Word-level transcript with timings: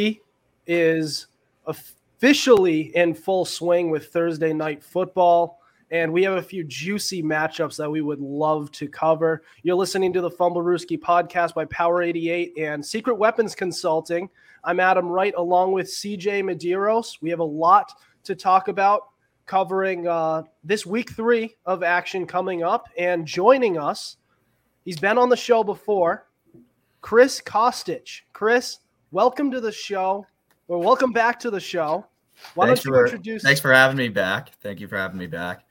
Three 0.00 0.22
is 0.66 1.26
officially 1.66 2.96
in 2.96 3.12
full 3.12 3.44
swing 3.44 3.90
with 3.90 4.06
Thursday 4.06 4.54
night 4.54 4.82
football. 4.82 5.60
And 5.90 6.10
we 6.10 6.22
have 6.22 6.38
a 6.38 6.42
few 6.42 6.64
juicy 6.64 7.22
matchups 7.22 7.76
that 7.76 7.90
we 7.90 8.00
would 8.00 8.20
love 8.20 8.72
to 8.72 8.88
cover. 8.88 9.42
You're 9.62 9.76
listening 9.76 10.14
to 10.14 10.22
the 10.22 10.30
Fumble 10.30 10.62
Fumblerooski 10.62 10.98
podcast 10.98 11.52
by 11.52 11.66
Power 11.66 12.02
88 12.02 12.54
and 12.56 12.82
Secret 12.82 13.16
Weapons 13.16 13.54
Consulting. 13.54 14.30
I'm 14.64 14.80
Adam 14.80 15.06
Wright 15.06 15.34
along 15.36 15.72
with 15.72 15.88
CJ 15.88 16.44
Medeiros. 16.44 17.20
We 17.20 17.28
have 17.28 17.40
a 17.40 17.44
lot 17.44 17.92
to 18.24 18.34
talk 18.34 18.68
about 18.68 19.02
covering 19.44 20.08
uh, 20.08 20.44
this 20.64 20.86
week 20.86 21.10
three 21.10 21.56
of 21.66 21.82
action 21.82 22.26
coming 22.26 22.62
up. 22.62 22.88
And 22.96 23.26
joining 23.26 23.76
us, 23.76 24.16
he's 24.82 24.98
been 24.98 25.18
on 25.18 25.28
the 25.28 25.36
show 25.36 25.62
before, 25.62 26.26
Chris 27.02 27.42
Costich. 27.42 28.22
Chris, 28.32 28.78
welcome 29.12 29.50
to 29.50 29.60
the 29.60 29.72
show, 29.72 30.26
or 30.68 30.78
welcome 30.78 31.12
back 31.12 31.38
to 31.40 31.50
the 31.50 31.60
show. 31.60 32.06
Why 32.54 32.66
thanks 32.66 32.82
don't 32.82 32.92
you 32.92 32.98
for, 32.98 33.04
introduce? 33.06 33.42
Thanks 33.42 33.60
for 33.60 33.72
having 33.72 33.96
me 33.96 34.08
back. 34.08 34.52
Thank 34.62 34.80
you 34.80 34.88
for 34.88 34.96
having 34.96 35.18
me 35.18 35.26
back. 35.26 35.64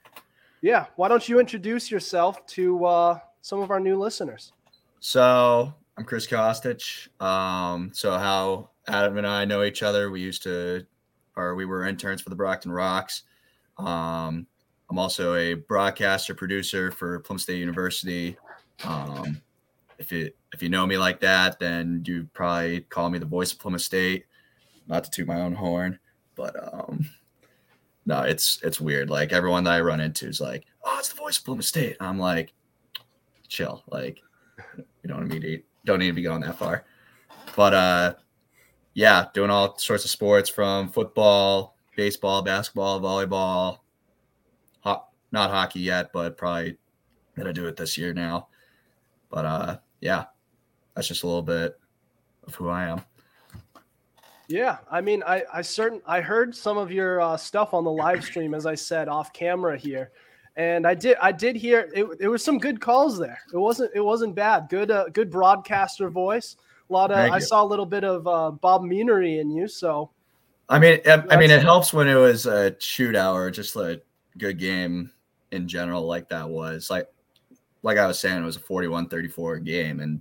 Yeah, 0.62 0.86
why 0.96 1.08
don't 1.08 1.26
you 1.28 1.40
introduce 1.40 1.90
yourself 1.90 2.44
to 2.46 2.84
uh, 2.84 3.18
some 3.40 3.60
of 3.60 3.70
our 3.70 3.80
new 3.80 3.98
listeners? 3.98 4.52
So 5.00 5.72
I'm 5.96 6.04
Chris 6.04 6.26
Costich. 6.26 7.08
Um, 7.20 7.90
so 7.94 8.18
how 8.18 8.68
Adam 8.86 9.16
and 9.16 9.26
I 9.26 9.44
know 9.44 9.62
each 9.62 9.82
other, 9.82 10.10
we 10.10 10.20
used 10.20 10.42
to, 10.42 10.86
or 11.36 11.54
we 11.54 11.64
were 11.64 11.86
interns 11.86 12.20
for 12.20 12.28
the 12.28 12.36
Brockton 12.36 12.70
Rocks. 12.70 13.22
Um, 13.78 14.46
I'm 14.90 14.98
also 14.98 15.34
a 15.34 15.54
broadcaster 15.54 16.34
producer 16.34 16.90
for 16.90 17.20
Plymouth 17.20 17.42
State 17.42 17.58
University. 17.58 18.36
Um, 18.84 19.40
if 19.98 20.12
you 20.12 20.30
if 20.52 20.62
you 20.62 20.68
know 20.68 20.86
me 20.86 20.98
like 20.98 21.20
that, 21.20 21.58
then 21.58 22.02
you 22.06 22.28
probably 22.32 22.80
call 22.80 23.10
me 23.10 23.18
the 23.18 23.26
voice 23.26 23.52
of 23.52 23.58
Plymouth 23.58 23.82
State. 23.82 24.26
Not 24.86 25.04
to 25.04 25.10
toot 25.10 25.26
my 25.26 25.40
own 25.40 25.54
horn, 25.54 25.98
but 26.34 26.56
um, 26.72 27.08
no, 28.06 28.22
it's 28.22 28.60
it's 28.62 28.80
weird. 28.80 29.08
Like 29.08 29.32
everyone 29.32 29.64
that 29.64 29.74
I 29.74 29.80
run 29.80 30.00
into 30.00 30.26
is 30.26 30.40
like, 30.40 30.64
"Oh, 30.82 30.96
it's 30.98 31.10
the 31.10 31.14
voice 31.14 31.38
of 31.38 31.44
Plymouth 31.44 31.64
State." 31.64 31.96
I'm 32.00 32.18
like, 32.18 32.52
chill. 33.46 33.84
Like, 33.88 34.18
you 34.76 35.08
don't 35.08 35.28
need 35.28 35.42
to 35.42 35.62
don't 35.84 36.00
need 36.00 36.08
to 36.08 36.12
be 36.12 36.22
going 36.22 36.40
that 36.40 36.58
far. 36.58 36.84
But 37.54 37.74
uh, 37.74 38.14
yeah, 38.94 39.26
doing 39.32 39.50
all 39.50 39.78
sorts 39.78 40.04
of 40.04 40.10
sports 40.10 40.48
from 40.48 40.88
football, 40.88 41.76
baseball, 41.96 42.42
basketball, 42.42 43.00
volleyball. 43.00 43.78
Ho- 44.80 45.04
not 45.30 45.50
hockey 45.50 45.80
yet, 45.80 46.12
but 46.12 46.36
probably 46.36 46.78
gonna 47.36 47.52
do 47.52 47.66
it 47.66 47.76
this 47.76 47.96
year 47.96 48.12
now. 48.12 48.48
But 49.30 49.44
uh, 49.44 49.78
yeah, 50.00 50.24
that's 51.00 51.08
just 51.08 51.22
a 51.22 51.26
little 51.26 51.40
bit 51.40 51.78
of 52.46 52.54
who 52.54 52.68
I 52.68 52.84
am. 52.84 53.00
Yeah, 54.48 54.76
I 54.90 55.00
mean, 55.00 55.22
I 55.26 55.42
I 55.50 55.62
certain 55.62 56.02
I 56.04 56.20
heard 56.20 56.54
some 56.54 56.76
of 56.76 56.92
your 56.92 57.22
uh, 57.22 57.38
stuff 57.38 57.72
on 57.72 57.84
the 57.84 57.90
live 57.90 58.22
stream, 58.22 58.52
as 58.52 58.66
I 58.66 58.74
said 58.74 59.08
off 59.08 59.32
camera 59.32 59.78
here, 59.78 60.10
and 60.56 60.86
I 60.86 60.94
did 60.94 61.16
I 61.22 61.32
did 61.32 61.56
hear 61.56 61.90
it. 61.94 62.06
It 62.20 62.28
was 62.28 62.44
some 62.44 62.58
good 62.58 62.82
calls 62.82 63.18
there. 63.18 63.38
It 63.50 63.56
wasn't 63.56 63.92
it 63.94 64.00
wasn't 64.00 64.34
bad. 64.34 64.68
Good 64.68 64.90
uh, 64.90 65.06
good 65.08 65.30
broadcaster 65.30 66.10
voice. 66.10 66.56
A 66.90 66.92
lot 66.92 67.10
of 67.12 67.16
I 67.16 67.38
saw 67.38 67.64
a 67.64 67.64
little 67.64 67.86
bit 67.86 68.04
of 68.04 68.26
uh, 68.26 68.50
Bob 68.50 68.82
Meanery 68.82 69.40
in 69.40 69.50
you. 69.50 69.68
So, 69.68 70.10
I 70.68 70.78
mean, 70.78 71.00
I, 71.06 71.24
I 71.30 71.38
mean, 71.38 71.50
it 71.50 71.62
helps 71.62 71.94
when 71.94 72.08
it 72.08 72.16
was 72.16 72.44
a 72.44 72.72
shootout 72.72 73.32
or 73.32 73.50
just 73.50 73.74
a 73.76 74.02
good 74.36 74.58
game 74.58 75.12
in 75.50 75.66
general, 75.66 76.04
like 76.04 76.28
that 76.28 76.46
was. 76.46 76.90
Like, 76.90 77.08
like 77.82 77.96
I 77.96 78.06
was 78.06 78.18
saying, 78.18 78.42
it 78.42 78.44
was 78.44 78.56
a 78.56 78.60
41-34 78.60 79.64
game, 79.64 80.00
and 80.00 80.20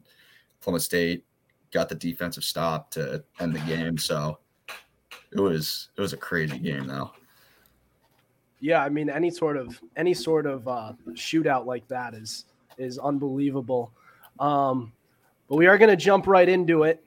Plymouth 0.62 0.81
State 0.81 1.25
got 1.72 1.90
the 1.90 1.96
defensive 1.96 2.44
stop 2.44 2.92
to 2.92 3.24
end 3.40 3.56
the 3.56 3.59
game. 3.59 3.97
So 3.97 4.40
it 5.31 5.40
was 5.40 5.90
it 5.97 6.02
was 6.02 6.14
a 6.14 6.18
crazy 6.18 6.59
game 6.59 6.88
though. 6.88 7.12
Yeah, 8.59 8.84
I 8.84 8.90
mean 8.90 9.09
any 9.09 9.30
sort 9.30 9.58
of 9.58 9.80
any 9.96 10.14
sort 10.14 10.46
of 10.46 10.68
uh, 10.68 10.94
shootout 11.12 11.66
like 11.66 11.88
that 11.88 12.14
is 12.14 12.46
is 12.78 12.98
unbelievable. 12.98 13.92
Um, 14.40 14.92
but 15.48 15.58
we 15.58 15.68
are 15.68 15.78
going 15.78 15.90
to 15.90 15.98
jump 15.98 16.28
right 16.28 16.48
into 16.48 16.84
it, 16.84 17.03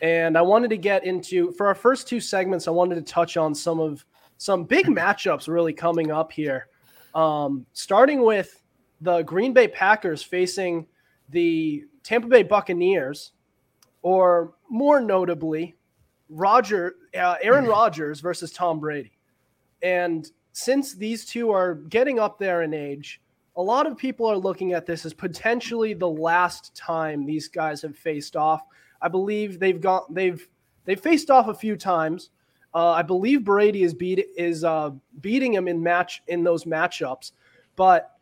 and 0.00 0.36
I 0.36 0.42
wanted 0.42 0.70
to 0.70 0.76
get 0.76 1.04
into 1.04 1.52
for 1.52 1.66
our 1.66 1.74
first 1.74 2.08
two 2.08 2.20
segments. 2.20 2.68
I 2.68 2.70
wanted 2.72 2.94
to 2.96 3.02
touch 3.02 3.36
on 3.36 3.54
some 3.54 3.80
of 3.80 4.04
some 4.38 4.64
big 4.64 4.86
matchups 4.86 5.48
really 5.48 5.72
coming 5.72 6.10
up 6.10 6.32
here. 6.32 6.68
Um, 7.14 7.64
starting 7.72 8.22
with 8.22 8.60
the 9.00 9.22
Green 9.22 9.52
Bay 9.52 9.68
Packers 9.68 10.22
facing 10.22 10.86
the 11.34 11.84
Tampa 12.04 12.28
Bay 12.28 12.44
Buccaneers 12.44 13.32
or 14.02 14.54
more 14.70 15.00
notably, 15.00 15.74
Roger, 16.30 16.94
uh, 17.18 17.36
Aaron 17.42 17.66
Rodgers 17.66 18.20
versus 18.20 18.52
Tom 18.52 18.78
Brady. 18.78 19.12
And 19.82 20.30
since 20.52 20.94
these 20.94 21.24
two 21.24 21.50
are 21.50 21.74
getting 21.74 22.18
up 22.18 22.38
there 22.38 22.62
in 22.62 22.72
age, 22.72 23.20
a 23.56 23.62
lot 23.62 23.86
of 23.86 23.96
people 23.96 24.26
are 24.26 24.36
looking 24.36 24.72
at 24.72 24.86
this 24.86 25.04
as 25.04 25.12
potentially 25.12 25.94
the 25.94 26.08
last 26.08 26.74
time 26.76 27.26
these 27.26 27.48
guys 27.48 27.82
have 27.82 27.96
faced 27.96 28.36
off. 28.36 28.62
I 29.02 29.08
believe 29.08 29.58
they've 29.58 29.80
got 29.80 30.12
they've 30.12 30.46
they've 30.84 31.00
faced 31.00 31.30
off 31.30 31.48
a 31.48 31.54
few 31.54 31.76
times. 31.76 32.30
Uh, 32.74 32.90
I 32.90 33.02
believe 33.02 33.44
Brady 33.44 33.82
is 33.82 33.94
beat 33.94 34.26
is 34.36 34.64
uh, 34.64 34.90
beating 35.20 35.54
him 35.54 35.68
in 35.68 35.82
match 35.82 36.22
in 36.26 36.42
those 36.42 36.64
matchups, 36.64 37.32
but 37.76 38.13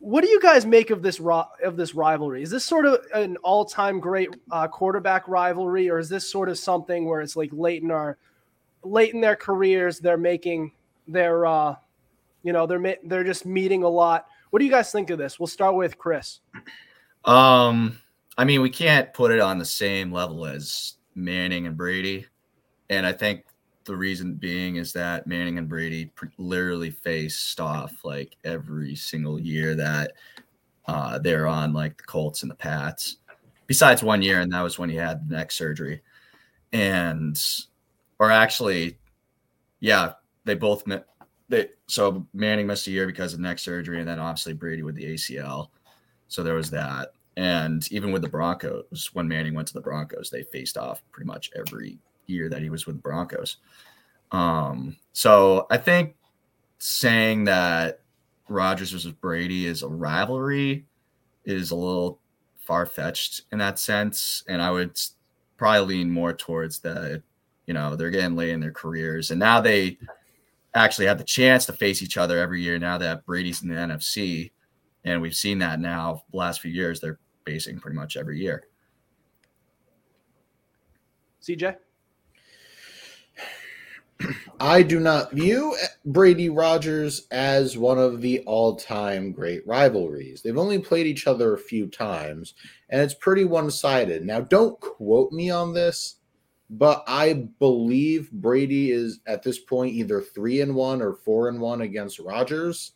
what 0.00 0.24
do 0.24 0.30
you 0.30 0.40
guys 0.40 0.64
make 0.64 0.90
of 0.90 1.02
this 1.02 1.20
of 1.62 1.76
this 1.76 1.94
rivalry? 1.94 2.42
Is 2.42 2.50
this 2.50 2.64
sort 2.64 2.86
of 2.86 3.04
an 3.14 3.36
all-time 3.38 4.00
great 4.00 4.34
uh, 4.50 4.66
quarterback 4.66 5.28
rivalry, 5.28 5.90
or 5.90 5.98
is 5.98 6.08
this 6.08 6.28
sort 6.28 6.48
of 6.48 6.58
something 6.58 7.04
where 7.04 7.20
it's 7.20 7.36
like 7.36 7.50
late 7.52 7.82
in 7.82 7.90
our 7.90 8.16
late 8.82 9.12
in 9.12 9.20
their 9.20 9.36
careers, 9.36 10.00
they're 10.00 10.16
making 10.16 10.72
their 11.06 11.44
uh, 11.44 11.76
you 12.42 12.52
know 12.54 12.66
they're 12.66 12.96
they're 13.04 13.24
just 13.24 13.44
meeting 13.44 13.82
a 13.82 13.88
lot. 13.88 14.26
What 14.48 14.60
do 14.60 14.64
you 14.64 14.70
guys 14.70 14.90
think 14.90 15.10
of 15.10 15.18
this? 15.18 15.38
We'll 15.38 15.46
start 15.46 15.74
with 15.74 15.98
Chris. 15.98 16.40
Um, 17.26 18.00
I 18.38 18.44
mean, 18.44 18.62
we 18.62 18.70
can't 18.70 19.12
put 19.12 19.30
it 19.30 19.40
on 19.40 19.58
the 19.58 19.66
same 19.66 20.10
level 20.10 20.46
as 20.46 20.94
Manning 21.14 21.66
and 21.66 21.76
Brady, 21.76 22.26
and 22.88 23.06
I 23.06 23.12
think 23.12 23.44
the 23.84 23.96
reason 23.96 24.34
being 24.34 24.76
is 24.76 24.92
that 24.92 25.26
Manning 25.26 25.58
and 25.58 25.68
Brady 25.68 26.12
literally 26.38 26.90
faced 26.90 27.60
off 27.60 27.92
like 28.04 28.36
every 28.44 28.94
single 28.94 29.40
year 29.40 29.74
that 29.74 30.12
uh, 30.86 31.18
they're 31.18 31.46
on 31.46 31.72
like 31.72 31.96
the 31.96 32.04
Colts 32.04 32.42
and 32.42 32.50
the 32.50 32.56
Pats, 32.56 33.16
besides 33.66 34.02
one 34.02 34.22
year, 34.22 34.40
and 34.40 34.52
that 34.52 34.62
was 34.62 34.78
when 34.78 34.90
he 34.90 34.96
had 34.96 35.28
the 35.28 35.34
neck 35.34 35.52
surgery. 35.52 36.02
And, 36.72 37.40
or 38.18 38.30
actually, 38.30 38.98
yeah, 39.80 40.12
they 40.44 40.54
both 40.54 40.86
met. 40.86 41.06
They, 41.48 41.68
so 41.86 42.26
Manning 42.32 42.66
missed 42.66 42.86
a 42.86 42.92
year 42.92 43.06
because 43.06 43.34
of 43.34 43.40
neck 43.40 43.58
surgery, 43.58 43.98
and 43.98 44.08
then 44.08 44.18
obviously 44.18 44.52
Brady 44.52 44.82
with 44.82 44.94
the 44.94 45.14
ACL. 45.14 45.68
So 46.28 46.42
there 46.42 46.54
was 46.54 46.70
that. 46.70 47.12
And 47.36 47.90
even 47.90 48.12
with 48.12 48.22
the 48.22 48.28
Broncos, 48.28 49.10
when 49.14 49.26
Manning 49.26 49.54
went 49.54 49.68
to 49.68 49.74
the 49.74 49.80
Broncos, 49.80 50.30
they 50.30 50.42
faced 50.42 50.76
off 50.76 51.02
pretty 51.10 51.26
much 51.26 51.50
every 51.56 51.98
year 52.30 52.48
that 52.48 52.62
he 52.62 52.70
was 52.70 52.86
with 52.86 52.96
the 52.96 53.02
Broncos. 53.02 53.58
Um, 54.32 54.96
so 55.12 55.66
I 55.70 55.76
think 55.76 56.14
saying 56.78 57.44
that 57.44 58.00
Rodgers 58.48 58.90
versus 58.90 59.12
Brady 59.12 59.66
is 59.66 59.82
a 59.82 59.88
rivalry 59.88 60.86
is 61.44 61.70
a 61.70 61.76
little 61.76 62.20
far 62.56 62.86
fetched 62.86 63.42
in 63.52 63.58
that 63.58 63.78
sense. 63.78 64.44
And 64.48 64.62
I 64.62 64.70
would 64.70 64.98
probably 65.56 65.96
lean 65.96 66.10
more 66.10 66.32
towards 66.32 66.78
the, 66.80 67.22
you 67.66 67.74
know, 67.74 67.96
they're 67.96 68.10
getting 68.10 68.36
late 68.36 68.50
in 68.50 68.60
their 68.60 68.72
careers. 68.72 69.30
And 69.30 69.40
now 69.40 69.60
they 69.60 69.98
actually 70.74 71.06
have 71.06 71.18
the 71.18 71.24
chance 71.24 71.66
to 71.66 71.72
face 71.72 72.02
each 72.02 72.16
other 72.16 72.38
every 72.38 72.62
year 72.62 72.78
now 72.78 72.98
that 72.98 73.26
Brady's 73.26 73.62
in 73.62 73.68
the 73.68 73.74
NFC. 73.74 74.52
And 75.04 75.20
we've 75.20 75.34
seen 75.34 75.58
that 75.58 75.80
now 75.80 76.24
last 76.32 76.60
few 76.60 76.70
years. 76.70 77.00
They're 77.00 77.18
facing 77.44 77.80
pretty 77.80 77.96
much 77.96 78.16
every 78.16 78.38
year. 78.38 78.64
CJ? 81.42 81.76
I 84.58 84.82
do 84.82 85.00
not 85.00 85.32
view 85.32 85.76
Brady 86.04 86.48
Rodgers 86.48 87.26
as 87.30 87.78
one 87.78 87.98
of 87.98 88.20
the 88.20 88.40
all 88.40 88.76
time 88.76 89.32
great 89.32 89.66
rivalries. 89.66 90.42
They've 90.42 90.58
only 90.58 90.78
played 90.78 91.06
each 91.06 91.26
other 91.26 91.54
a 91.54 91.58
few 91.58 91.86
times, 91.86 92.54
and 92.88 93.00
it's 93.00 93.14
pretty 93.14 93.44
one 93.44 93.70
sided. 93.70 94.24
Now, 94.24 94.40
don't 94.40 94.78
quote 94.80 95.32
me 95.32 95.50
on 95.50 95.72
this, 95.72 96.16
but 96.68 97.02
I 97.06 97.48
believe 97.58 98.30
Brady 98.30 98.90
is 98.90 99.20
at 99.26 99.42
this 99.42 99.58
point 99.58 99.94
either 99.94 100.20
three 100.20 100.60
and 100.60 100.74
one 100.74 101.02
or 101.02 101.14
four 101.14 101.48
and 101.48 101.60
one 101.60 101.80
against 101.80 102.18
Rodgers. 102.18 102.92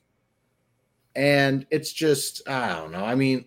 And 1.16 1.66
it's 1.70 1.92
just, 1.92 2.46
I 2.48 2.74
don't 2.74 2.92
know. 2.92 3.04
I 3.04 3.14
mean, 3.14 3.46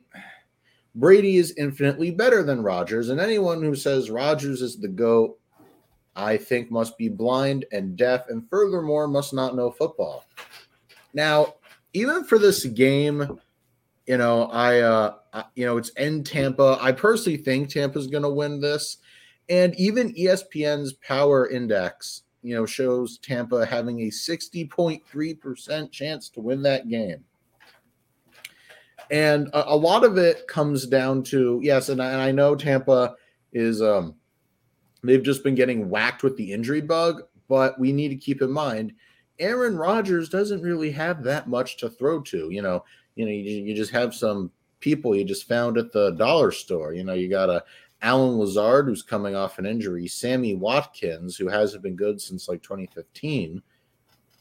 Brady 0.96 1.38
is 1.38 1.54
infinitely 1.58 2.12
better 2.12 2.42
than 2.44 2.64
Rodgers, 2.64 3.10
and 3.10 3.20
anyone 3.20 3.62
who 3.62 3.76
says 3.76 4.10
Rodgers 4.10 4.62
is 4.62 4.80
the 4.80 4.88
GOAT 4.88 5.38
I 6.18 6.36
think 6.36 6.72
must 6.72 6.98
be 6.98 7.10
blind 7.10 7.66
and 7.72 7.96
deaf, 7.96 8.28
and 8.30 8.50
furthermore, 8.50 9.08
must 9.08 9.34
not 9.34 9.56
know 9.56 9.70
football. 9.70 10.26
Now, 11.14 11.56
even 11.94 12.24
for 12.24 12.40
this 12.40 12.66
game, 12.66 13.40
you 14.08 14.18
know, 14.18 14.46
I, 14.46 14.80
uh, 14.80 15.16
I, 15.34 15.44
you 15.56 15.66
know, 15.66 15.78
it's 15.78 15.90
in 15.90 16.24
Tampa. 16.24 16.80
I 16.82 16.92
personally 16.92 17.38
think 17.38 17.70
Tampa's 17.70 18.08
going 18.08 18.24
to 18.24 18.30
win 18.30 18.60
this, 18.60 18.98
And 19.50 19.76
even 19.76 20.14
ESPN's 20.14 20.94
power 20.94 21.50
index, 21.50 22.24
you 22.42 22.56
know, 22.56 22.66
shows 22.66 23.20
Tampa 23.20 23.66
having 23.66 24.02
a 24.02 24.08
60.3% 24.08 25.92
chance 25.92 26.30
to 26.30 26.42
win 26.42 26.62
that 26.64 26.90
game. 26.90 27.24
And 29.12 29.48
a, 29.50 29.74
a 29.74 29.76
lot 29.76 30.04
of 30.04 30.18
it 30.18 30.48
comes 30.48 30.88
down 30.88 31.24
to, 31.24 31.60
yes, 31.64 31.90
and 31.90 32.02
I, 32.02 32.12
and 32.12 32.22
I 32.22 32.32
know 32.32 32.56
Tampa 32.56 33.16
is, 33.54 33.82
um, 33.82 34.16
they've 35.04 35.24
just 35.24 35.44
been 35.44 35.56
getting 35.56 35.90
whacked 35.90 36.24
with 36.24 36.38
the 36.38 36.52
injury 36.52 36.82
bug, 36.82 37.24
but 37.48 37.80
we 37.80 37.92
need 37.92 38.10
to 38.10 38.16
keep 38.16 38.42
in 38.42 38.52
mind 38.52 38.94
Aaron 39.40 39.78
Rodgers 39.78 40.30
doesn't 40.30 40.62
really 40.62 40.92
have 40.92 41.24
that 41.24 41.48
much 41.48 41.78
to 41.78 41.90
throw 41.90 42.22
to. 42.22 42.50
You 42.50 42.62
know, 42.62 42.84
you 43.16 43.26
know, 43.26 43.32
you, 43.32 43.64
you 43.64 43.76
just 43.76 43.92
have 43.92 44.16
some 44.16 44.52
people 44.80 45.16
you 45.16 45.24
just 45.24 45.48
found 45.48 45.78
at 45.78 45.92
the 45.92 46.12
dollar 46.12 46.52
store. 46.52 46.94
You 46.94 47.04
know, 47.04 47.14
you 47.14 47.30
got 47.30 47.50
a 47.50 47.64
Allen 48.02 48.38
Lazard 48.38 48.86
who's 48.86 49.02
coming 49.02 49.36
off 49.36 49.58
an 49.58 49.66
injury, 49.66 50.08
Sammy 50.08 50.56
Watkins 50.56 51.36
who 51.36 51.48
hasn't 51.48 51.84
been 51.84 51.96
good 51.96 52.22
since 52.22 52.48
like 52.48 52.62
2015, 52.62 53.62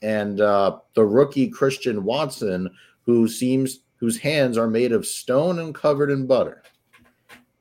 and 0.02 0.40
uh, 0.40 0.78
the 0.94 1.04
rookie 1.04 1.48
Christian 1.48 2.04
Watson 2.04 2.70
who 3.02 3.28
seems 3.28 3.80
whose 3.96 4.18
hands 4.18 4.58
are 4.58 4.68
made 4.68 4.92
of 4.92 5.06
stone 5.06 5.58
and 5.58 5.74
covered 5.74 6.10
in 6.10 6.26
butter. 6.26 6.62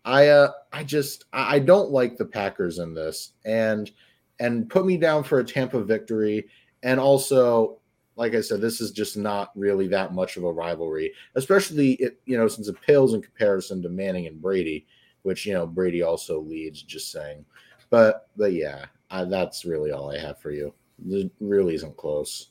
I 0.05 0.27
uh, 0.27 0.51
I 0.71 0.83
just 0.83 1.25
I 1.33 1.59
don't 1.59 1.89
like 1.89 2.15
the 2.15 2.25
Packers 2.25 2.77
in 2.77 2.93
this, 2.93 3.31
and 3.43 3.91
and 4.39 4.69
put 4.69 4.85
me 4.85 4.97
down 4.97 5.23
for 5.23 5.39
a 5.39 5.43
Tampa 5.43 5.83
victory. 5.83 6.47
And 6.83 6.99
also, 6.99 7.79
like 8.15 8.35
I 8.35 8.41
said, 8.41 8.61
this 8.61 8.79
is 8.79 8.91
just 8.91 9.17
not 9.17 9.51
really 9.55 9.87
that 9.87 10.13
much 10.13 10.37
of 10.37 10.43
a 10.43 10.51
rivalry, 10.51 11.11
especially 11.33 11.93
it, 11.93 12.19
you 12.25 12.37
know, 12.37 12.47
since 12.47 12.67
it 12.67 12.79
pales 12.81 13.15
in 13.15 13.21
comparison 13.21 13.81
to 13.81 13.89
Manning 13.89 14.27
and 14.27 14.39
Brady, 14.39 14.85
which 15.23 15.45
you 15.45 15.53
know 15.53 15.65
Brady 15.65 16.03
also 16.03 16.39
leads. 16.39 16.83
Just 16.83 17.11
saying, 17.11 17.43
but 17.89 18.29
but 18.37 18.53
yeah, 18.53 18.85
I, 19.09 19.25
that's 19.25 19.65
really 19.65 19.91
all 19.91 20.11
I 20.11 20.19
have 20.19 20.37
for 20.39 20.51
you. 20.51 20.71
It 21.09 21.31
really 21.39 21.73
isn't 21.73 21.97
close. 21.97 22.49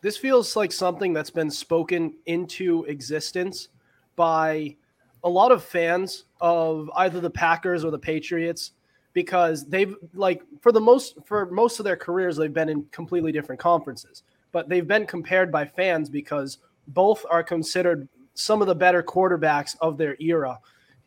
This 0.00 0.16
feels 0.16 0.54
like 0.54 0.72
something 0.72 1.12
that's 1.12 1.30
been 1.30 1.50
spoken 1.50 2.14
into 2.26 2.84
existence 2.84 3.68
by 4.14 4.76
a 5.24 5.28
lot 5.28 5.52
of 5.52 5.62
fans 5.62 6.24
of 6.42 6.90
either 6.96 7.20
the 7.20 7.30
Packers 7.30 7.84
or 7.84 7.90
the 7.90 7.98
Patriots 7.98 8.72
because 9.14 9.64
they've 9.66 9.94
like 10.12 10.42
for 10.60 10.72
the 10.72 10.80
most 10.80 11.16
for 11.24 11.46
most 11.50 11.78
of 11.78 11.84
their 11.84 11.96
careers 11.96 12.36
they've 12.36 12.52
been 12.52 12.68
in 12.68 12.84
completely 12.90 13.30
different 13.30 13.60
conferences 13.60 14.24
but 14.50 14.68
they've 14.68 14.86
been 14.86 15.06
compared 15.06 15.50
by 15.50 15.64
fans 15.64 16.10
because 16.10 16.58
both 16.88 17.24
are 17.30 17.42
considered 17.42 18.08
some 18.34 18.60
of 18.60 18.68
the 18.68 18.74
better 18.74 19.02
quarterbacks 19.02 19.76
of 19.80 19.96
their 19.96 20.16
era. 20.20 20.58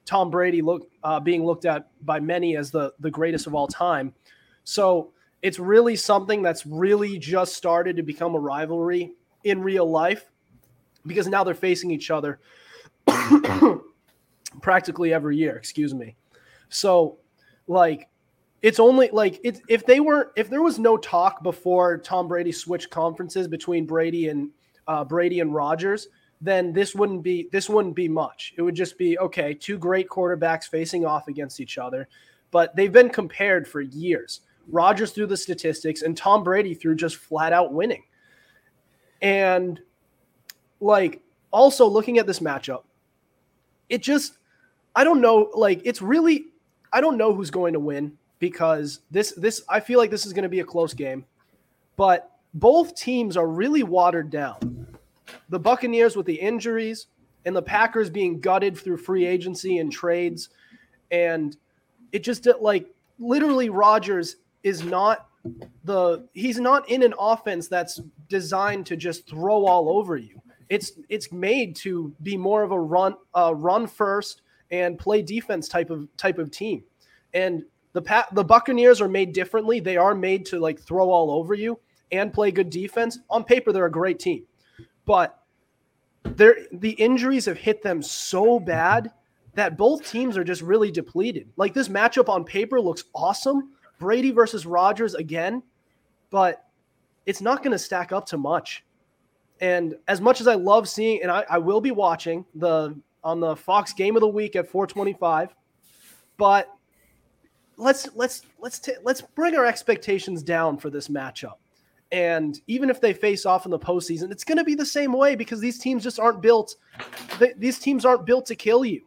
Tom 0.06 0.30
brady 0.30 0.62
look 0.62 0.88
uh, 1.04 1.20
being 1.20 1.44
looked 1.44 1.66
at 1.66 1.88
by 2.06 2.20
many 2.20 2.56
as 2.58 2.72
the 2.72 2.94
the 3.00 3.12
greatest 3.12 3.48
of 3.48 3.56
all 3.56 3.68
time. 3.68 4.14
So 4.64 5.12
it's 5.42 5.60
really 5.60 5.96
something 5.96 6.42
that's 6.42 6.66
really 6.66 7.20
just 7.20 7.56
started 7.56 7.98
to 7.98 8.04
become 8.04 8.36
a 8.36 8.40
rivalry 8.40 9.14
in 9.44 9.62
real 9.62 9.90
life 9.90 10.32
because 11.06 11.28
now 11.28 11.44
they're 11.44 11.54
facing 11.54 11.92
each 11.92 12.10
other 12.10 12.40
practically 14.62 15.14
every 15.14 15.38
year 15.38 15.56
excuse 15.56 15.94
me 15.94 16.16
so 16.70 17.18
like 17.68 18.10
it's 18.66 18.80
only 18.80 19.10
like 19.14 19.40
if 19.44 19.86
they 19.86 20.00
weren't 20.00 20.30
if 20.36 20.50
there 20.50 20.64
was 20.64 20.80
no 20.80 20.98
talk 20.98 21.44
before 21.44 22.00
Tom 22.00 22.28
Brady 22.28 22.52
switched 22.52 22.90
conferences 22.90 23.48
between 23.48 23.86
Brady 23.86 24.30
and 24.30 24.50
uh, 24.88 25.04
Brady 25.04 25.40
and 25.40 25.54
Rodgers, 25.54 26.08
then 26.42 26.74
this 26.74 26.96
wouldn't 26.96 27.22
be 27.22 27.48
this 27.52 27.70
wouldn't 27.70 27.96
be 27.96 28.08
much. 28.08 28.56
It 28.58 28.64
would 28.64 28.74
just 28.74 28.98
be 28.98 29.20
okay, 29.20 29.54
two 29.54 29.78
great 29.78 30.10
quarterbacks 30.10 30.64
facing 30.64 31.06
off 31.06 31.28
against 31.28 31.60
each 31.60 31.78
other, 31.78 32.08
but 32.50 32.76
they've 32.76 32.92
been 32.92 33.10
compared 33.10 33.68
for 33.68 33.82
years. 33.82 34.42
Rodgers 34.68 35.12
through 35.12 35.28
the 35.28 35.38
statistics 35.38 36.02
and 36.02 36.18
Tom 36.18 36.44
Brady 36.44 36.74
through 36.74 36.96
just 36.96 37.18
flat 37.18 37.54
out 37.54 37.72
winning. 37.72 38.04
And 39.22 39.80
like 40.82 41.22
also 41.52 41.86
looking 41.86 42.18
at 42.18 42.26
this 42.26 42.40
matchup, 42.40 42.84
it 43.90 44.02
just 44.02 44.40
I 44.96 45.04
don't 45.04 45.22
know 45.22 45.50
like 45.54 45.82
it's 45.84 46.02
really 46.02 46.46
I 46.94 47.02
don't 47.02 47.18
know 47.18 47.34
who's 47.34 47.52
going 47.52 47.74
to 47.74 47.80
win 47.80 48.18
because 48.40 49.00
this 49.12 49.34
this 49.34 49.64
I 49.68 49.80
feel 49.80 50.00
like 50.00 50.12
this 50.12 50.26
is 50.26 50.34
going 50.34 50.44
to 50.44 50.50
be 50.50 50.62
a 50.62 50.66
close 50.66 50.94
game, 50.94 51.26
but 51.98 52.32
both 52.54 52.96
teams 52.96 53.36
are 53.36 53.48
really 53.48 53.84
watered 53.84 54.30
down. 54.30 54.88
The 55.50 55.60
Buccaneers 55.60 56.16
with 56.16 56.26
the 56.26 56.36
injuries 56.36 57.08
and 57.46 57.56
the 57.56 57.62
Packers 57.62 58.10
being 58.10 58.40
gutted 58.40 58.78
through 58.78 58.98
free 58.98 59.26
agency 59.26 59.80
and 59.80 59.92
trades, 59.92 60.50
and 61.12 61.58
it 62.12 62.24
just 62.24 62.48
like 62.62 62.88
literally 63.20 63.70
Rodgers 63.70 64.38
is 64.64 64.84
not 64.84 65.28
the 65.84 66.28
he's 66.34 66.60
not 66.60 66.90
in 66.90 67.04
an 67.04 67.14
offense 67.20 67.68
that's 67.68 68.00
designed 68.30 68.86
to 68.86 68.96
just 68.96 69.28
throw 69.28 69.66
all 69.66 69.90
over 69.98 70.16
you. 70.18 70.42
It's 70.70 70.94
it's 71.10 71.32
made 71.32 71.76
to 71.78 72.14
be 72.24 72.38
more 72.38 72.64
of 72.64 72.72
a 72.72 72.80
run 72.80 73.16
uh, 73.36 73.54
run 73.54 73.86
first 73.86 74.42
and 74.82 74.98
play 74.98 75.22
defense 75.22 75.68
type 75.68 75.90
of 75.90 76.08
type 76.18 76.38
of 76.38 76.52
team. 76.52 76.84
And 77.34 77.64
the 77.94 78.02
pa- 78.02 78.28
the 78.34 78.44
Buccaneers 78.44 79.02
are 79.02 79.08
made 79.08 79.34
differently. 79.34 79.80
They 79.80 79.98
are 79.98 80.16
made 80.16 80.46
to 80.48 80.60
like 80.60 80.80
throw 80.80 81.10
all 81.10 81.32
over 81.32 81.54
you 81.54 81.80
and 82.12 82.34
play 82.34 82.52
good 82.52 82.70
defense. 82.70 83.20
On 83.30 83.44
paper, 83.44 83.72
they're 83.72 83.86
a 83.86 83.92
great 83.92 84.20
team, 84.20 84.46
but 85.06 85.42
they're, 86.24 86.58
the 86.72 86.92
injuries 86.92 87.46
have 87.46 87.58
hit 87.58 87.82
them 87.82 88.02
so 88.02 88.60
bad 88.60 89.12
that 89.54 89.78
both 89.78 90.10
teams 90.10 90.38
are 90.38 90.44
just 90.44 90.62
really 90.62 90.92
depleted. 90.92 91.48
Like 91.56 91.74
this 91.74 91.88
matchup 91.88 92.30
on 92.30 92.44
paper 92.44 92.82
looks 92.82 93.06
awesome. 93.14 93.72
Brady 94.00 94.32
versus 94.32 94.66
Rodgers 94.66 95.16
again, 95.16 95.64
but 96.30 96.66
it's 97.26 97.42
not 97.42 97.64
going 97.64 97.72
to 97.72 97.80
stack 97.80 98.12
up 98.12 98.26
to 98.28 98.38
much. 98.38 98.84
And 99.62 99.96
as 100.10 100.20
much 100.20 100.42
as 100.42 100.48
I 100.48 100.56
love 100.56 100.90
seeing, 100.90 101.22
and 101.22 101.32
I, 101.32 101.46
I 101.50 101.58
will 101.60 101.80
be 101.80 101.92
watching 101.92 102.46
the 102.56 102.94
on 103.26 103.40
the 103.40 103.56
Fox 103.56 103.92
Game 103.92 104.16
of 104.16 104.22
the 104.22 104.28
Week 104.28 104.56
at 104.56 104.70
425. 104.70 105.54
But 106.38 106.70
let's 107.78 108.08
let's 108.16 108.44
let's 108.60 108.80
t- 108.80 108.94
let's 109.04 109.22
bring 109.22 109.56
our 109.56 109.66
expectations 109.66 110.44
down 110.44 110.78
for 110.78 110.90
this 110.90 111.10
matchup. 111.10 111.56
And 112.12 112.62
even 112.68 112.90
if 112.90 113.02
they 113.02 113.14
face 113.14 113.46
off 113.46 113.66
in 113.66 113.72
the 113.72 113.80
postseason, 113.80 114.32
it's 114.32 114.44
going 114.44 114.60
to 114.60 114.64
be 114.64 114.76
the 114.76 114.86
same 114.86 115.12
way 115.12 115.36
because 115.36 115.60
these 115.60 115.80
teams 115.80 116.04
just 116.04 116.20
aren't 116.20 116.42
built. 116.42 116.76
These 117.58 117.80
teams 117.80 118.06
aren't 118.06 118.26
built 118.26 118.46
to 118.46 118.56
kill 118.56 118.86
you. 118.86 119.02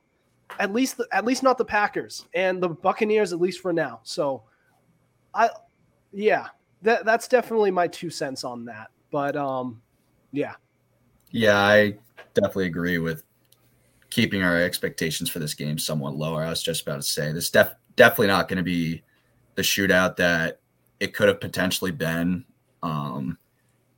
At 0.59 0.73
least, 0.73 0.97
the, 0.97 1.07
at 1.13 1.25
least 1.25 1.43
not 1.43 1.59
the 1.59 1.65
Packers 1.65 2.27
and 2.35 2.61
the 2.61 2.69
Buccaneers, 2.69 3.33
at 3.33 3.41
least 3.41 3.61
for 3.61 3.73
now. 3.73 4.01
So, 4.03 4.43
I, 5.33 5.51
yeah, 6.13 6.49
that 6.83 7.05
that's 7.05 7.29
definitely 7.29 7.71
my 7.71 7.87
two 7.87 8.11
cents 8.11 8.45
on 8.45 8.65
that. 8.65 8.89
But 9.11 9.37
um, 9.37 9.81
yeah, 10.33 10.55
yeah, 11.31 11.59
I 11.59 11.97
definitely 12.35 12.67
agree 12.67 12.99
with 12.99 13.23
keeping 14.11 14.43
our 14.43 14.57
expectations 14.57 15.31
for 15.31 15.38
this 15.38 15.55
game 15.55 15.79
somewhat 15.79 16.17
lower. 16.17 16.43
I 16.43 16.50
was 16.50 16.62
just 16.62 16.83
about 16.83 16.97
to 16.97 17.03
say 17.03 17.33
this 17.33 17.50
def- 17.50 17.75
definitely 17.97 18.29
not 18.29 18.49
going 18.49 18.59
to 18.59 18.62
be 18.62 19.03
the 19.55 19.62
shootout 19.62 20.17
that 20.17 20.61
it 21.00 21.15
could 21.15 21.29
have 21.29 21.41
potentially 21.41 21.91
been 21.91 22.45
um, 22.83 23.38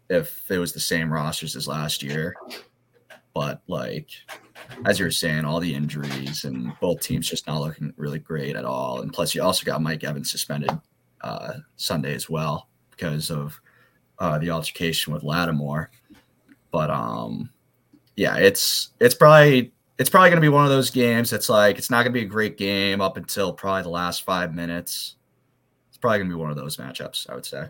if 0.09 0.51
it 0.51 0.59
was 0.59 0.73
the 0.73 0.81
same 0.81 1.13
rosters 1.13 1.57
as 1.57 1.69
last 1.69 2.03
year. 2.03 2.35
But 3.33 3.63
like 3.69 4.09
as 4.85 4.99
you 4.99 5.05
were 5.05 5.11
saying, 5.11 5.45
all 5.45 5.61
the 5.61 5.75
injuries 5.75 6.45
and 6.45 6.73
both 6.81 7.01
teams 7.01 7.29
just 7.29 7.47
not 7.47 7.61
looking 7.61 7.93
really 7.97 8.19
great 8.19 8.57
at 8.57 8.65
all. 8.65 9.01
And 9.01 9.13
plus, 9.13 9.35
you 9.35 9.43
also 9.43 9.65
got 9.65 9.83
Mike 9.83 10.05
Evans 10.05 10.31
suspended 10.31 10.71
uh, 11.21 11.55
Sunday 11.77 12.15
as 12.15 12.29
well 12.29 12.69
because 12.91 13.31
of 13.31 13.61
uh, 14.19 14.39
the 14.39 14.51
altercation 14.51 15.13
with 15.13 15.23
Lattimore. 15.23 15.91
But 16.71 16.91
um, 16.91 17.51
yeah, 18.17 18.37
it's 18.37 18.91
it's 19.01 19.15
probably 19.15 19.73
it's 20.01 20.09
probably 20.09 20.31
going 20.31 20.39
to 20.39 20.41
be 20.41 20.49
one 20.49 20.65
of 20.65 20.71
those 20.71 20.89
games 20.89 21.29
that's 21.29 21.51
like 21.51 21.77
it's 21.77 21.91
not 21.91 22.05
going 22.05 22.13
to 22.15 22.19
be 22.19 22.25
a 22.25 22.29
great 22.29 22.57
game 22.57 23.03
up 23.03 23.19
until 23.19 23.53
probably 23.53 23.83
the 23.83 23.91
last 23.91 24.23
five 24.23 24.55
minutes. 24.55 25.17
It's 25.91 25.99
probably 25.99 26.21
going 26.21 26.31
to 26.31 26.37
be 26.37 26.41
one 26.41 26.51
of 26.51 26.57
those 26.57 26.79
matchups, 26.79 27.29
I 27.29 27.35
would 27.35 27.45
say. 27.45 27.69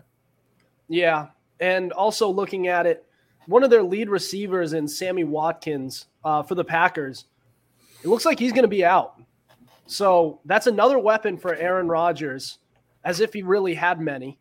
Yeah, 0.87 1.27
and 1.59 1.91
also 1.91 2.29
looking 2.29 2.69
at 2.69 2.85
it, 2.85 3.05
one 3.47 3.65
of 3.65 3.69
their 3.69 3.83
lead 3.83 4.09
receivers 4.09 4.71
in 4.71 4.87
Sammy 4.87 5.25
Watkins 5.25 6.05
uh, 6.23 6.41
for 6.41 6.55
the 6.55 6.63
Packers, 6.63 7.25
it 8.01 8.07
looks 8.07 8.23
like 8.23 8.39
he's 8.39 8.53
going 8.53 8.61
to 8.63 8.69
be 8.69 8.85
out. 8.85 9.21
So 9.85 10.39
that's 10.45 10.67
another 10.67 10.99
weapon 10.99 11.37
for 11.37 11.55
Aaron 11.55 11.89
Rodgers, 11.89 12.59
as 13.03 13.19
if 13.19 13.33
he 13.33 13.43
really 13.43 13.73
had 13.73 13.99
many, 13.99 14.39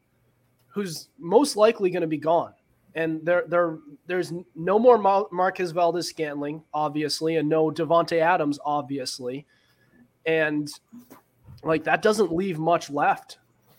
who's 0.69 1.09
most 1.19 1.57
likely 1.57 1.91
going 1.91 2.03
to 2.03 2.07
be 2.07 2.19
gone 2.19 2.55
and 2.95 3.25
there 3.25 3.45
there 3.47 3.79
there's 4.07 4.33
no 4.55 4.79
more 4.79 4.99
Marquez 5.31 5.71
Valdes 5.71 6.09
Scantling, 6.09 6.63
obviously, 6.75 7.37
and 7.37 7.49
no 7.49 7.71
Davante 7.71 8.21
Adams, 8.21 8.59
obviously, 8.65 9.47
and 10.27 10.69
like 11.63 11.85
that 11.85 12.03
doesn't 12.03 12.33
leave 12.33 12.59
much 12.59 12.91
left. 12.91 13.39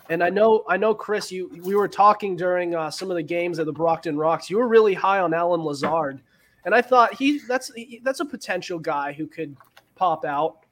And 0.10 0.24
I 0.24 0.30
know, 0.30 0.64
I 0.68 0.78
know, 0.78 0.94
Chris, 0.94 1.32
you 1.32 1.50
we 1.64 1.76
were 1.76 1.88
talking 1.88 2.36
during 2.36 2.76
uh, 2.76 2.92
some 2.92 3.10
of 3.10 3.16
the 3.16 3.24
games 3.24 3.60
at 3.60 3.66
the 3.66 3.74
Brockton 3.74 4.18
Rocks. 4.18 4.50
You 4.50 4.58
were 4.58 4.68
really 4.68 4.94
high 4.94 5.20
on 5.20 5.34
Allen 5.34 5.62
Lazard, 5.62 6.22
and 6.66 6.76
I 6.76 6.82
thought 6.82 7.14
he 7.14 7.40
that's 7.48 7.74
he, 7.74 8.02
that's 8.04 8.20
a 8.20 8.26
potential 8.26 8.80
guy 8.80 9.14
who 9.14 9.28
could 9.28 9.56
pop 9.96 10.26
out. 10.26 10.66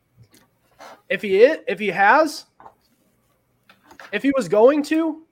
If 1.09 1.21
he 1.21 1.41
if 1.43 1.79
he 1.79 1.87
has, 1.87 2.45
if 4.11 4.23
he 4.23 4.31
was 4.35 4.47
going 4.47 4.83
to, 4.83 5.23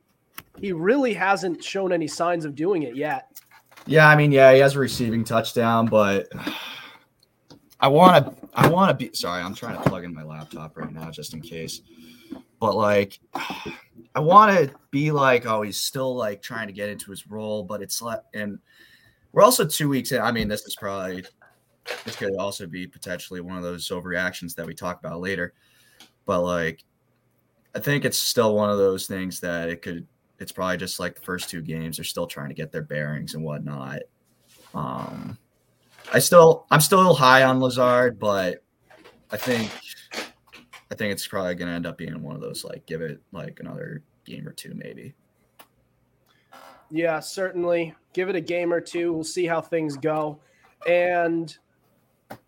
he 0.59 0.71
really 0.73 1.13
hasn't 1.13 1.63
shown 1.63 1.91
any 1.91 2.07
signs 2.07 2.45
of 2.45 2.55
doing 2.55 2.83
it 2.83 2.95
yet. 2.95 3.39
Yeah, 3.85 4.07
I 4.07 4.15
mean, 4.15 4.31
yeah, 4.31 4.53
he 4.53 4.59
has 4.59 4.75
a 4.75 4.79
receiving 4.79 5.23
touchdown, 5.23 5.85
but 5.85 6.27
I 7.79 7.87
want 7.87 8.25
to, 8.25 8.47
I 8.53 8.67
want 8.67 8.89
to 8.89 9.05
be. 9.05 9.13
Sorry, 9.13 9.41
I'm 9.41 9.55
trying 9.55 9.81
to 9.81 9.89
plug 9.89 10.03
in 10.03 10.13
my 10.13 10.23
laptop 10.23 10.77
right 10.77 10.91
now 10.91 11.09
just 11.11 11.33
in 11.33 11.41
case. 11.41 11.81
But 12.59 12.75
like, 12.75 13.19
I 13.33 14.19
want 14.19 14.57
to 14.57 14.73
be 14.91 15.11
like, 15.11 15.45
oh, 15.45 15.61
he's 15.61 15.79
still 15.79 16.15
like 16.15 16.41
trying 16.41 16.67
to 16.67 16.73
get 16.73 16.89
into 16.89 17.11
his 17.11 17.27
role, 17.27 17.63
but 17.63 17.81
it's 17.81 18.01
like, 18.01 18.21
and 18.33 18.59
we're 19.31 19.43
also 19.43 19.65
two 19.65 19.89
weeks 19.89 20.11
in. 20.11 20.21
I 20.21 20.31
mean, 20.31 20.47
this 20.47 20.63
is 20.63 20.75
probably 20.75 21.23
this 22.03 22.15
could 22.15 22.35
also 22.35 22.67
be 22.67 22.87
potentially 22.87 23.41
one 23.41 23.57
of 23.57 23.63
those 23.63 23.87
overreactions 23.89 24.55
that 24.55 24.65
we 24.65 24.73
talk 24.73 24.99
about 24.99 25.21
later. 25.21 25.53
But 26.25 26.41
like, 26.41 26.83
I 27.75 27.79
think 27.79 28.05
it's 28.05 28.17
still 28.17 28.55
one 28.55 28.69
of 28.69 28.77
those 28.77 29.07
things 29.07 29.39
that 29.41 29.69
it 29.69 29.81
could. 29.81 30.07
It's 30.39 30.51
probably 30.51 30.77
just 30.77 31.00
like 31.00 31.15
the 31.15 31.22
first 31.22 31.50
two 31.50 31.62
games. 31.62 31.98
They're 31.98 32.03
still 32.03 32.27
trying 32.27 32.50
to 32.50 32.56
get 32.56 32.72
their 32.72 32.84
bearings 32.84 33.34
and 33.34 33.44
whatnot. 33.44 34.01
Um, 34.74 35.38
I 36.13 36.20
still, 36.20 36.65
I'm 36.70 36.82
still 36.82 37.13
high 37.13 37.44
on 37.44 37.60
Lazard, 37.60 38.20
but 38.20 38.63
I 39.32 39.38
think, 39.38 39.72
I 40.91 40.96
think 40.96 41.12
it's 41.12 41.27
probably 41.27 41.56
going 41.56 41.67
to 41.67 41.74
end 41.74 41.86
up 41.86 41.98
being 41.98 42.22
one 42.22 42.36
of 42.36 42.41
those 42.41 42.63
like 42.63 42.86
give 42.86 43.01
it 43.01 43.22
like 43.32 43.60
another 43.60 44.03
game 44.25 44.48
or 44.48 44.53
two, 44.53 44.74
maybe. 44.75 45.15
Yeah, 46.89 47.20
certainly. 47.20 47.96
Give 48.13 48.29
it 48.29 48.36
a 48.36 48.41
game 48.41 48.72
or 48.72 48.79
two. 48.79 49.13
We'll 49.13 49.24
see 49.24 49.46
how 49.46 49.62
things 49.62 49.98
go. 49.98 50.39
And 50.88 51.56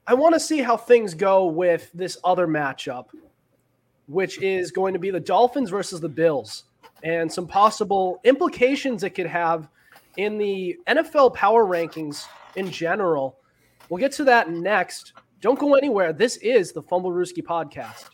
I 0.07 0.13
want 0.13 0.33
to 0.33 0.39
see 0.39 0.59
how 0.59 0.77
things 0.77 1.13
go 1.13 1.45
with 1.45 1.89
this 1.93 2.17
other 2.23 2.47
matchup, 2.47 3.07
which 4.07 4.41
is 4.41 4.71
going 4.71 4.93
to 4.93 4.99
be 4.99 5.11
the 5.11 5.19
Dolphins 5.19 5.69
versus 5.69 5.99
the 5.99 6.09
Bills, 6.09 6.65
and 7.03 7.31
some 7.31 7.47
possible 7.47 8.19
implications 8.23 9.03
it 9.03 9.11
could 9.11 9.25
have 9.27 9.69
in 10.17 10.37
the 10.37 10.77
NFL 10.87 11.33
power 11.33 11.65
rankings 11.65 12.25
in 12.55 12.69
general. 12.71 13.37
We'll 13.89 13.99
get 13.99 14.11
to 14.13 14.23
that 14.25 14.49
next. 14.51 15.13
Don't 15.41 15.59
go 15.59 15.75
anywhere. 15.75 16.13
This 16.13 16.37
is 16.37 16.71
the 16.71 16.83
Fumblerooski 16.83 17.43
podcast. 17.43 18.09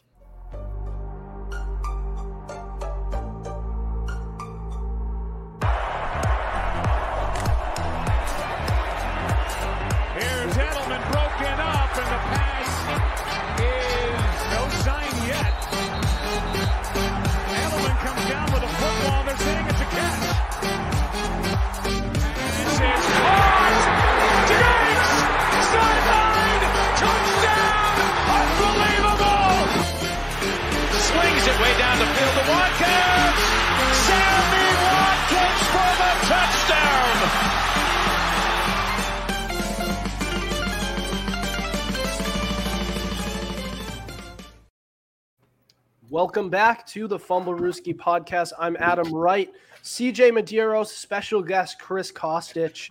Welcome 46.15 46.50
back 46.50 46.88
to 46.88 47.10
the 47.10 47.19
Fumblerooski 47.19 47.93
podcast. 47.93 48.53
I'm 48.57 48.77
Adam 48.79 49.13
Wright, 49.13 49.51
CJ 49.84 50.31
Medeiros, 50.31 50.86
special 50.86 51.41
guest 51.41 51.77
Chris 51.77 52.10
Costich, 52.10 52.89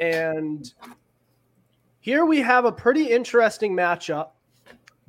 and 0.00 0.72
here 2.00 2.24
we 2.24 2.40
have 2.40 2.64
a 2.64 2.72
pretty 2.72 3.10
interesting 3.10 3.76
matchup: 3.76 4.30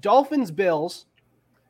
Dolphins 0.02 0.52
Bills, 0.52 1.06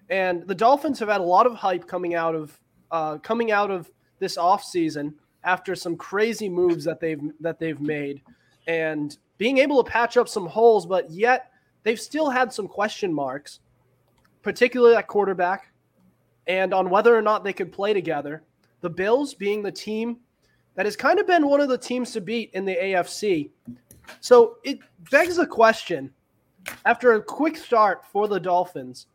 and 0.10 0.48
the 0.48 0.56
Dolphins 0.56 0.98
have 0.98 1.10
had 1.10 1.22
a 1.22 1.24
lot 1.24 1.46
of 1.46 1.54
hype 1.54 1.88
coming 1.88 2.16
out 2.16 2.34
of 2.34 2.60
uh, 2.90 3.20
coming 3.20 3.52
out 3.52 3.70
of 3.70 3.92
this 4.18 4.38
offseason 4.38 5.14
after 5.44 5.76
some 5.76 5.96
crazy 5.96 6.50
moves 6.50 6.84
that 6.86 7.00
they've 7.00 7.22
that 7.42 7.60
they've 7.60 7.80
made, 7.80 8.24
and 8.66 9.20
being 9.38 9.60
able 9.60 9.84
to 9.84 9.92
patch 9.92 10.18
up 10.18 10.28
some 10.28 10.48
holes, 10.48 10.88
but 10.88 11.12
yet 11.12 11.52
they've 11.84 12.02
still 12.02 12.32
had 12.32 12.52
some 12.52 12.68
question 12.68 13.14
marks 13.14 13.60
particularly 14.46 14.96
at 14.96 15.08
quarterback, 15.08 15.72
and 16.48 16.74
on 16.74 16.90
whether 16.90 17.16
or 17.16 17.22
not 17.22 17.44
they 17.44 17.54
could 17.54 17.72
play 17.72 17.94
together. 17.94 18.44
The 18.82 18.90
Bills 18.90 19.34
being 19.34 19.64
the 19.64 19.72
team 19.72 20.18
that 20.76 20.86
has 20.86 20.96
kind 20.96 21.20
of 21.20 21.28
been 21.28 21.48
one 21.48 21.62
of 21.62 21.70
the 21.70 21.78
teams 21.78 22.12
to 22.12 22.22
beat 22.22 22.52
in 22.54 22.66
the 22.66 22.76
AFC. 22.76 23.50
So 24.20 24.58
it 24.64 24.80
begs 25.10 25.38
the 25.38 25.48
question 25.48 26.12
after 26.86 27.14
a 27.14 27.24
quick 27.24 27.58
start 27.58 28.06
for 28.06 28.28
the 28.28 28.40
Dolphins, 28.40 29.08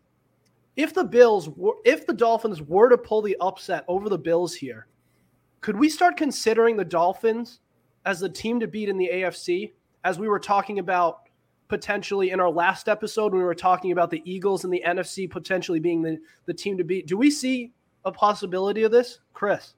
if 0.77 0.95
the 0.95 1.05
Bills 1.05 1.49
were, 1.49 1.75
if 1.85 2.07
the 2.07 2.15
Dolphins 2.15 2.63
were 2.63 2.89
to 2.89 2.99
pull 2.99 3.23
the 3.23 3.37
upset 3.41 3.85
over 3.89 4.09
the 4.09 4.19
Bills 4.19 4.55
here, 4.55 4.87
could 5.61 5.77
we 5.77 5.89
start 5.89 6.17
considering 6.17 6.77
the 6.77 6.85
Dolphins 6.85 7.61
as 8.07 8.21
the 8.21 8.29
team 8.29 8.61
to 8.61 8.67
beat 8.67 8.89
in 8.89 8.97
the 8.97 9.11
AFC 9.13 9.73
as 10.05 10.19
we 10.19 10.29
were 10.29 10.39
talking 10.39 10.79
about 10.79 11.29
potentially 11.71 12.31
in 12.31 12.41
our 12.41 12.51
last 12.51 12.89
episode 12.89 13.33
when 13.33 13.41
we 13.41 13.45
were 13.45 13.55
talking 13.55 13.93
about 13.93 14.11
the 14.11 14.21
Eagles 14.31 14.65
and 14.65 14.73
the 14.73 14.83
NFC 14.85 15.31
potentially 15.31 15.79
being 15.79 16.03
the, 16.03 16.19
the 16.45 16.53
team 16.53 16.77
to 16.77 16.85
beat. 16.85 17.07
Do 17.07 17.17
we 17.17 17.31
see 17.31 17.73
a 18.05 18.11
possibility 18.11 18.83
of 18.83 18.91
this, 18.91 19.21
Chris? 19.33 19.75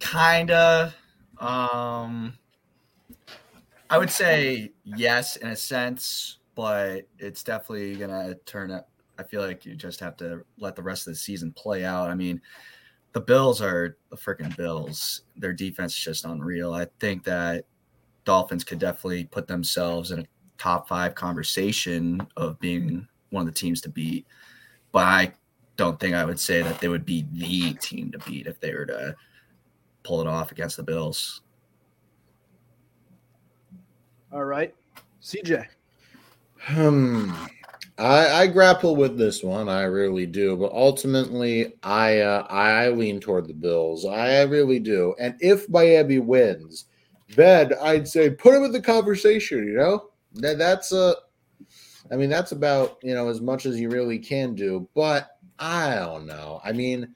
Kinda. 0.00 0.92
Um, 1.38 2.36
I 3.88 3.98
would 3.98 4.10
say 4.10 4.72
yes 4.84 5.36
in 5.36 5.48
a 5.48 5.56
sense, 5.56 6.38
but 6.56 7.02
it's 7.18 7.44
definitely 7.44 7.94
gonna 7.94 8.34
turn 8.44 8.72
up. 8.72 8.88
I 9.18 9.22
feel 9.22 9.40
like 9.40 9.64
you 9.64 9.76
just 9.76 10.00
have 10.00 10.16
to 10.16 10.44
let 10.58 10.74
the 10.74 10.82
rest 10.82 11.06
of 11.06 11.12
the 11.12 11.18
season 11.18 11.52
play 11.52 11.84
out. 11.84 12.10
I 12.10 12.14
mean, 12.14 12.42
the 13.12 13.20
Bills 13.20 13.62
are 13.62 13.96
the 14.10 14.16
freaking 14.16 14.54
Bills. 14.56 15.22
Their 15.36 15.52
defense 15.52 15.92
is 15.96 16.04
just 16.04 16.24
unreal. 16.24 16.72
I 16.74 16.86
think 17.00 17.24
that 17.24 17.64
Dolphins 18.24 18.64
could 18.64 18.78
definitely 18.78 19.24
put 19.24 19.46
themselves 19.46 20.10
in 20.10 20.20
a 20.20 20.26
top 20.58 20.88
five 20.88 21.14
conversation 21.14 22.26
of 22.36 22.58
being 22.60 23.06
one 23.30 23.46
of 23.46 23.52
the 23.52 23.58
teams 23.58 23.80
to 23.82 23.88
beat. 23.88 24.26
But 24.92 25.04
I 25.04 25.32
don't 25.76 25.98
think 26.00 26.14
I 26.14 26.24
would 26.24 26.40
say 26.40 26.62
that 26.62 26.80
they 26.80 26.88
would 26.88 27.04
be 27.04 27.26
the 27.32 27.74
team 27.74 28.10
to 28.12 28.18
beat 28.18 28.46
if 28.46 28.60
they 28.60 28.74
were 28.74 28.86
to 28.86 29.14
pull 30.02 30.20
it 30.20 30.26
off 30.26 30.52
against 30.52 30.76
the 30.76 30.82
Bills. 30.82 31.42
All 34.32 34.44
right. 34.44 34.74
CJ. 35.22 35.66
Hmm. 36.58 37.32
I, 37.98 38.42
I 38.42 38.46
grapple 38.46 38.94
with 38.96 39.16
this 39.16 39.42
one. 39.42 39.68
I 39.68 39.82
really 39.82 40.26
do. 40.26 40.56
But 40.56 40.72
ultimately, 40.72 41.74
I 41.82 42.20
uh, 42.20 42.46
I 42.50 42.88
lean 42.90 43.20
toward 43.20 43.48
the 43.48 43.54
Bills. 43.54 44.04
I 44.04 44.42
really 44.42 44.78
do. 44.78 45.14
And 45.18 45.34
if 45.40 45.68
Miami 45.68 46.18
wins, 46.18 46.86
then 47.34 47.72
I'd 47.80 48.06
say 48.08 48.30
put 48.30 48.54
him 48.54 48.64
in 48.64 48.72
the 48.72 48.82
conversation. 48.82 49.66
You 49.66 49.74
know, 49.74 50.10
that 50.34 50.58
that's 50.58 50.92
a. 50.92 51.14
I 52.10 52.16
mean, 52.16 52.30
that's 52.30 52.52
about 52.52 52.98
you 53.02 53.14
know 53.14 53.28
as 53.28 53.40
much 53.40 53.66
as 53.66 53.80
you 53.80 53.88
really 53.88 54.18
can 54.18 54.54
do. 54.54 54.88
But 54.94 55.30
I 55.58 55.94
don't 55.94 56.26
know. 56.26 56.60
I 56.62 56.72
mean, 56.72 57.14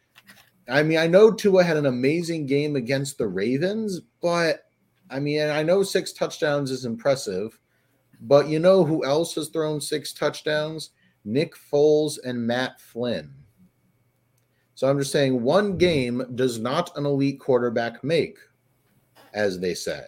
I 0.69 0.83
mean, 0.83 0.99
I 0.99 1.07
know 1.07 1.31
Tua 1.31 1.63
had 1.63 1.77
an 1.77 1.87
amazing 1.87 2.47
game 2.47 2.77
against 2.77 3.19
the 3.19 3.29
Ravens, 3.29 4.01
but 4.23 4.63
I 5.11 5.21
mean, 5.21 5.49
I 5.49 5.63
know 5.63 5.83
six 5.83 6.13
touchdowns 6.13 6.71
is 6.71 6.85
impressive. 6.85 7.59
But 8.21 8.49
you 8.49 8.59
know 8.59 8.85
who 8.85 9.05
else 9.05 9.35
has 9.35 9.49
thrown 9.49 9.81
six 9.81 10.13
touchdowns? 10.13 10.91
Nick 11.25 11.55
Foles 11.55 12.19
and 12.25 12.47
Matt 12.47 12.81
Flynn. 12.81 13.35
So 14.75 14.89
I'm 14.89 14.99
just 14.99 15.13
saying 15.13 15.43
one 15.43 15.77
game 15.77 16.25
does 16.35 16.59
not 16.59 16.97
an 16.97 17.05
elite 17.05 17.41
quarterback 17.41 18.03
make, 18.03 18.39
as 19.35 19.61
they 19.61 19.75
say. 19.75 20.03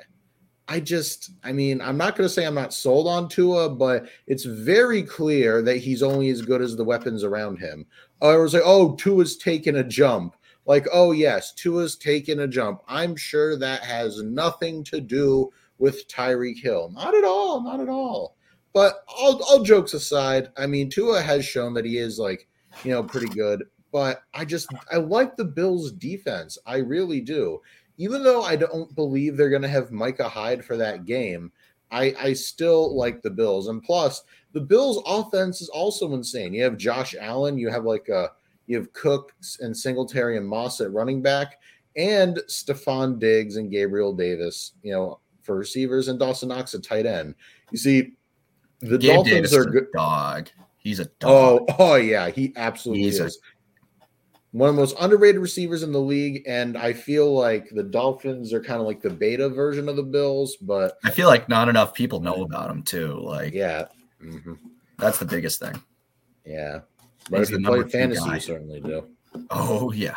I 0.69 0.81
just, 0.81 1.33
I 1.45 1.53
mean, 1.53 1.83
I'm 1.83 1.99
not 1.99 2.17
going 2.17 2.27
to 2.27 2.33
say 2.33 2.47
I'm 2.47 2.55
not 2.55 2.73
sold 2.73 3.07
on 3.07 3.29
Tua, 3.29 3.69
but 3.69 4.07
it's 4.27 4.45
very 4.45 5.03
clear 5.03 5.61
that 5.61 5.77
he's 5.79 6.03
only 6.03 6.31
as 6.31 6.41
good 6.41 6.63
as 6.63 6.77
the 6.77 6.85
weapons 6.85 7.25
around 7.25 7.59
him. 7.59 7.85
I 8.23 8.37
was 8.37 8.55
like, 8.55 8.63
oh, 8.65 8.95
Tua's 8.95 9.37
taken 9.37 9.77
a 9.77 9.85
jump. 9.85 10.37
Like, 10.65 10.87
oh, 10.93 11.13
yes, 11.13 11.53
Tua's 11.53 11.97
taken 11.97 12.41
a 12.41 12.49
jump. 12.49 12.81
I'm 12.89 13.17
sure 13.17 13.59
that 13.59 13.83
has 13.83 14.23
nothing 14.23 14.85
to 14.85 15.01
do 15.01 15.53
with 15.83 16.07
Tyreek 16.07 16.63
Hill. 16.63 16.93
Not 16.95 17.13
at 17.13 17.25
all, 17.25 17.61
not 17.61 17.81
at 17.81 17.89
all. 17.89 18.37
But 18.73 19.03
all, 19.09 19.43
all 19.43 19.65
jokes 19.65 19.95
aside, 19.95 20.49
I 20.57 20.65
mean, 20.69 20.89
Tua 20.89 21.21
has 21.21 21.45
shown 21.45 21.75
that 21.75 21.85
he 21.85 21.99
is 21.99 22.21
like, 22.21 22.47
you 22.85 22.93
know, 22.93 23.03
pretty 23.03 23.27
good. 23.27 23.65
But 23.91 24.23
I 24.33 24.45
just 24.45 24.69
I 24.93 24.99
like 24.99 25.37
the 25.37 25.45
Bills 25.45 25.91
defense. 25.91 26.57
I 26.67 26.77
really 26.77 27.21
do. 27.21 27.61
Even 27.99 28.23
though 28.23 28.43
I 28.45 28.55
don't 28.55 28.95
believe 28.95 29.37
they're 29.37 29.51
gonna 29.51 29.67
have 29.67 29.91
Micah 29.91 30.29
Hyde 30.29 30.65
for 30.65 30.77
that 30.77 31.05
game, 31.05 31.51
I, 31.91 32.15
I 32.19 32.33
still 32.33 32.97
like 32.97 33.21
the 33.21 33.31
Bills. 33.31 33.67
And 33.67 33.83
plus, 33.83 34.23
the 34.53 34.61
Bills' 34.61 35.03
offense 35.05 35.61
is 35.61 35.69
also 35.69 36.15
insane. 36.15 36.55
You 36.55 36.63
have 36.63 36.77
Josh 36.77 37.17
Allen, 37.21 37.59
you 37.59 37.71
have 37.71 37.85
like 37.85 38.09
a 38.09 38.31
you 38.69 38.77
have 38.77 38.93
Cook 38.93 39.33
and 39.59 39.77
Singletary 39.77 40.37
and 40.37 40.47
Moss 40.47 40.81
at 40.81 40.93
running 40.93 41.23
back, 41.23 41.59
and 41.97 42.37
Stefon 42.49 43.19
Diggs 43.19 43.57
and 43.57 43.69
Gabriel 43.69 44.15
Davis, 44.15 44.75
you 44.85 44.93
know, 44.93 45.19
for 45.43 45.57
receivers, 45.57 46.09
and 46.09 46.19
Dawson 46.19 46.49
Knox 46.49 46.75
at 46.75 46.83
tight 46.83 47.07
end. 47.07 47.35
You 47.71 47.79
see, 47.79 48.13
the 48.81 48.99
Gabe 48.99 49.15
Dolphins 49.17 49.35
Davis 49.51 49.55
are 49.55 49.65
good. 49.65 49.87
dog. 49.95 50.49
He's 50.79 50.99
a 51.01 51.05
dog. 51.21 51.65
Oh, 51.69 51.75
oh 51.79 51.95
yeah, 51.97 52.31
he 52.31 52.53
absolutely 52.57 53.05
He's 53.05 53.21
a- 53.21 53.27
is. 53.27 53.39
One 54.51 54.69
of 54.69 54.75
the 54.77 54.83
most 54.83 54.97
underrated 55.01 55.41
receivers 55.41 55.83
in 55.83 55.93
the 55.93 56.01
league, 56.01 56.43
and 56.47 56.77
I 56.77 56.93
feel 56.93 57.33
like 57.33 57.71
the 57.71 57.83
Dolphins 57.83 58.53
are 58.53 58.61
kind 58.63 58.83
of 58.83 58.87
like 58.87 59.01
the 59.01 59.09
beta 59.09 59.49
version 59.49 59.89
of 59.89 59.97
the 59.97 60.03
Bills, 60.03 60.57
but 60.61 60.99
I 61.05 61.11
feel 61.11 61.27
like 61.27 61.49
not 61.49 61.71
enough 61.71 61.95
people 61.95 62.21
know 62.21 62.43
about 62.43 62.71
him 62.71 62.83
too. 62.83 63.19
Like 63.19 63.55
yeah, 63.55 63.87
mhm, 64.23 64.59
that's 64.99 65.19
the 65.19 65.25
biggest 65.25 65.59
thing. 65.59 65.81
yeah. 66.45 66.81
But 67.31 67.39
He's 67.39 67.51
if 67.51 67.61
you 67.61 67.67
play 67.67 67.89
fantasy, 67.89 68.21
guy. 68.27 68.35
you 68.35 68.41
certainly 68.41 68.81
do. 68.81 69.07
Oh 69.51 69.91
yeah. 69.93 70.17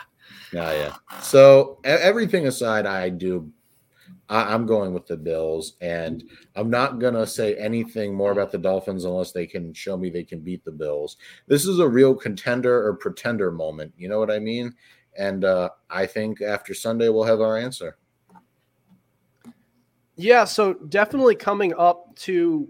Yeah, 0.51 0.71
yeah. 0.73 1.19
So 1.21 1.79
everything 1.85 2.47
aside, 2.47 2.85
I 2.85 3.07
do. 3.09 3.51
I, 4.29 4.53
I'm 4.53 4.65
going 4.65 4.93
with 4.93 5.07
the 5.07 5.17
Bills, 5.17 5.73
and 5.81 6.23
I'm 6.55 6.69
not 6.69 6.99
gonna 6.99 7.27
say 7.27 7.55
anything 7.55 8.13
more 8.13 8.31
about 8.31 8.51
the 8.51 8.57
Dolphins 8.57 9.05
unless 9.05 9.31
they 9.31 9.45
can 9.45 9.73
show 9.73 9.97
me 9.97 10.09
they 10.09 10.23
can 10.23 10.39
beat 10.39 10.63
the 10.65 10.71
Bills. 10.71 11.17
This 11.47 11.65
is 11.65 11.79
a 11.79 11.87
real 11.87 12.15
contender 12.15 12.85
or 12.85 12.95
pretender 12.95 13.51
moment. 13.51 13.93
You 13.97 14.09
know 14.09 14.19
what 14.19 14.31
I 14.31 14.39
mean? 14.39 14.73
And 15.17 15.45
uh, 15.45 15.69
I 15.89 16.05
think 16.05 16.41
after 16.41 16.73
Sunday 16.73 17.09
we'll 17.09 17.23
have 17.23 17.41
our 17.41 17.57
answer. 17.57 17.97
Yeah, 20.15 20.45
so 20.45 20.73
definitely 20.73 21.35
coming 21.35 21.73
up 21.77 22.15
to 22.17 22.69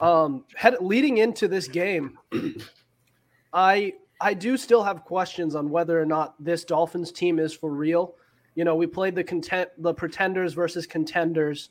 um 0.00 0.44
head 0.56 0.76
leading 0.80 1.18
into 1.18 1.48
this 1.48 1.68
game, 1.68 2.18
I 3.52 3.94
I 4.20 4.34
do 4.34 4.56
still 4.56 4.82
have 4.82 5.04
questions 5.04 5.54
on 5.54 5.70
whether 5.70 6.00
or 6.00 6.06
not 6.06 6.34
this 6.42 6.64
Dolphins 6.64 7.12
team 7.12 7.38
is 7.38 7.54
for 7.54 7.70
real. 7.70 8.14
You 8.54 8.64
know, 8.64 8.74
we 8.76 8.86
played 8.86 9.14
the 9.14 9.24
content 9.24 9.70
the 9.78 9.92
pretenders 9.92 10.54
versus 10.54 10.86
contenders 10.86 11.70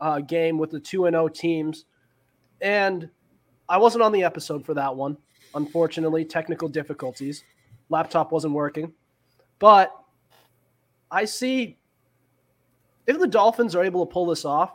uh, 0.00 0.20
game 0.20 0.58
with 0.58 0.70
the 0.70 0.80
two 0.80 1.06
and 1.06 1.14
O 1.14 1.28
teams, 1.28 1.84
and 2.60 3.08
I 3.68 3.76
wasn't 3.76 4.02
on 4.02 4.12
the 4.12 4.22
episode 4.22 4.64
for 4.64 4.74
that 4.74 4.94
one. 4.94 5.16
Unfortunately, 5.54 6.24
technical 6.24 6.68
difficulties, 6.68 7.44
laptop 7.88 8.32
wasn't 8.32 8.54
working, 8.54 8.92
but 9.58 9.94
I 11.10 11.24
see 11.24 11.78
if 13.06 13.18
the 13.18 13.26
Dolphins 13.26 13.74
are 13.74 13.84
able 13.84 14.06
to 14.06 14.12
pull 14.12 14.26
this 14.26 14.44
off, 14.44 14.72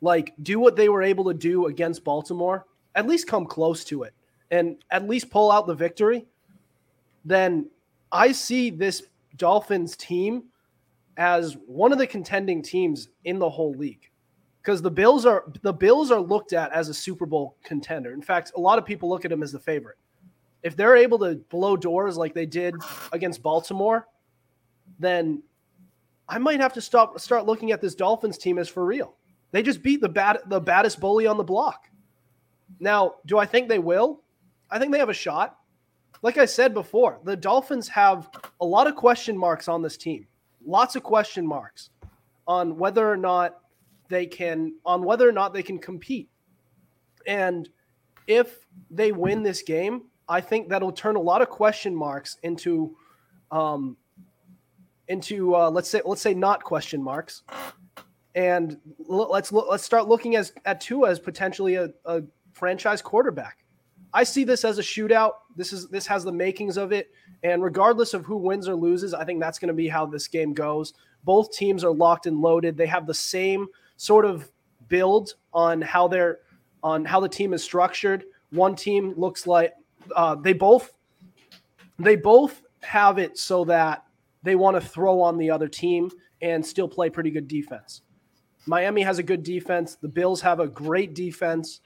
like 0.00 0.34
do 0.42 0.58
what 0.58 0.76
they 0.76 0.88
were 0.88 1.02
able 1.02 1.24
to 1.26 1.34
do 1.34 1.66
against 1.66 2.04
Baltimore, 2.04 2.66
at 2.94 3.06
least 3.06 3.26
come 3.26 3.46
close 3.46 3.84
to 3.84 4.02
it 4.02 4.14
and 4.50 4.76
at 4.90 5.08
least 5.08 5.30
pull 5.30 5.50
out 5.50 5.66
the 5.66 5.74
victory, 5.74 6.26
then 7.24 7.68
I 8.12 8.32
see 8.32 8.70
this 8.70 9.02
Dolphins 9.36 9.96
team 9.96 10.44
as 11.16 11.56
one 11.66 11.92
of 11.92 11.98
the 11.98 12.06
contending 12.06 12.62
teams 12.62 13.08
in 13.24 13.38
the 13.38 13.48
whole 13.48 13.72
league. 13.72 14.10
Because 14.62 14.80
the 14.80 14.90
Bills 14.90 15.26
are 15.26 15.44
the 15.62 15.72
Bills 15.72 16.10
are 16.10 16.20
looked 16.20 16.52
at 16.52 16.72
as 16.72 16.88
a 16.88 16.94
Super 16.94 17.26
Bowl 17.26 17.56
contender. 17.64 18.12
In 18.12 18.22
fact, 18.22 18.52
a 18.56 18.60
lot 18.60 18.78
of 18.78 18.86
people 18.86 19.08
look 19.08 19.24
at 19.24 19.30
them 19.30 19.42
as 19.42 19.52
the 19.52 19.58
favorite. 19.58 19.98
If 20.62 20.74
they're 20.74 20.96
able 20.96 21.18
to 21.18 21.34
blow 21.50 21.76
doors 21.76 22.16
like 22.16 22.32
they 22.32 22.46
did 22.46 22.74
against 23.12 23.42
Baltimore, 23.42 24.08
then 24.98 25.42
I 26.28 26.38
might 26.38 26.60
have 26.60 26.72
to 26.74 26.80
stop 26.80 27.20
start 27.20 27.44
looking 27.44 27.72
at 27.72 27.82
this 27.82 27.94
Dolphins 27.94 28.38
team 28.38 28.58
as 28.58 28.68
for 28.68 28.86
real. 28.86 29.16
They 29.52 29.62
just 29.62 29.82
beat 29.82 30.00
the 30.00 30.08
bad 30.08 30.38
the 30.46 30.60
baddest 30.60 30.98
bully 30.98 31.26
on 31.26 31.36
the 31.36 31.44
block. 31.44 31.90
Now, 32.80 33.16
do 33.26 33.38
I 33.38 33.44
think 33.44 33.68
they 33.68 33.78
will? 33.78 34.22
I 34.70 34.78
think 34.78 34.92
they 34.92 34.98
have 34.98 35.10
a 35.10 35.14
shot. 35.14 35.58
Like 36.22 36.38
I 36.38 36.44
said 36.44 36.72
before, 36.74 37.20
the 37.24 37.36
Dolphins 37.36 37.88
have 37.88 38.30
a 38.60 38.64
lot 38.64 38.86
of 38.86 38.96
question 38.96 39.36
marks 39.36 39.68
on 39.68 39.82
this 39.82 39.96
team. 39.96 40.26
Lots 40.64 40.96
of 40.96 41.02
question 41.02 41.46
marks 41.46 41.90
on 42.46 42.76
whether 42.76 43.10
or 43.10 43.16
not 43.16 43.60
they 44.08 44.26
can 44.26 44.74
on 44.84 45.02
whether 45.02 45.28
or 45.28 45.32
not 45.32 45.52
they 45.52 45.62
can 45.62 45.78
compete. 45.78 46.28
And 47.26 47.68
if 48.26 48.66
they 48.90 49.12
win 49.12 49.42
this 49.42 49.62
game, 49.62 50.04
I 50.28 50.40
think 50.40 50.68
that'll 50.68 50.92
turn 50.92 51.16
a 51.16 51.20
lot 51.20 51.42
of 51.42 51.50
question 51.50 51.94
marks 51.94 52.38
into 52.42 52.96
um, 53.50 53.96
into 55.08 55.54
uh, 55.54 55.70
let's 55.70 55.88
say 55.88 56.00
let's 56.04 56.22
say 56.22 56.34
not 56.34 56.62
question 56.62 57.02
marks, 57.02 57.42
and 58.34 58.78
let's 58.98 59.52
look, 59.52 59.66
let's 59.70 59.84
start 59.84 60.08
looking 60.08 60.36
as 60.36 60.52
at 60.64 60.80
Tua 60.80 61.10
as 61.10 61.18
potentially 61.18 61.74
a, 61.74 61.90
a 62.06 62.22
franchise 62.52 63.02
quarterback. 63.02 63.63
I 64.14 64.22
see 64.22 64.44
this 64.44 64.64
as 64.64 64.78
a 64.78 64.82
shootout. 64.82 65.32
This 65.56 65.72
is 65.72 65.88
this 65.88 66.06
has 66.06 66.22
the 66.22 66.32
makings 66.32 66.76
of 66.76 66.92
it, 66.92 67.10
and 67.42 67.62
regardless 67.62 68.14
of 68.14 68.24
who 68.24 68.36
wins 68.36 68.68
or 68.68 68.76
loses, 68.76 69.12
I 69.12 69.24
think 69.24 69.40
that's 69.40 69.58
going 69.58 69.68
to 69.68 69.74
be 69.74 69.88
how 69.88 70.06
this 70.06 70.28
game 70.28 70.54
goes. 70.54 70.94
Both 71.24 71.52
teams 71.52 71.82
are 71.82 71.92
locked 71.92 72.26
and 72.26 72.40
loaded. 72.40 72.76
They 72.76 72.86
have 72.86 73.06
the 73.06 73.14
same 73.14 73.66
sort 73.96 74.24
of 74.24 74.50
build 74.88 75.34
on 75.52 75.82
how 75.82 76.06
they're 76.06 76.38
on 76.82 77.04
how 77.04 77.18
the 77.18 77.28
team 77.28 77.52
is 77.52 77.64
structured. 77.64 78.24
One 78.50 78.76
team 78.76 79.14
looks 79.16 79.48
like 79.48 79.72
uh, 80.14 80.36
they 80.36 80.52
both 80.52 80.92
they 81.98 82.14
both 82.14 82.62
have 82.82 83.18
it 83.18 83.36
so 83.36 83.64
that 83.64 84.04
they 84.44 84.54
want 84.54 84.76
to 84.76 84.80
throw 84.80 85.20
on 85.20 85.38
the 85.38 85.50
other 85.50 85.68
team 85.68 86.10
and 86.40 86.64
still 86.64 86.86
play 86.86 87.10
pretty 87.10 87.30
good 87.30 87.48
defense. 87.48 88.02
Miami 88.66 89.02
has 89.02 89.18
a 89.18 89.22
good 89.22 89.42
defense. 89.42 89.96
The 89.96 90.08
Bills 90.08 90.40
have 90.40 90.60
a 90.60 90.66
great 90.66 91.14
defense. 91.14 91.80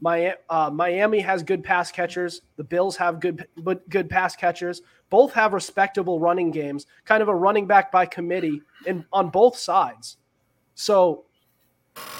My, 0.00 0.34
uh, 0.48 0.70
Miami 0.72 1.20
has 1.20 1.42
good 1.42 1.64
pass 1.64 1.90
catchers. 1.90 2.42
The 2.56 2.64
Bills 2.64 2.96
have 2.96 3.20
good 3.20 3.46
but 3.58 3.88
good 3.88 4.08
pass 4.08 4.36
catchers. 4.36 4.82
Both 5.10 5.32
have 5.32 5.52
respectable 5.52 6.20
running 6.20 6.50
games, 6.50 6.86
kind 7.04 7.22
of 7.22 7.28
a 7.28 7.34
running 7.34 7.66
back 7.66 7.90
by 7.90 8.06
committee 8.06 8.62
in 8.86 9.04
on 9.12 9.30
both 9.30 9.56
sides. 9.56 10.18
So 10.74 11.24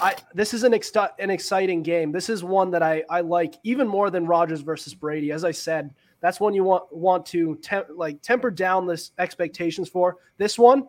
I 0.01 0.15
this 0.33 0.53
is 0.53 0.63
an 0.63 0.73
ex- 0.73 0.91
an 1.19 1.29
exciting 1.29 1.83
game. 1.83 2.11
This 2.11 2.29
is 2.29 2.43
one 2.43 2.71
that 2.71 2.83
I 2.83 3.03
I 3.09 3.21
like 3.21 3.55
even 3.63 3.87
more 3.87 4.09
than 4.09 4.25
Rodgers 4.25 4.61
versus 4.61 4.93
Brady. 4.93 5.31
As 5.31 5.43
I 5.43 5.51
said, 5.51 5.93
that's 6.21 6.39
one 6.39 6.53
you 6.53 6.63
want 6.63 6.91
want 6.91 7.25
to 7.27 7.59
like 7.95 8.21
temper 8.21 8.51
down 8.51 8.87
this 8.87 9.11
expectations 9.17 9.87
for. 9.87 10.17
This 10.37 10.59
one, 10.59 10.87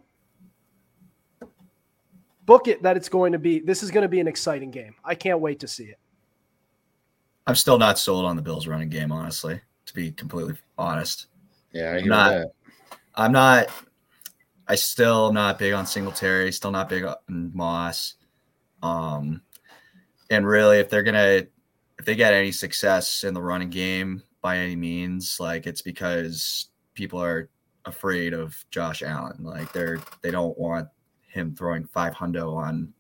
book 2.46 2.68
it 2.68 2.83
that 2.83 2.96
it's 2.96 3.09
going 3.09 3.33
to 3.33 3.38
be. 3.38 3.61
This 3.61 3.83
is 3.83 3.90
going 3.90 4.03
to 4.03 4.09
be 4.09 4.20
an 4.20 4.29
exciting 4.29 4.70
game. 4.70 4.94
I 5.05 5.14
can't 5.14 5.40
wait 5.40 5.61
to 5.61 5.68
see 5.68 5.85
it. 5.85 5.98
I'm 7.46 7.55
still 7.55 7.79
not 7.79 7.98
sold 7.98 8.24
on 8.24 8.37
the 8.37 8.42
Bills 8.42 8.66
running 8.66 8.88
game, 8.88 9.12
honestly, 9.12 9.61
to 9.87 9.94
be 9.94 10.12
completely 10.12 10.55
honest. 10.79 11.26
Yeah, 11.72 11.92
I 11.92 11.98
am 11.98 12.09
Not- 12.09 12.31
that. 12.31 12.53
I'm 13.16 13.33
not 13.33 13.68
I 14.68 14.76
still 14.76 15.33
not 15.33 15.59
big 15.59 15.72
on 15.72 15.85
Singletary, 15.85 16.53
still 16.53 16.70
not 16.70 16.88
big 16.88 17.05
on 17.05 17.16
Moss. 17.29 18.14
Um 18.83 19.42
and 20.31 20.46
really 20.46 20.79
if 20.79 20.88
they're 20.88 21.03
gonna 21.03 21.44
if 21.98 22.05
they 22.05 22.14
get 22.14 22.33
any 22.33 22.53
success 22.53 23.24
in 23.24 23.35
the 23.35 23.42
running 23.42 23.68
game 23.68 24.22
by 24.42 24.57
any 24.59 24.76
means, 24.76 25.38
like 25.40 25.66
it's 25.66 25.83
because 25.83 26.68
people 26.94 27.22
are 27.22 27.50
afraid 27.85 28.33
of 28.33 28.64
Josh 28.70 29.03
Allen. 29.03 29.42
Like 29.42 29.72
they're 29.72 29.98
they 30.22 30.31
don't 30.31 30.57
want 30.57 30.88
him 31.29 31.55
throwing 31.55 31.85
five 31.87 32.14
hundo 32.14 32.55
on 32.57 32.92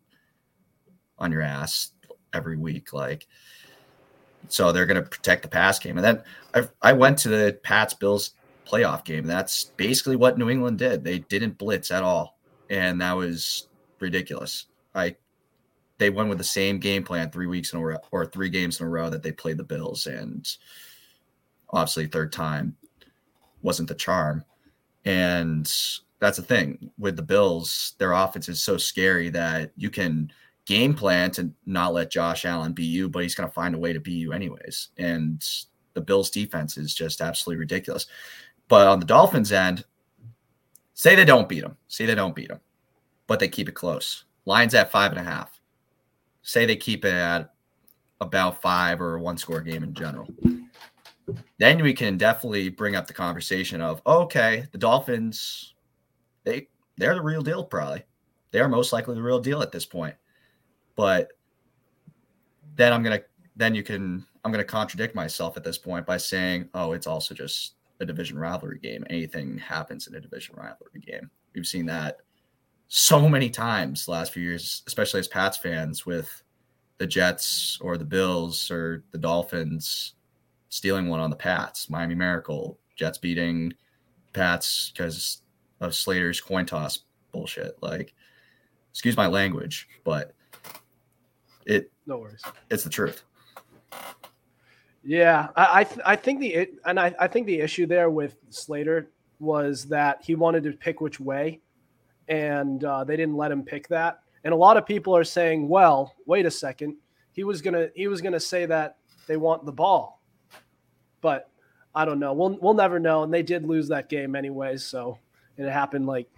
on 1.18 1.30
your 1.30 1.42
ass 1.42 1.92
every 2.34 2.56
week. 2.56 2.92
Like 2.92 3.26
so 4.48 4.72
they're 4.72 4.86
gonna 4.86 5.02
protect 5.02 5.42
the 5.42 5.48
pass 5.48 5.78
game. 5.78 5.96
And 5.98 6.04
then 6.04 6.22
I 6.54 6.90
I 6.90 6.92
went 6.92 7.18
to 7.18 7.28
the 7.28 7.58
Pats 7.62 7.94
Bills 7.94 8.32
playoff 8.66 9.04
game. 9.04 9.24
That's 9.24 9.64
basically 9.76 10.16
what 10.16 10.38
New 10.38 10.50
England 10.50 10.78
did. 10.78 11.04
They 11.04 11.20
didn't 11.20 11.58
blitz 11.58 11.90
at 11.90 12.02
all, 12.02 12.38
and 12.68 13.00
that 13.00 13.16
was 13.16 13.68
ridiculous. 13.98 14.66
I 14.94 15.16
they 15.98 16.10
went 16.10 16.28
with 16.28 16.38
the 16.38 16.44
same 16.44 16.78
game 16.78 17.04
plan 17.04 17.30
three 17.30 17.46
weeks 17.46 17.72
in 17.72 17.78
a 17.78 17.82
row 17.82 17.98
or 18.10 18.26
three 18.26 18.48
games 18.48 18.80
in 18.80 18.86
a 18.86 18.88
row 18.88 19.10
that 19.10 19.22
they 19.22 19.32
played 19.32 19.58
the 19.58 19.64
Bills, 19.64 20.06
and 20.06 20.48
obviously 21.70 22.06
third 22.06 22.32
time 22.32 22.76
wasn't 23.62 23.88
the 23.88 23.94
charm. 23.94 24.44
And 25.04 25.70
that's 26.18 26.36
the 26.36 26.42
thing 26.42 26.90
with 26.98 27.16
the 27.16 27.22
Bills, 27.22 27.94
their 27.98 28.12
offense 28.12 28.48
is 28.48 28.62
so 28.62 28.76
scary 28.76 29.30
that 29.30 29.72
you 29.76 29.90
can 29.90 30.30
game 30.70 30.94
plan 30.94 31.32
to 31.32 31.50
not 31.66 31.92
let 31.92 32.12
Josh 32.12 32.44
Allen 32.44 32.72
be 32.72 32.84
you, 32.84 33.08
but 33.08 33.24
he's 33.24 33.34
going 33.34 33.48
to 33.48 33.52
find 33.52 33.74
a 33.74 33.78
way 33.78 33.92
to 33.92 33.98
be 33.98 34.12
you 34.12 34.32
anyways. 34.32 34.90
And 34.98 35.44
the 35.94 36.00
Bills 36.00 36.30
defense 36.30 36.78
is 36.78 36.94
just 36.94 37.20
absolutely 37.20 37.58
ridiculous. 37.58 38.06
But 38.68 38.86
on 38.86 39.00
the 39.00 39.04
Dolphins 39.04 39.50
end, 39.50 39.84
say 40.94 41.16
they 41.16 41.24
don't 41.24 41.48
beat 41.48 41.62
them, 41.62 41.76
say 41.88 42.06
they 42.06 42.14
don't 42.14 42.36
beat 42.36 42.50
them, 42.50 42.60
but 43.26 43.40
they 43.40 43.48
keep 43.48 43.68
it 43.68 43.74
close. 43.74 44.26
Lines 44.44 44.72
at 44.74 44.92
five 44.92 45.10
and 45.10 45.20
a 45.20 45.24
half. 45.24 45.60
Say 46.42 46.66
they 46.66 46.76
keep 46.76 47.04
it 47.04 47.14
at 47.14 47.52
about 48.20 48.62
five 48.62 49.00
or 49.00 49.18
one 49.18 49.38
score 49.38 49.62
game 49.62 49.82
in 49.82 49.92
general. 49.92 50.28
Then 51.58 51.82
we 51.82 51.94
can 51.94 52.16
definitely 52.16 52.68
bring 52.68 52.94
up 52.94 53.08
the 53.08 53.12
conversation 53.12 53.80
of 53.80 54.00
okay, 54.06 54.68
the 54.70 54.78
Dolphins, 54.78 55.74
they 56.44 56.68
they're 56.96 57.16
the 57.16 57.22
real 57.22 57.42
deal, 57.42 57.64
probably. 57.64 58.04
They 58.52 58.60
are 58.60 58.68
most 58.68 58.92
likely 58.92 59.16
the 59.16 59.22
real 59.22 59.40
deal 59.40 59.62
at 59.62 59.72
this 59.72 59.84
point. 59.84 60.14
But 61.00 61.32
then 62.76 62.92
I'm 62.92 63.02
gonna 63.02 63.22
then 63.56 63.74
you 63.74 63.82
can 63.82 64.22
I'm 64.44 64.52
gonna 64.52 64.64
contradict 64.64 65.14
myself 65.14 65.56
at 65.56 65.64
this 65.64 65.78
point 65.78 66.04
by 66.04 66.18
saying, 66.18 66.68
oh, 66.74 66.92
it's 66.92 67.06
also 67.06 67.34
just 67.34 67.76
a 68.00 68.04
division 68.04 68.38
rivalry 68.38 68.78
game. 68.80 69.06
Anything 69.08 69.56
happens 69.56 70.08
in 70.08 70.14
a 70.14 70.20
division 70.20 70.56
rivalry 70.56 71.00
game. 71.00 71.30
We've 71.54 71.66
seen 71.66 71.86
that 71.86 72.18
so 72.88 73.30
many 73.30 73.48
times 73.48 74.08
last 74.08 74.34
few 74.34 74.42
years, 74.42 74.82
especially 74.86 75.20
as 75.20 75.28
Pats 75.28 75.56
fans, 75.56 76.04
with 76.04 76.42
the 76.98 77.06
Jets 77.06 77.78
or 77.80 77.96
the 77.96 78.04
Bills 78.04 78.70
or 78.70 79.02
the 79.10 79.16
Dolphins 79.16 80.16
stealing 80.68 81.08
one 81.08 81.20
on 81.20 81.30
the 81.30 81.36
Pats. 81.36 81.88
Miami 81.88 82.14
Miracle, 82.14 82.78
Jets 82.94 83.16
beating 83.16 83.72
Pats 84.34 84.92
because 84.92 85.40
of 85.80 85.94
Slater's 85.94 86.42
coin 86.42 86.66
toss 86.66 87.04
bullshit. 87.32 87.78
Like, 87.80 88.12
excuse 88.90 89.16
my 89.16 89.28
language, 89.28 89.88
but 90.04 90.34
it 91.70 91.90
No 92.06 92.18
worries. 92.18 92.42
it's 92.70 92.84
the 92.84 92.90
truth. 92.90 93.22
Yeah, 95.02 95.48
I 95.56 95.80
I, 95.80 95.84
th- 95.84 96.00
I 96.04 96.16
think 96.16 96.40
the 96.40 96.54
it, 96.54 96.74
and 96.84 97.00
I, 97.00 97.14
I 97.18 97.26
think 97.26 97.46
the 97.46 97.60
issue 97.60 97.86
there 97.86 98.10
with 98.10 98.36
Slater 98.50 99.08
was 99.38 99.86
that 99.86 100.20
he 100.22 100.34
wanted 100.34 100.62
to 100.64 100.72
pick 100.72 101.00
which 101.00 101.18
way, 101.18 101.60
and 102.28 102.84
uh, 102.84 103.04
they 103.04 103.16
didn't 103.16 103.36
let 103.36 103.50
him 103.50 103.62
pick 103.64 103.88
that. 103.88 104.20
And 104.44 104.52
a 104.52 104.56
lot 104.56 104.76
of 104.76 104.84
people 104.84 105.16
are 105.16 105.24
saying, 105.24 105.68
"Well, 105.68 106.14
wait 106.26 106.44
a 106.44 106.50
second, 106.50 106.96
he 107.32 107.44
was 107.44 107.62
gonna 107.62 107.88
he 107.94 108.08
was 108.08 108.20
gonna 108.20 108.40
say 108.40 108.66
that 108.66 108.96
they 109.26 109.38
want 109.38 109.64
the 109.64 109.72
ball," 109.72 110.20
but 111.22 111.50
I 111.94 112.04
don't 112.04 112.18
know. 112.18 112.34
We'll 112.34 112.58
we'll 112.60 112.74
never 112.74 113.00
know. 113.00 113.22
And 113.22 113.32
they 113.32 113.42
did 113.42 113.66
lose 113.66 113.88
that 113.88 114.10
game 114.10 114.36
anyways. 114.36 114.84
So 114.84 115.18
and 115.56 115.66
it 115.66 115.70
happened 115.70 116.06
like 116.06 116.28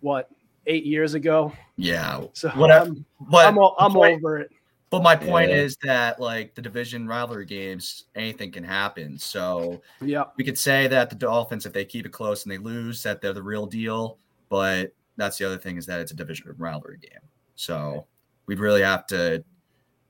what 0.00 0.30
eight 0.66 0.84
years 0.84 1.14
ago. 1.14 1.52
Yeah. 1.76 2.24
So 2.32 2.48
Whatever. 2.50 2.86
I'm 2.86 3.04
But 3.20 3.46
I'm, 3.46 3.58
I'm 3.78 3.96
over 3.96 4.38
it. 4.38 4.50
But 4.94 5.02
my 5.02 5.16
point 5.16 5.50
Yeah. 5.50 5.56
is 5.56 5.76
that 5.82 6.20
like 6.20 6.54
the 6.54 6.62
division 6.62 7.06
rivalry 7.08 7.46
games, 7.46 8.04
anything 8.14 8.52
can 8.52 8.62
happen. 8.62 9.18
So 9.18 9.82
Yeah. 10.00 10.24
we 10.36 10.44
could 10.44 10.58
say 10.58 10.86
that 10.86 11.10
the 11.10 11.16
Dolphins, 11.16 11.66
if 11.66 11.72
they 11.72 11.84
keep 11.84 12.06
it 12.06 12.12
close 12.12 12.44
and 12.44 12.52
they 12.52 12.58
lose, 12.58 13.02
that 13.02 13.20
they're 13.20 13.32
the 13.32 13.42
real 13.42 13.66
deal. 13.66 14.18
But 14.48 14.92
that's 15.16 15.36
the 15.38 15.44
other 15.46 15.58
thing 15.58 15.76
is 15.76 15.86
that 15.86 16.00
it's 16.00 16.12
a 16.12 16.14
division 16.14 16.54
rivalry 16.58 16.98
game. 16.98 17.20
So 17.56 18.06
we'd 18.46 18.60
really 18.60 18.82
have 18.82 19.06
to 19.08 19.42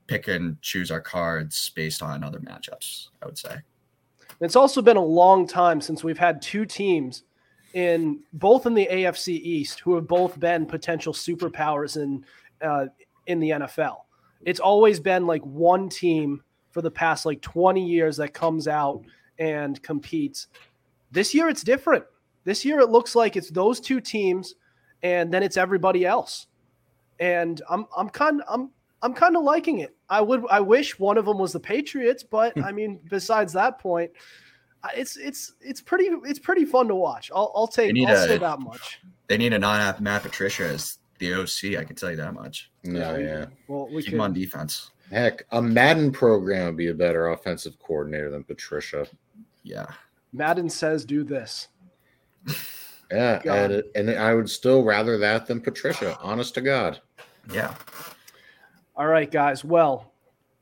pick 0.07 0.27
and 0.27 0.61
choose 0.61 0.91
our 0.91 1.01
cards 1.01 1.71
based 1.75 2.03
on 2.03 2.23
other 2.23 2.39
matchups, 2.39 3.09
I 3.23 3.25
would 3.25 3.37
say. 3.37 3.57
It's 4.39 4.55
also 4.55 4.81
been 4.81 4.97
a 4.97 5.03
long 5.03 5.47
time 5.47 5.81
since 5.81 6.03
we've 6.03 6.17
had 6.17 6.41
two 6.41 6.65
teams 6.65 7.23
in 7.73 8.21
both 8.33 8.65
in 8.65 8.73
the 8.73 8.87
AFC 8.91 9.29
East 9.29 9.79
who 9.79 9.95
have 9.95 10.07
both 10.07 10.39
been 10.39 10.65
potential 10.65 11.11
superpowers 11.13 11.97
in 12.01 12.23
uh, 12.61 12.85
in 13.27 13.39
the 13.39 13.49
NFL. 13.51 14.04
It's 14.45 14.59
always 14.59 14.99
been 14.99 15.27
like 15.27 15.41
one 15.43 15.89
team 15.89 16.43
for 16.71 16.81
the 16.81 16.91
past 16.91 17.25
like 17.25 17.41
20 17.41 17.83
years 17.83 18.17
that 18.17 18.33
comes 18.33 18.67
out 18.67 19.03
and 19.39 19.81
competes. 19.81 20.47
This 21.11 21.33
year 21.33 21.49
it's 21.49 21.63
different. 21.63 22.05
This 22.43 22.63
year 22.63 22.79
it 22.79 22.89
looks 22.89 23.15
like 23.15 23.35
it's 23.35 23.49
those 23.49 23.79
two 23.79 23.99
teams 23.99 24.55
and 25.03 25.33
then 25.33 25.43
it's 25.43 25.57
everybody 25.57 26.05
else. 26.05 26.47
And 27.19 27.61
I'm 27.69 27.85
I'm 27.97 28.09
kind 28.09 28.41
I'm 28.47 28.71
I'm 29.01 29.13
kind 29.13 29.35
of 29.35 29.43
liking 29.43 29.79
it. 29.79 29.95
I 30.09 30.21
would 30.21 30.45
I 30.49 30.59
wish 30.59 30.99
one 30.99 31.17
of 31.17 31.25
them 31.25 31.39
was 31.39 31.53
the 31.53 31.59
Patriots, 31.59 32.23
but 32.23 32.53
hmm. 32.53 32.63
I 32.63 32.71
mean 32.71 32.99
besides 33.09 33.53
that 33.53 33.79
point, 33.79 34.11
it's 34.95 35.17
it's 35.17 35.53
it's 35.61 35.81
pretty 35.81 36.09
it's 36.23 36.39
pretty 36.39 36.65
fun 36.65 36.87
to 36.89 36.95
watch. 36.95 37.31
I'll 37.33 37.51
I'll 37.55 37.67
take 37.67 37.95
I'll 37.97 38.13
a- 38.13 38.27
say 38.27 38.37
that 38.37 38.59
much. 38.59 38.99
They 39.27 39.37
need 39.37 39.49
to 39.49 39.59
not 39.59 39.81
have 39.81 40.01
Matt 40.01 40.21
Patricia 40.21 40.65
as 40.65 40.99
the 41.19 41.33
OC. 41.33 41.79
I 41.79 41.83
can 41.83 41.95
tell 41.95 42.11
you 42.11 42.17
that 42.17 42.33
much. 42.33 42.71
No, 42.83 43.17
yeah. 43.17 43.45
Well, 43.67 43.87
we 43.87 44.01
Keep 44.01 44.05
could 44.05 44.13
him 44.13 44.21
on 44.21 44.33
defense. 44.33 44.91
Heck, 45.11 45.45
a 45.51 45.61
Madden 45.61 46.11
program 46.11 46.67
would 46.67 46.77
be 46.77 46.87
a 46.87 46.93
better 46.93 47.29
offensive 47.29 47.77
coordinator 47.79 48.31
than 48.31 48.43
Patricia. 48.43 49.07
Yeah. 49.63 49.85
Madden 50.33 50.69
says 50.69 51.05
do 51.05 51.23
this. 51.23 51.67
Yeah, 53.11 53.39
and, 53.45 53.83
and 53.95 54.09
I 54.09 54.33
would 54.33 54.49
still 54.49 54.83
rather 54.83 55.17
that 55.19 55.45
than 55.45 55.61
Patricia. 55.61 56.17
Honest 56.21 56.55
to 56.55 56.61
God. 56.61 57.01
Yeah. 57.53 57.75
All 58.95 59.07
right, 59.07 59.29
guys. 59.29 59.63
Well, 59.63 60.11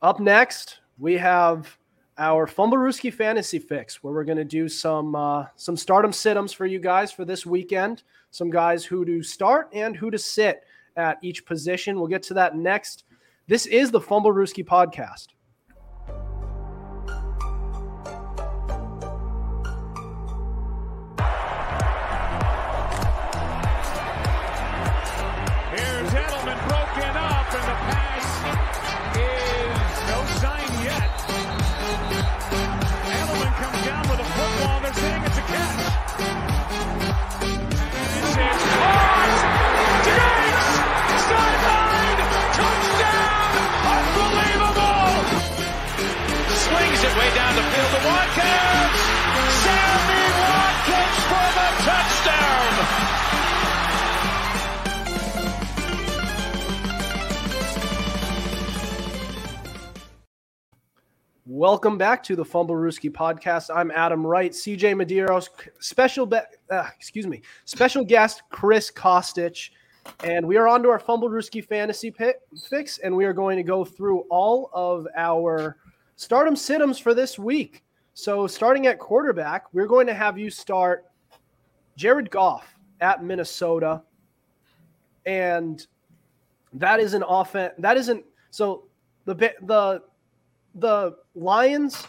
up 0.01 0.19
next 0.19 0.79
we 0.97 1.17
have 1.17 1.77
our 2.17 2.45
Fumblerooski 2.47 3.13
Fantasy 3.13 3.59
Fix, 3.59 4.03
where 4.03 4.13
we're 4.13 4.23
going 4.23 4.37
to 4.37 4.43
do 4.43 4.67
some 4.67 5.15
uh, 5.15 5.45
some 5.55 5.77
start 5.77 6.05
em 6.05 6.13
sit 6.13 6.37
ems 6.37 6.53
for 6.53 6.65
you 6.65 6.79
guys 6.79 7.11
for 7.11 7.25
this 7.25 7.45
weekend. 7.45 8.03
Some 8.33 8.49
guys 8.49 8.83
who 8.83 9.05
to 9.05 9.21
start 9.21 9.69
and 9.73 9.95
who 9.95 10.09
to 10.09 10.17
sit 10.17 10.63
at 10.95 11.19
each 11.21 11.45
position. 11.45 11.97
We'll 11.97 12.07
get 12.07 12.23
to 12.23 12.33
that 12.33 12.57
next. 12.57 13.03
This 13.47 13.67
is 13.67 13.91
the 13.91 13.99
Fumblerooski 13.99 14.65
podcast. 14.65 15.27
Welcome 61.55 61.99
back 61.99 62.23
to 62.23 62.35
the 62.35 62.43
Fumblerooski 62.43 63.11
podcast. 63.11 63.69
I'm 63.71 63.91
Adam 63.91 64.25
Wright, 64.25 64.51
CJ 64.51 64.95
Medeiros, 64.95 65.49
special 65.77 66.25
be- 66.25 66.39
uh, 66.71 66.87
excuse 66.97 67.27
me, 67.27 67.43
special 67.65 68.03
guest 68.03 68.41
Chris 68.49 68.89
Costich, 68.89 69.69
and 70.23 70.47
we 70.47 70.57
are 70.57 70.67
on 70.67 70.81
to 70.81 70.89
our 70.89 70.97
Fumblerooski 70.97 71.63
fantasy 71.63 72.09
pit 72.09 72.41
fix, 72.67 72.97
and 72.97 73.15
we 73.15 73.23
are 73.25 73.33
going 73.33 73.55
to 73.57 73.61
go 73.61 73.85
through 73.85 74.21
all 74.31 74.71
of 74.73 75.07
our 75.15 75.77
start 76.15 76.47
em 76.47 76.55
sit 76.55 76.81
ems 76.81 76.97
for 76.97 77.13
this 77.13 77.37
week. 77.37 77.83
So, 78.15 78.47
starting 78.47 78.87
at 78.87 78.97
quarterback, 78.97 79.71
we're 79.73 79.85
going 79.85 80.07
to 80.07 80.13
have 80.15 80.39
you 80.39 80.49
start 80.49 81.05
Jared 81.95 82.31
Goff 82.31 82.79
at 82.99 83.23
Minnesota, 83.23 84.01
and 85.27 85.85
that 86.73 86.99
is 86.99 87.13
an 87.13 87.21
offense. 87.21 87.75
That 87.77 87.95
isn't 87.95 88.25
so 88.49 88.85
the 89.25 89.35
the 89.35 90.01
the 90.75 91.15
Lions 91.35 92.07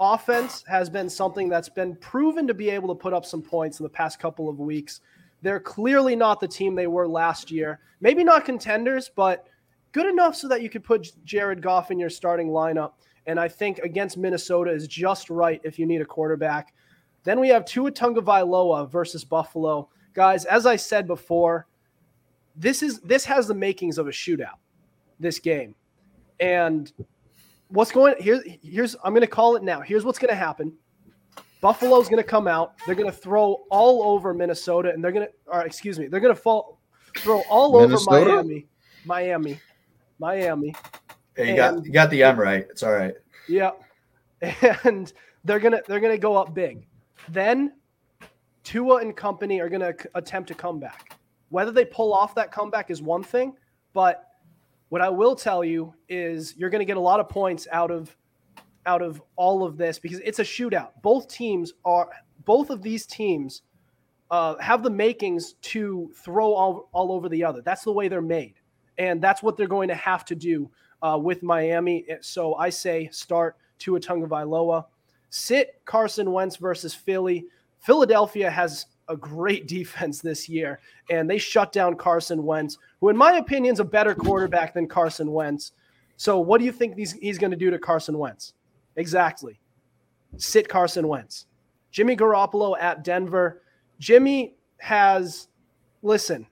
offense 0.00 0.64
has 0.66 0.90
been 0.90 1.08
something 1.08 1.48
that's 1.48 1.68
been 1.68 1.96
proven 1.96 2.46
to 2.46 2.54
be 2.54 2.70
able 2.70 2.88
to 2.88 2.94
put 2.94 3.12
up 3.12 3.24
some 3.24 3.42
points 3.42 3.80
in 3.80 3.84
the 3.84 3.90
past 3.90 4.18
couple 4.18 4.48
of 4.48 4.58
weeks. 4.58 5.00
They're 5.42 5.60
clearly 5.60 6.16
not 6.16 6.40
the 6.40 6.48
team 6.48 6.74
they 6.74 6.86
were 6.86 7.06
last 7.06 7.50
year. 7.50 7.80
Maybe 8.00 8.24
not 8.24 8.44
contenders, 8.44 9.10
but 9.14 9.46
good 9.92 10.06
enough 10.06 10.34
so 10.36 10.48
that 10.48 10.62
you 10.62 10.70
could 10.70 10.84
put 10.84 11.12
Jared 11.24 11.62
Goff 11.62 11.90
in 11.90 11.98
your 11.98 12.10
starting 12.10 12.48
lineup. 12.48 12.92
And 13.26 13.38
I 13.38 13.48
think 13.48 13.78
against 13.78 14.16
Minnesota 14.16 14.70
is 14.70 14.86
just 14.86 15.30
right 15.30 15.60
if 15.64 15.78
you 15.78 15.86
need 15.86 16.00
a 16.00 16.06
quarterback. 16.06 16.74
Then 17.24 17.40
we 17.40 17.48
have 17.48 17.64
Tua 17.64 17.90
Tagovailoa 17.90 18.90
versus 18.90 19.24
Buffalo. 19.24 19.88
Guys, 20.12 20.44
as 20.44 20.66
I 20.66 20.76
said 20.76 21.06
before, 21.06 21.66
this 22.56 22.82
is 22.82 23.00
this 23.00 23.24
has 23.24 23.48
the 23.48 23.54
makings 23.54 23.98
of 23.98 24.06
a 24.06 24.10
shootout. 24.10 24.58
This 25.18 25.38
game, 25.38 25.74
and 26.38 26.92
what's 27.74 27.92
going 27.92 28.14
here? 28.20 28.42
Here's 28.62 28.96
I'm 29.04 29.12
going 29.12 29.20
to 29.22 29.26
call 29.26 29.56
it 29.56 29.62
now. 29.62 29.80
Here's 29.80 30.04
what's 30.04 30.18
going 30.18 30.30
to 30.30 30.34
happen. 30.34 30.72
Buffalo's 31.60 32.08
going 32.08 32.22
to 32.22 32.28
come 32.28 32.46
out. 32.46 32.74
They're 32.86 32.94
going 32.94 33.10
to 33.10 33.16
throw 33.16 33.64
all 33.70 34.02
over 34.02 34.34
Minnesota, 34.34 34.90
and 34.90 35.02
they're 35.02 35.12
going 35.12 35.26
to, 35.26 35.32
or 35.46 35.62
excuse 35.64 35.98
me, 35.98 36.08
they're 36.08 36.20
going 36.20 36.34
to 36.34 36.40
fall, 36.40 36.78
throw 37.18 37.40
all 37.48 37.78
Minnesota? 37.80 38.16
over 38.20 38.26
Miami, 38.34 38.66
Miami, 39.04 39.60
Miami. 40.18 40.74
Hey, 41.36 41.50
you 41.50 41.56
got- 41.56 41.84
you 41.84 41.92
got 41.92 42.10
the 42.10 42.22
M 42.22 42.38
right. 42.38 42.66
It's 42.70 42.82
all 42.82 42.92
right. 42.92 43.14
Yeah, 43.48 43.72
and 44.84 45.12
they're 45.44 45.58
gonna 45.58 45.80
they're 45.86 46.00
gonna 46.00 46.16
go 46.16 46.36
up 46.36 46.54
big. 46.54 46.86
Then 47.28 47.72
Tua 48.62 48.96
and 48.96 49.14
company 49.14 49.60
are 49.60 49.68
gonna 49.68 49.92
c- 50.00 50.08
attempt 50.14 50.48
to 50.48 50.54
come 50.54 50.78
back. 50.80 51.18
Whether 51.50 51.70
they 51.70 51.84
pull 51.84 52.14
off 52.14 52.34
that 52.36 52.50
comeback 52.52 52.90
is 52.90 53.02
one 53.02 53.22
thing, 53.22 53.54
but 53.92 54.24
what 54.88 55.00
I 55.00 55.08
will 55.08 55.34
tell 55.34 55.64
you 55.64 55.94
is 56.08 56.54
you're 56.56 56.70
gonna 56.70 56.84
get 56.84 56.96
a 56.96 57.00
lot 57.00 57.20
of 57.20 57.28
points 57.28 57.66
out 57.70 57.90
of 57.90 58.16
out 58.86 59.02
of 59.02 59.22
all 59.36 59.64
of 59.64 59.76
this 59.76 59.98
because 59.98 60.20
it's 60.20 60.38
a 60.38 60.44
shootout. 60.44 60.90
Both 61.02 61.28
teams 61.28 61.72
are 61.84 62.08
both 62.44 62.70
of 62.70 62.82
these 62.82 63.06
teams 63.06 63.62
uh, 64.30 64.56
have 64.58 64.82
the 64.82 64.90
makings 64.90 65.54
to 65.54 66.10
throw 66.16 66.52
all, 66.52 66.88
all 66.92 67.12
over 67.12 67.28
the 67.28 67.44
other. 67.44 67.62
That's 67.62 67.84
the 67.84 67.92
way 67.92 68.08
they're 68.08 68.20
made, 68.22 68.54
and 68.98 69.22
that's 69.22 69.42
what 69.42 69.56
they're 69.56 69.66
going 69.66 69.88
to 69.88 69.94
have 69.94 70.24
to 70.26 70.34
do 70.34 70.70
uh, 71.02 71.18
with 71.20 71.42
Miami. 71.42 72.06
So 72.20 72.54
I 72.54 72.70
say 72.70 73.08
start 73.12 73.56
Tua 73.78 74.00
Tagovailoa. 74.00 74.86
Sit 75.30 75.80
Carson 75.84 76.30
Wentz 76.32 76.56
versus 76.56 76.94
Philly. 76.94 77.46
Philadelphia 77.80 78.50
has 78.50 78.86
a 79.08 79.16
great 79.16 79.66
defense 79.68 80.20
this 80.20 80.48
year, 80.48 80.80
and 81.10 81.28
they 81.28 81.38
shut 81.38 81.72
down 81.72 81.96
Carson 81.96 82.42
Wentz, 82.44 82.78
who, 83.00 83.08
in 83.08 83.16
my 83.16 83.34
opinion, 83.34 83.72
is 83.72 83.80
a 83.80 83.84
better 83.84 84.14
quarterback 84.14 84.74
than 84.74 84.86
Carson 84.86 85.30
Wentz. 85.32 85.72
So, 86.16 86.38
what 86.38 86.58
do 86.58 86.64
you 86.64 86.72
think 86.72 86.96
he's, 86.96 87.38
going 87.38 87.50
to 87.50 87.56
do 87.56 87.70
to 87.70 87.78
Carson 87.78 88.18
Wentz? 88.18 88.54
Exactly. 88.96 89.58
Sit 90.36 90.68
Carson 90.68 91.08
Wentz. 91.08 91.46
Jimmy 91.90 92.16
Garoppolo 92.16 92.76
at 92.80 93.04
Denver. 93.04 93.62
Jimmy 93.98 94.54
has, 94.78 95.48
listen, 96.02 96.46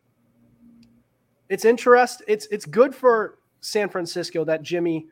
it's 1.48 1.64
interest. 1.64 2.22
It's 2.26 2.46
it's 2.46 2.64
good 2.64 2.94
for 2.94 3.38
San 3.60 3.88
Francisco 3.88 4.44
that 4.44 4.62
Jimmy 4.62 5.08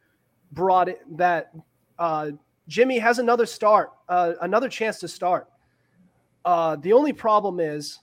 brought 0.52 0.88
it. 0.88 1.00
That 1.18 1.52
uh, 1.98 2.30
Jimmy 2.66 2.98
has 2.98 3.18
another 3.18 3.44
start, 3.44 3.90
uh, 4.08 4.32
another 4.40 4.68
chance 4.68 4.98
to 5.00 5.08
start. 5.08 5.48
Uh, 6.44 6.76
the 6.76 6.92
only 6.92 7.12
problem 7.12 7.60
is 7.60 8.00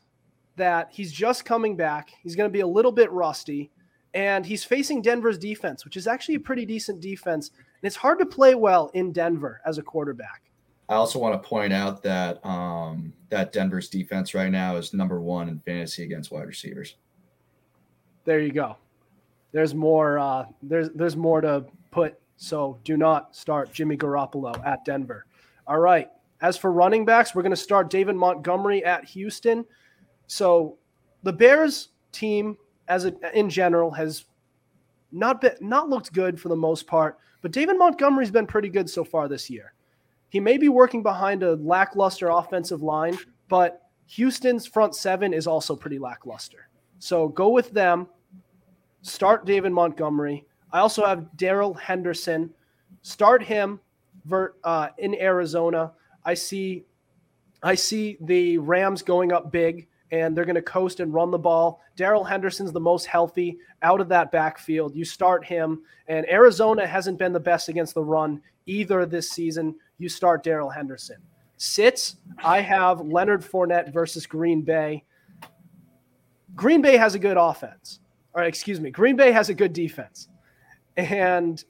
that 0.56 0.90
he's 0.92 1.12
just 1.12 1.46
coming 1.46 1.76
back. 1.76 2.12
He's 2.24 2.36
going 2.36 2.50
to 2.50 2.54
be 2.54 2.62
a 2.62 2.68
little 2.68 2.92
bit 2.92 3.12
rusty, 3.12 3.72
and 4.14 4.46
he's 4.46 4.64
facing 4.64 5.02
Denver's 5.02 5.38
defense, 5.38 5.86
which 5.86 5.98
is 5.98 6.08
actually 6.08 6.36
a 6.36 6.40
pretty 6.40 6.66
decent 6.66 7.02
defense. 7.02 7.50
And 7.56 7.88
it's 7.88 7.96
hard 7.96 8.20
to 8.20 8.26
play 8.26 8.56
well 8.56 8.90
in 8.94 9.12
Denver 9.12 9.62
as 9.66 9.78
a 9.78 9.84
quarterback. 9.84 10.42
I 10.90 10.96
also 10.96 11.20
want 11.20 11.42
to 11.42 11.48
point 11.48 11.74
out 11.74 12.02
that 12.04 12.44
um, 12.46 13.14
that 13.30 13.52
Denver's 13.52 13.90
defense 13.90 14.34
right 14.34 14.52
now 14.52 14.78
is 14.78 14.94
number 14.94 15.20
one 15.20 15.50
in 15.50 15.60
fantasy 15.60 16.04
against 16.04 16.32
wide 16.32 16.48
receivers. 16.48 16.96
There 18.24 18.40
you 18.40 18.52
go. 18.52 18.78
There's 19.52 19.76
more. 19.76 20.18
Uh, 20.20 20.46
there's 20.62 20.90
there's 20.92 21.16
more 21.16 21.42
to 21.42 21.66
put. 21.92 22.20
So 22.38 22.80
do 22.84 22.96
not 22.96 23.36
start 23.36 23.74
Jimmy 23.74 23.98
Garoppolo 23.98 24.66
at 24.66 24.86
Denver. 24.86 25.26
All 25.66 25.80
right. 25.80 26.10
As 26.42 26.58
for 26.58 26.72
running 26.72 27.06
backs, 27.06 27.34
we're 27.34 27.42
going 27.42 27.52
to 27.52 27.56
start 27.56 27.90
David 27.90 28.16
Montgomery 28.16 28.86
at 28.86 29.06
Houston. 29.06 29.66
So 30.28 30.78
the 31.24 31.34
Bears 31.34 31.90
team, 32.12 32.58
as 32.88 33.06
a, 33.06 33.14
in 33.38 33.50
general, 33.50 33.92
has 33.92 34.26
not 35.12 35.42
been 35.42 35.56
not 35.62 35.90
looked 35.90 36.14
good 36.14 36.40
for 36.40 36.50
the 36.50 36.56
most 36.56 36.86
part. 36.86 37.18
But 37.42 37.52
David 37.52 37.78
Montgomery's 37.78 38.32
been 38.32 38.48
pretty 38.48 38.70
good 38.70 38.90
so 38.90 39.04
far 39.04 39.28
this 39.28 39.50
year. 39.50 39.74
He 40.30 40.40
may 40.40 40.58
be 40.58 40.70
working 40.70 41.02
behind 41.02 41.44
a 41.44 41.56
lackluster 41.56 42.30
offensive 42.30 42.82
line, 42.82 43.18
but 43.48 43.84
Houston's 44.08 44.66
front 44.68 44.96
seven 44.96 45.34
is 45.34 45.48
also 45.48 45.76
pretty 45.76 46.00
lackluster. 46.00 46.70
So 47.00 47.30
go 47.30 47.50
with 47.50 47.72
them. 47.72 48.08
Start 49.02 49.46
David 49.46 49.72
Montgomery. 49.72 50.46
I 50.72 50.80
also 50.80 51.06
have 51.06 51.36
Darrell 51.38 51.74
Henderson. 51.74 52.54
Start 53.02 53.42
him 53.44 53.80
uh, 54.64 54.90
in 54.98 55.16
Arizona. 55.16 55.94
I 56.28 56.34
see, 56.34 56.84
I 57.64 57.74
see 57.74 58.18
the 58.20 58.58
Rams 58.58 59.02
going 59.02 59.32
up 59.32 59.50
big, 59.50 59.88
and 60.12 60.36
they're 60.36 60.46
going 60.46 60.56
to 60.56 60.62
coast 60.62 61.00
and 61.00 61.14
run 61.14 61.32
the 61.32 61.40
ball. 61.40 61.82
Darrell 61.96 62.26
Henderson's 62.26 62.74
the 62.74 62.82
most 62.82 63.06
healthy 63.06 63.58
out 63.82 64.02
of 64.02 64.10
that 64.10 64.30
backfield. 64.30 64.94
You 64.94 65.06
start 65.06 65.46
him, 65.46 65.82
and 66.08 66.30
Arizona 66.30 66.86
hasn't 66.86 67.18
been 67.18 67.32
the 67.32 67.40
best 67.40 67.70
against 67.70 67.94
the 67.94 68.04
run 68.04 68.42
either 68.66 69.06
this 69.06 69.30
season. 69.30 69.74
You 70.00 70.10
start 70.10 70.44
Darrell 70.44 70.70
Henderson. 70.70 71.18
Sits, 71.56 72.18
I 72.44 72.60
have 72.60 73.00
Leonard 73.00 73.42
Fournette 73.42 73.94
versus 73.94 74.28
Green 74.28 74.62
Bay. 74.62 75.06
Green 76.56 76.82
Bay 76.82 76.98
has 76.98 77.16
a 77.16 77.20
good 77.20 77.38
offense. 77.38 78.02
Or 78.34 78.44
excuse 78.44 78.82
me, 78.82 78.92
Green 78.92 79.16
Bay 79.16 79.32
has 79.32 79.48
a 79.48 79.54
good 79.54 79.72
defense. 79.72 80.28
And 80.98 81.64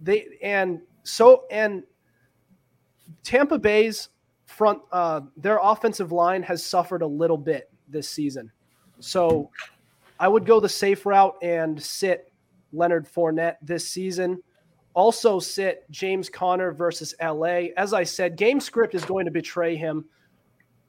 they 0.00 0.38
and 0.40 0.80
so 1.02 1.44
and 1.50 1.82
Tampa 3.26 3.58
Bay's 3.58 4.10
front 4.44 4.80
uh, 4.92 5.20
their 5.36 5.58
offensive 5.60 6.12
line 6.12 6.44
has 6.44 6.64
suffered 6.64 7.02
a 7.02 7.06
little 7.06 7.36
bit 7.36 7.68
this 7.88 8.08
season. 8.08 8.52
So 9.00 9.50
I 10.20 10.28
would 10.28 10.46
go 10.46 10.60
the 10.60 10.68
safe 10.68 11.04
route 11.04 11.36
and 11.42 11.82
sit 11.82 12.32
Leonard 12.72 13.06
Fournette 13.06 13.56
this 13.60 13.88
season. 13.88 14.40
Also 14.94 15.40
sit 15.40 15.90
James 15.90 16.30
Conner 16.30 16.72
versus 16.72 17.16
LA. 17.20 17.72
As 17.76 17.92
I 17.92 18.04
said, 18.04 18.36
game 18.36 18.60
script 18.60 18.94
is 18.94 19.04
going 19.04 19.24
to 19.24 19.32
betray 19.32 19.74
him. 19.74 20.04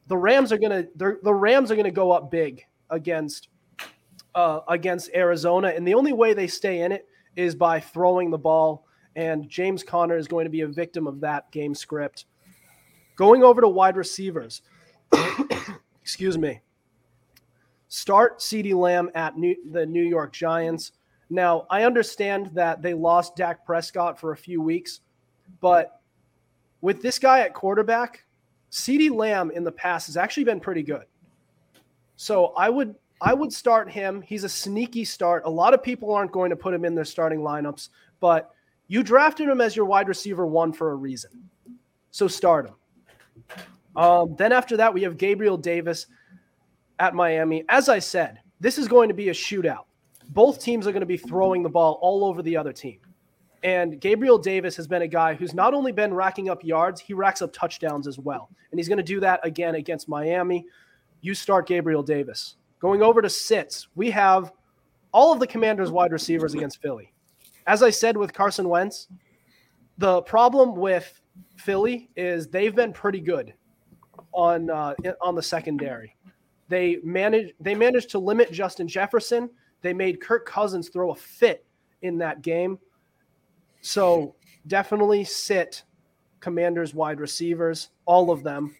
The 0.05 0.15
Rams 0.15 0.53
are 0.53 0.59
going 0.59 0.71
to 0.71 1.17
the 1.23 1.33
Rams 1.33 1.71
are 1.71 1.75
going 1.75 1.85
to 1.85 1.91
go 1.91 2.11
up 2.11 2.29
big 2.29 2.63
against 2.91 3.49
uh, 4.35 4.59
against 4.67 5.09
Arizona, 5.15 5.69
and 5.69 5.85
the 5.87 5.95
only 5.95 6.13
way 6.13 6.35
they 6.35 6.47
stay 6.47 6.81
in 6.81 6.91
it 6.91 7.07
is 7.35 7.55
by 7.55 7.79
throwing 7.79 8.29
the 8.29 8.37
ball. 8.37 8.86
And 9.17 9.49
James 9.49 9.83
Conner 9.83 10.15
is 10.15 10.27
going 10.27 10.45
to 10.45 10.51
be 10.51 10.61
a 10.61 10.67
victim 10.67 11.07
of 11.07 11.19
that 11.21 11.51
game 11.51 11.73
script. 11.73 12.25
Going 13.15 13.43
over 13.43 13.61
to 13.61 13.67
wide 13.67 13.97
receivers. 13.97 14.61
Excuse 16.01 16.37
me. 16.37 16.61
Start 17.87 18.39
CeeDee 18.39 18.75
Lamb 18.75 19.09
at 19.15 19.35
New, 19.35 19.55
the 19.71 19.87
New 19.87 20.03
York 20.03 20.33
Giants. 20.33 20.91
Now, 21.31 21.65
I 21.71 21.83
understand 21.83 22.51
that 22.53 22.83
they 22.83 22.93
lost 22.93 23.35
Dak 23.35 23.65
Prescott 23.65 24.19
for 24.19 24.33
a 24.33 24.37
few 24.37 24.61
weeks, 24.61 25.01
but 25.61 25.99
with 26.81 27.01
this 27.01 27.17
guy 27.17 27.39
at 27.39 27.55
quarterback, 27.55 28.23
CeeDee 28.71 29.11
Lamb 29.11 29.49
in 29.49 29.63
the 29.63 29.71
past 29.71 30.07
has 30.07 30.15
actually 30.15 30.43
been 30.43 30.59
pretty 30.59 30.83
good. 30.83 31.05
So 32.17 32.53
I 32.57 32.69
would 32.69 32.93
I 33.19 33.33
would 33.33 33.51
start 33.51 33.89
him. 33.89 34.21
He's 34.21 34.43
a 34.43 34.49
sneaky 34.49 35.03
start. 35.03 35.41
A 35.45 35.49
lot 35.49 35.73
of 35.73 35.81
people 35.81 36.13
aren't 36.13 36.31
going 36.31 36.51
to 36.51 36.55
put 36.55 36.71
him 36.71 36.85
in 36.85 36.93
their 36.93 37.03
starting 37.03 37.39
lineups, 37.39 37.89
but 38.19 38.53
you 38.87 39.03
drafted 39.03 39.47
him 39.49 39.61
as 39.61 39.75
your 39.75 39.85
wide 39.85 40.07
receiver 40.07 40.45
one 40.45 40.73
for 40.73 40.91
a 40.91 40.95
reason. 40.95 41.49
So 42.11 42.27
start 42.27 42.67
him. 42.67 42.75
Um, 43.95 44.35
then 44.37 44.51
after 44.51 44.77
that, 44.77 44.93
we 44.93 45.03
have 45.03 45.17
Gabriel 45.17 45.57
Davis 45.57 46.07
at 46.99 47.15
Miami. 47.15 47.63
As 47.69 47.89
I 47.89 47.99
said, 47.99 48.39
this 48.59 48.77
is 48.77 48.87
going 48.87 49.09
to 49.09 49.15
be 49.15 49.29
a 49.29 49.33
shootout 49.33 49.87
both 50.29 50.59
teams 50.59 50.87
are 50.87 50.91
going 50.91 51.01
to 51.01 51.05
be 51.05 51.17
throwing 51.17 51.63
the 51.63 51.69
ball 51.69 51.99
all 52.01 52.25
over 52.25 52.41
the 52.41 52.57
other 52.57 52.73
team. 52.73 52.99
And 53.63 53.99
Gabriel 53.99 54.37
Davis 54.37 54.75
has 54.75 54.87
been 54.87 55.01
a 55.01 55.07
guy 55.07 55.33
who's 55.33 55.53
not 55.53 55.73
only 55.73 55.91
been 55.91 56.13
racking 56.13 56.49
up 56.49 56.63
yards, 56.63 57.01
he 57.01 57.13
racks 57.13 57.41
up 57.41 57.51
touchdowns 57.51 58.07
as 58.07 58.19
well. 58.19 58.49
And 58.71 58.79
he's 58.79 58.87
going 58.87 58.97
to 58.97 59.03
do 59.03 59.19
that 59.21 59.39
again 59.43 59.75
against 59.75 60.07
Miami. 60.07 60.65
You 61.21 61.33
start 61.33 61.67
Gabriel 61.67 62.03
Davis. 62.03 62.55
Going 62.79 63.01
over 63.01 63.21
to 63.21 63.29
sits, 63.29 63.87
we 63.95 64.11
have 64.11 64.51
all 65.11 65.33
of 65.33 65.39
the 65.39 65.47
Commanders' 65.47 65.89
wide 65.89 66.11
receivers 66.11 66.53
against 66.53 66.81
Philly. 66.81 67.13
As 67.67 67.83
I 67.83 67.89
said 67.89 68.17
with 68.17 68.33
Carson 68.33 68.69
Wentz, 68.69 69.07
the 69.97 70.21
problem 70.23 70.75
with 70.75 71.21
Philly 71.57 72.09
is 72.15 72.47
they've 72.47 72.75
been 72.75 72.93
pretty 72.93 73.19
good 73.19 73.53
on 74.33 74.69
uh, 74.69 74.93
on 75.21 75.35
the 75.35 75.43
secondary. 75.43 76.15
They 76.69 76.97
manage 77.03 77.53
they 77.59 77.75
managed 77.75 78.09
to 78.11 78.19
limit 78.19 78.51
Justin 78.51 78.87
Jefferson 78.87 79.49
they 79.81 79.93
made 79.93 80.21
Kirk 80.21 80.45
Cousins 80.45 80.89
throw 80.89 81.11
a 81.11 81.15
fit 81.15 81.65
in 82.01 82.17
that 82.19 82.41
game. 82.41 82.79
So 83.81 84.35
definitely 84.67 85.23
sit 85.23 85.83
Commanders 86.39 86.93
wide 86.93 87.19
receivers, 87.19 87.89
all 88.05 88.31
of 88.31 88.43
them. 88.43 88.75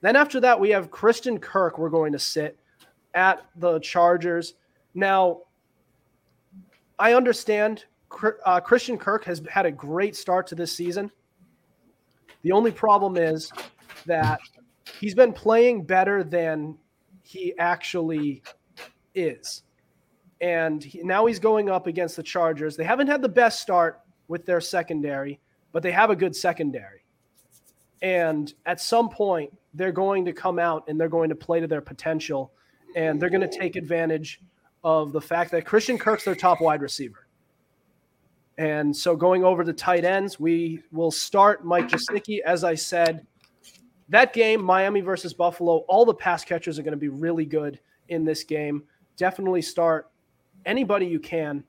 Then 0.00 0.16
after 0.16 0.40
that, 0.40 0.58
we 0.58 0.70
have 0.70 0.90
Christian 0.90 1.38
Kirk. 1.38 1.78
We're 1.78 1.90
going 1.90 2.12
to 2.12 2.18
sit 2.18 2.58
at 3.14 3.44
the 3.56 3.78
Chargers. 3.80 4.54
Now, 4.94 5.42
I 7.00 7.14
understand 7.14 7.84
uh, 8.44 8.60
Christian 8.60 8.96
Kirk 8.96 9.24
has 9.24 9.42
had 9.50 9.66
a 9.66 9.72
great 9.72 10.14
start 10.14 10.46
to 10.48 10.54
this 10.54 10.70
season. 10.72 11.10
The 12.42 12.52
only 12.52 12.70
problem 12.70 13.16
is 13.16 13.50
that 14.06 14.40
he's 15.00 15.14
been 15.14 15.32
playing 15.32 15.84
better 15.84 16.22
than 16.22 16.78
he 17.22 17.56
actually 17.58 18.42
is 19.14 19.62
and 20.40 20.82
he, 20.82 21.02
now 21.02 21.26
he's 21.26 21.38
going 21.38 21.68
up 21.68 21.86
against 21.86 22.16
the 22.16 22.22
Chargers. 22.22 22.76
They 22.76 22.84
haven't 22.84 23.08
had 23.08 23.22
the 23.22 23.28
best 23.28 23.60
start 23.60 24.00
with 24.28 24.46
their 24.46 24.60
secondary, 24.60 25.40
but 25.72 25.82
they 25.82 25.92
have 25.92 26.10
a 26.10 26.16
good 26.16 26.34
secondary. 26.34 27.04
And 28.02 28.52
at 28.64 28.80
some 28.80 29.10
point, 29.10 29.52
they're 29.74 29.92
going 29.92 30.24
to 30.24 30.32
come 30.32 30.58
out 30.58 30.84
and 30.88 30.98
they're 30.98 31.08
going 31.08 31.28
to 31.28 31.34
play 31.34 31.60
to 31.60 31.66
their 31.66 31.82
potential, 31.82 32.52
and 32.96 33.20
they're 33.20 33.30
going 33.30 33.48
to 33.48 33.58
take 33.58 33.76
advantage 33.76 34.40
of 34.82 35.12
the 35.12 35.20
fact 35.20 35.50
that 35.50 35.66
Christian 35.66 35.98
Kirk's 35.98 36.24
their 36.24 36.34
top 36.34 36.60
wide 36.60 36.82
receiver. 36.82 37.26
And 38.58 38.94
so 38.94 39.16
going 39.16 39.44
over 39.44 39.64
to 39.64 39.72
tight 39.72 40.04
ends, 40.04 40.38
we 40.38 40.82
will 40.92 41.10
start 41.10 41.64
Mike 41.64 41.88
Gesicki. 41.88 42.40
As 42.40 42.62
I 42.62 42.74
said, 42.74 43.26
that 44.10 44.32
game, 44.32 44.62
Miami 44.62 45.00
versus 45.00 45.32
Buffalo, 45.32 45.78
all 45.88 46.04
the 46.04 46.14
pass 46.14 46.44
catchers 46.44 46.78
are 46.78 46.82
going 46.82 46.92
to 46.92 46.98
be 46.98 47.08
really 47.08 47.46
good 47.46 47.80
in 48.08 48.24
this 48.24 48.44
game. 48.44 48.82
Definitely 49.16 49.62
start 49.62 50.10
anybody 50.66 51.06
you 51.06 51.20
can. 51.20 51.64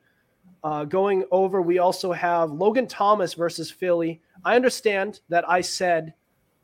Uh, 0.64 0.84
going 0.86 1.24
over, 1.32 1.62
we 1.62 1.80
also 1.80 2.12
have 2.12 2.52
Logan 2.52 2.88
Thomas 2.88 3.34
versus 3.34 3.72
Philly. 3.72 4.22
I 4.44 4.56
understand 4.56 5.22
that 5.30 5.48
I 5.50 5.62
said 5.62 6.14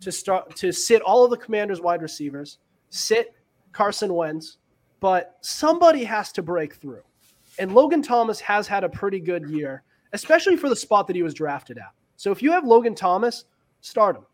to 0.01 0.11
start 0.11 0.55
to 0.57 0.71
sit 0.71 1.01
all 1.01 1.23
of 1.23 1.31
the 1.31 1.37
Commanders' 1.37 1.81
wide 1.81 2.01
receivers, 2.01 2.57
sit 2.89 3.33
Carson 3.71 4.13
Wentz, 4.13 4.57
but 4.99 5.37
somebody 5.41 6.03
has 6.03 6.31
to 6.33 6.41
break 6.41 6.75
through. 6.75 7.03
And 7.59 7.73
Logan 7.73 8.01
Thomas 8.01 8.39
has 8.41 8.67
had 8.67 8.83
a 8.83 8.89
pretty 8.89 9.19
good 9.19 9.49
year, 9.49 9.83
especially 10.13 10.57
for 10.57 10.69
the 10.69 10.75
spot 10.75 11.07
that 11.07 11.15
he 11.15 11.23
was 11.23 11.33
drafted 11.33 11.77
at. 11.77 11.91
So 12.15 12.31
if 12.31 12.41
you 12.41 12.51
have 12.51 12.65
Logan 12.65 12.95
Thomas, 12.95 13.45
start 13.81 14.15
him. 14.15 14.25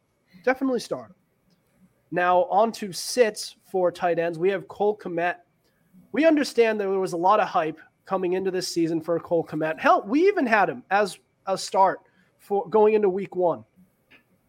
Definitely 0.44 0.80
start 0.80 1.10
him. 1.10 1.16
Now, 2.12 2.44
on 2.44 2.72
to 2.74 2.94
sits 2.94 3.56
for 3.66 3.92
tight 3.92 4.20
ends. 4.20 4.38
We 4.38 4.50
have 4.50 4.68
Cole 4.68 4.98
Kmet. 4.98 5.38
We 6.12 6.26
understand 6.26 6.80
that 6.80 6.86
there 6.86 7.00
was 7.00 7.14
a 7.14 7.18
lot 7.18 7.40
of 7.40 7.48
hype 7.48 7.80
coming 8.06 8.34
into 8.34 8.52
this 8.52 8.68
season 8.68 9.02
for 9.02 9.20
Cole 9.20 9.44
Kmet. 9.46 9.80
Hell, 9.80 10.04
we 10.06 10.28
even 10.28 10.46
had 10.46 10.70
him 10.70 10.84
as 10.92 11.18
a 11.48 11.58
start 11.58 12.02
for 12.40 12.68
going 12.70 12.94
into 12.94 13.10
week 13.10 13.36
one, 13.36 13.64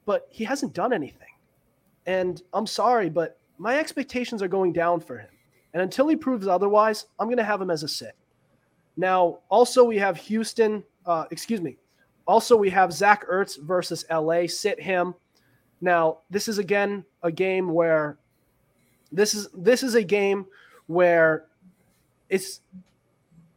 but 0.04 0.26
he 0.30 0.44
hasn't 0.44 0.74
done 0.74 0.92
anything. 0.92 1.28
And 2.06 2.42
I'm 2.52 2.66
sorry, 2.66 3.08
but 3.08 3.38
my 3.56 3.78
expectations 3.78 4.42
are 4.42 4.48
going 4.48 4.72
down 4.72 5.00
for 5.00 5.18
him. 5.18 5.30
And 5.74 5.82
until 5.82 6.08
he 6.08 6.16
proves 6.16 6.46
otherwise, 6.46 7.06
I'm 7.18 7.26
going 7.26 7.36
to 7.36 7.44
have 7.44 7.60
him 7.60 7.70
as 7.70 7.82
a 7.82 7.88
sit. 7.88 8.14
Now, 8.96 9.40
also, 9.48 9.82
we 9.82 9.98
have 9.98 10.16
Houston, 10.16 10.84
uh, 11.04 11.24
excuse 11.32 11.60
me. 11.60 11.76
Also, 12.26 12.56
we 12.56 12.70
have 12.70 12.92
Zach 12.92 13.28
Ertz 13.28 13.60
versus 13.60 14.04
LA. 14.08 14.46
Sit 14.46 14.80
him. 14.80 15.14
Now, 15.80 16.18
this 16.30 16.46
is 16.46 16.58
again 16.58 17.04
a 17.22 17.32
game 17.32 17.74
where 17.74 18.18
this 19.12 19.34
is 19.34 19.48
this 19.52 19.82
is 19.82 19.96
a 19.96 20.02
game 20.02 20.46
where 20.86 21.46
it's 22.30 22.60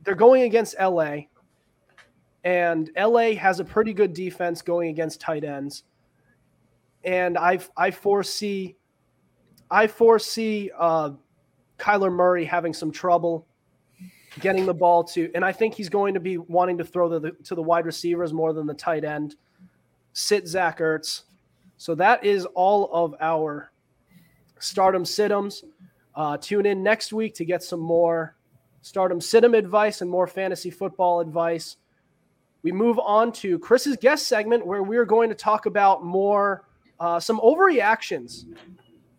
they're 0.03 0.15
going 0.15 0.43
against 0.43 0.75
LA, 0.79 1.17
and 2.43 2.89
LA 2.97 3.35
has 3.35 3.59
a 3.59 3.63
pretty 3.63 3.93
good 3.93 4.13
defense 4.13 4.61
going 4.61 4.89
against 4.89 5.21
tight 5.21 5.43
ends. 5.43 5.83
And 7.03 7.37
I 7.37 7.59
I 7.77 7.91
foresee 7.91 8.75
I 9.69 9.87
foresee 9.87 10.71
uh, 10.77 11.11
Kyler 11.77 12.11
Murray 12.11 12.45
having 12.45 12.73
some 12.73 12.91
trouble 12.91 13.45
getting 14.39 14.65
the 14.65 14.73
ball 14.73 15.03
to, 15.03 15.31
and 15.33 15.43
I 15.43 15.51
think 15.51 15.73
he's 15.73 15.89
going 15.89 16.13
to 16.13 16.19
be 16.19 16.37
wanting 16.37 16.77
to 16.77 16.83
throw 16.83 17.09
the, 17.09 17.19
the, 17.19 17.31
to 17.45 17.55
the 17.55 17.61
wide 17.61 17.85
receivers 17.85 18.33
more 18.33 18.53
than 18.53 18.67
the 18.67 18.73
tight 18.73 19.03
end. 19.03 19.35
Sit 20.13 20.47
Zach 20.47 20.79
Ertz. 20.79 21.23
So 21.77 21.95
that 21.95 22.23
is 22.23 22.45
all 22.55 22.89
of 22.91 23.15
our 23.19 23.71
start 24.59 24.95
em 24.95 25.05
sit 25.05 25.31
ems. 25.31 25.63
Uh, 26.15 26.37
tune 26.37 26.65
in 26.65 26.81
next 26.81 27.13
week 27.13 27.35
to 27.35 27.45
get 27.45 27.61
some 27.61 27.79
more 27.79 28.35
start 28.81 29.11
em 29.11 29.21
sit 29.21 29.43
em 29.43 29.53
advice 29.53 30.01
and 30.01 30.09
more 30.09 30.27
fantasy 30.27 30.71
football 30.71 31.19
advice. 31.19 31.77
We 32.63 32.71
move 32.71 32.99
on 32.99 33.31
to 33.33 33.59
Chris's 33.59 33.97
guest 33.97 34.27
segment 34.27 34.65
where 34.65 34.81
we're 34.81 35.05
going 35.05 35.29
to 35.29 35.35
talk 35.35 35.67
about 35.67 36.03
more 36.03 36.65
uh, 36.99 37.19
some 37.19 37.39
overreactions 37.41 38.45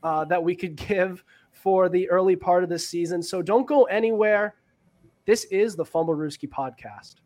uh, 0.02 0.24
that 0.24 0.42
we 0.42 0.56
could 0.56 0.74
give 0.88 1.24
for 1.62 1.88
the 1.88 2.08
early 2.10 2.36
part 2.36 2.62
of 2.62 2.68
this 2.68 2.88
season. 2.88 3.22
So 3.22 3.42
don't 3.42 3.66
go 3.66 3.84
anywhere. 3.84 4.54
This 5.26 5.44
is 5.44 5.76
the 5.76 5.84
Fumblerooski 5.84 6.48
podcast. 6.48 7.16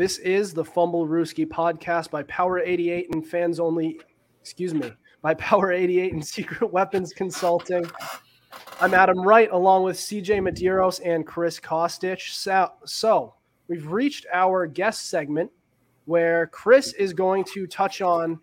This 0.00 0.16
is 0.16 0.54
the 0.54 0.64
Fumblerooski 0.64 1.46
podcast 1.46 2.10
by 2.10 2.22
Power 2.22 2.58
88 2.58 3.14
and 3.14 3.26
fans 3.26 3.60
only, 3.60 4.00
excuse 4.40 4.72
me, 4.72 4.90
by 5.20 5.34
Power 5.34 5.72
88 5.72 6.14
and 6.14 6.26
Secret 6.26 6.72
Weapons 6.72 7.12
Consulting. 7.12 7.84
I'm 8.80 8.94
Adam 8.94 9.20
Wright 9.20 9.50
along 9.52 9.82
with 9.82 9.98
CJ 9.98 10.40
Medeiros 10.40 11.02
and 11.04 11.26
Chris 11.26 11.60
Costich. 11.60 12.30
So, 12.30 12.70
so 12.86 13.34
we've 13.68 13.92
reached 13.92 14.24
our 14.32 14.66
guest 14.66 15.10
segment 15.10 15.50
where 16.06 16.46
Chris 16.46 16.94
is 16.94 17.12
going 17.12 17.44
to 17.52 17.66
touch 17.66 18.00
on 18.00 18.40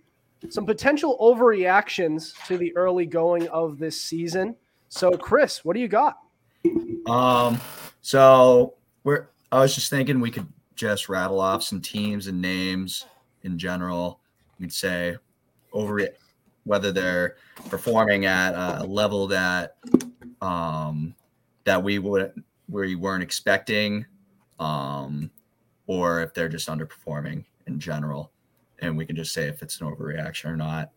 some 0.49 0.67
potential 0.67 1.17
overreactions 1.19 2.33
to 2.45 2.59
the 2.59 2.71
early 2.77 3.07
going 3.07 3.47
of 3.47 3.79
this 3.79 3.99
season. 3.99 4.55
So, 4.89 5.09
Chris, 5.09 5.65
what 5.65 5.73
do 5.73 5.79
you 5.79 5.87
got? 5.87 6.19
Um, 7.07 7.59
so 8.01 8.75
we're 9.03 9.29
I 9.51 9.61
was 9.61 9.73
just 9.73 9.89
thinking 9.89 10.19
we 10.19 10.29
could 10.29 10.45
just 10.77 11.09
rattle 11.09 11.41
off 11.41 11.63
some 11.63 11.81
teams 11.81 12.27
and 12.27 12.41
names 12.41 13.05
in 13.43 13.57
general. 13.57 14.21
We'd 14.59 14.71
say 14.71 15.17
over 15.73 16.07
whether 16.63 16.91
they're 16.91 17.35
performing 17.69 18.25
at 18.25 18.53
a 18.53 18.85
level 18.85 19.27
that 19.27 19.75
um 20.41 21.15
that 21.65 21.83
we 21.83 21.99
would 21.99 22.31
we 22.69 22.95
weren't 22.95 23.23
expecting, 23.23 24.05
um, 24.59 25.31
or 25.87 26.21
if 26.21 26.33
they're 26.33 26.49
just 26.49 26.67
underperforming 26.69 27.45
in 27.65 27.79
general. 27.79 28.31
And 28.79 28.97
we 28.97 29.05
can 29.05 29.15
just 29.15 29.33
say 29.33 29.47
if 29.47 29.61
it's 29.61 29.81
an 29.81 29.87
overreaction 29.87 30.45
or 30.45 30.57
not. 30.57 30.91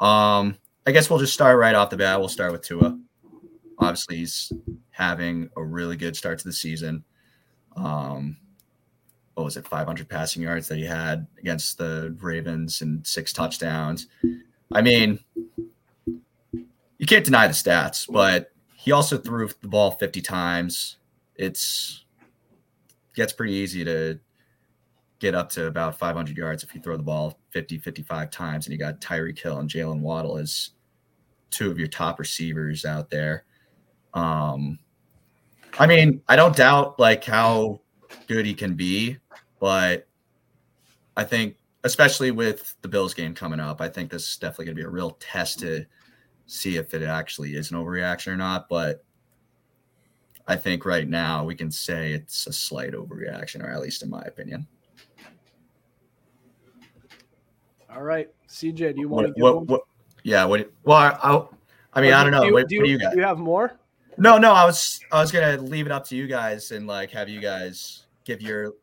Um, 0.00 0.56
I 0.86 0.92
guess 0.92 1.10
we'll 1.10 1.18
just 1.18 1.34
start 1.34 1.58
right 1.58 1.74
off 1.74 1.90
the 1.90 1.96
bat. 1.96 2.18
We'll 2.18 2.28
start 2.28 2.52
with 2.52 2.62
Tua. 2.62 2.98
Obviously, 3.78 4.16
he's 4.16 4.52
having 4.90 5.50
a 5.56 5.62
really 5.62 5.96
good 5.96 6.16
start 6.16 6.38
to 6.38 6.44
the 6.44 6.52
season. 6.52 7.04
Um, 7.76 8.36
what 9.40 9.46
was 9.46 9.56
it, 9.56 9.66
500 9.66 10.06
passing 10.06 10.42
yards 10.42 10.68
that 10.68 10.76
he 10.76 10.84
had 10.84 11.26
against 11.38 11.78
the 11.78 12.14
Ravens 12.20 12.82
and 12.82 13.06
six 13.06 13.32
touchdowns. 13.32 14.06
I 14.70 14.82
mean, 14.82 15.18
you 16.04 17.06
can't 17.06 17.24
deny 17.24 17.46
the 17.46 17.54
stats, 17.54 18.06
but 18.06 18.52
he 18.74 18.92
also 18.92 19.16
threw 19.16 19.48
the 19.62 19.68
ball 19.68 19.92
50 19.92 20.20
times. 20.20 20.98
It's 21.36 22.04
gets 23.14 23.32
pretty 23.32 23.54
easy 23.54 23.82
to 23.82 24.20
get 25.20 25.34
up 25.34 25.48
to 25.50 25.66
about 25.66 25.98
500 25.98 26.36
yards 26.36 26.62
if 26.62 26.74
you 26.74 26.82
throw 26.82 26.98
the 26.98 27.02
ball 27.02 27.38
50, 27.48 27.78
55 27.78 28.30
times, 28.30 28.66
and 28.66 28.72
you 28.72 28.78
got 28.78 29.00
Tyreek 29.00 29.38
Hill 29.38 29.58
and 29.58 29.70
Jaylen 29.70 30.00
Waddle 30.00 30.36
as 30.36 30.70
two 31.48 31.70
of 31.70 31.78
your 31.78 31.88
top 31.88 32.18
receivers 32.18 32.84
out 32.84 33.08
there. 33.08 33.44
Um, 34.12 34.78
I 35.78 35.86
mean, 35.86 36.20
I 36.28 36.36
don't 36.36 36.54
doubt 36.54 36.98
like 36.98 37.24
how 37.24 37.80
good 38.26 38.46
he 38.46 38.54
can 38.54 38.74
be, 38.74 39.18
but 39.60 40.08
I 41.16 41.22
think, 41.22 41.56
especially 41.84 42.30
with 42.30 42.74
the 42.82 42.88
Bills 42.88 43.14
game 43.14 43.34
coming 43.34 43.60
up, 43.60 43.80
I 43.80 43.88
think 43.88 44.10
this 44.10 44.28
is 44.28 44.36
definitely 44.36 44.66
going 44.66 44.76
to 44.76 44.82
be 44.82 44.86
a 44.86 44.90
real 44.90 45.12
test 45.20 45.60
to 45.60 45.84
see 46.46 46.76
if 46.76 46.94
it 46.94 47.02
actually 47.02 47.54
is 47.54 47.70
an 47.70 47.76
overreaction 47.76 48.28
or 48.28 48.36
not. 48.36 48.68
But 48.68 49.04
I 50.48 50.56
think 50.56 50.84
right 50.84 51.08
now 51.08 51.44
we 51.44 51.54
can 51.54 51.70
say 51.70 52.12
it's 52.12 52.46
a 52.46 52.52
slight 52.52 52.92
overreaction, 52.92 53.62
or 53.62 53.70
at 53.70 53.80
least 53.80 54.02
in 54.02 54.10
my 54.10 54.22
opinion. 54.22 54.66
All 57.92 58.02
right, 58.02 58.28
CJ, 58.48 58.94
do 58.94 59.00
you 59.00 59.08
want 59.08 59.28
What, 59.28 59.36
to 59.36 59.42
what, 59.42 59.66
what, 59.66 59.80
yeah. 60.22 60.44
What? 60.44 60.70
Well, 60.84 60.96
I, 60.96 61.10
I, 61.22 61.44
I 61.94 62.00
mean, 62.00 62.12
I 62.12 62.22
don't 62.22 62.32
know. 62.32 62.44
Do, 62.44 62.52
what, 62.52 62.68
do, 62.68 62.78
what 62.78 62.84
do 62.84 62.90
you, 62.90 62.96
you 62.96 62.98
got? 62.98 63.12
do 63.12 63.18
you 63.18 63.26
have 63.26 63.38
more? 63.38 63.78
No, 64.16 64.38
no, 64.38 64.52
I 64.52 64.64
was 64.64 65.00
I 65.12 65.20
was 65.20 65.32
gonna 65.32 65.56
leave 65.56 65.86
it 65.86 65.92
up 65.92 66.06
to 66.06 66.16
you 66.16 66.26
guys 66.26 66.70
and 66.70 66.86
like 66.86 67.10
have 67.10 67.28
you 67.28 67.40
guys 67.40 68.06
give 68.24 68.40
your 68.40 68.74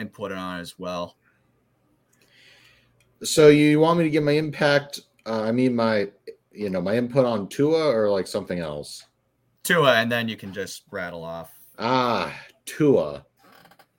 input 0.00 0.32
on 0.32 0.38
it 0.38 0.40
on 0.40 0.60
as 0.60 0.78
well. 0.78 1.16
So 3.22 3.48
you 3.48 3.80
want 3.80 3.98
me 3.98 4.04
to 4.04 4.10
give 4.10 4.24
my 4.24 4.32
impact? 4.32 5.00
Uh, 5.26 5.42
I 5.42 5.52
mean 5.52 5.76
my, 5.76 6.08
you 6.52 6.70
know, 6.70 6.80
my 6.80 6.96
input 6.96 7.26
on 7.26 7.48
Tua 7.48 7.94
or 7.94 8.10
like 8.10 8.26
something 8.26 8.58
else. 8.58 9.04
Tua, 9.62 9.96
and 9.96 10.10
then 10.10 10.28
you 10.28 10.36
can 10.36 10.52
just 10.52 10.84
rattle 10.90 11.22
off. 11.22 11.52
Ah, 11.78 12.34
Tua. 12.64 13.24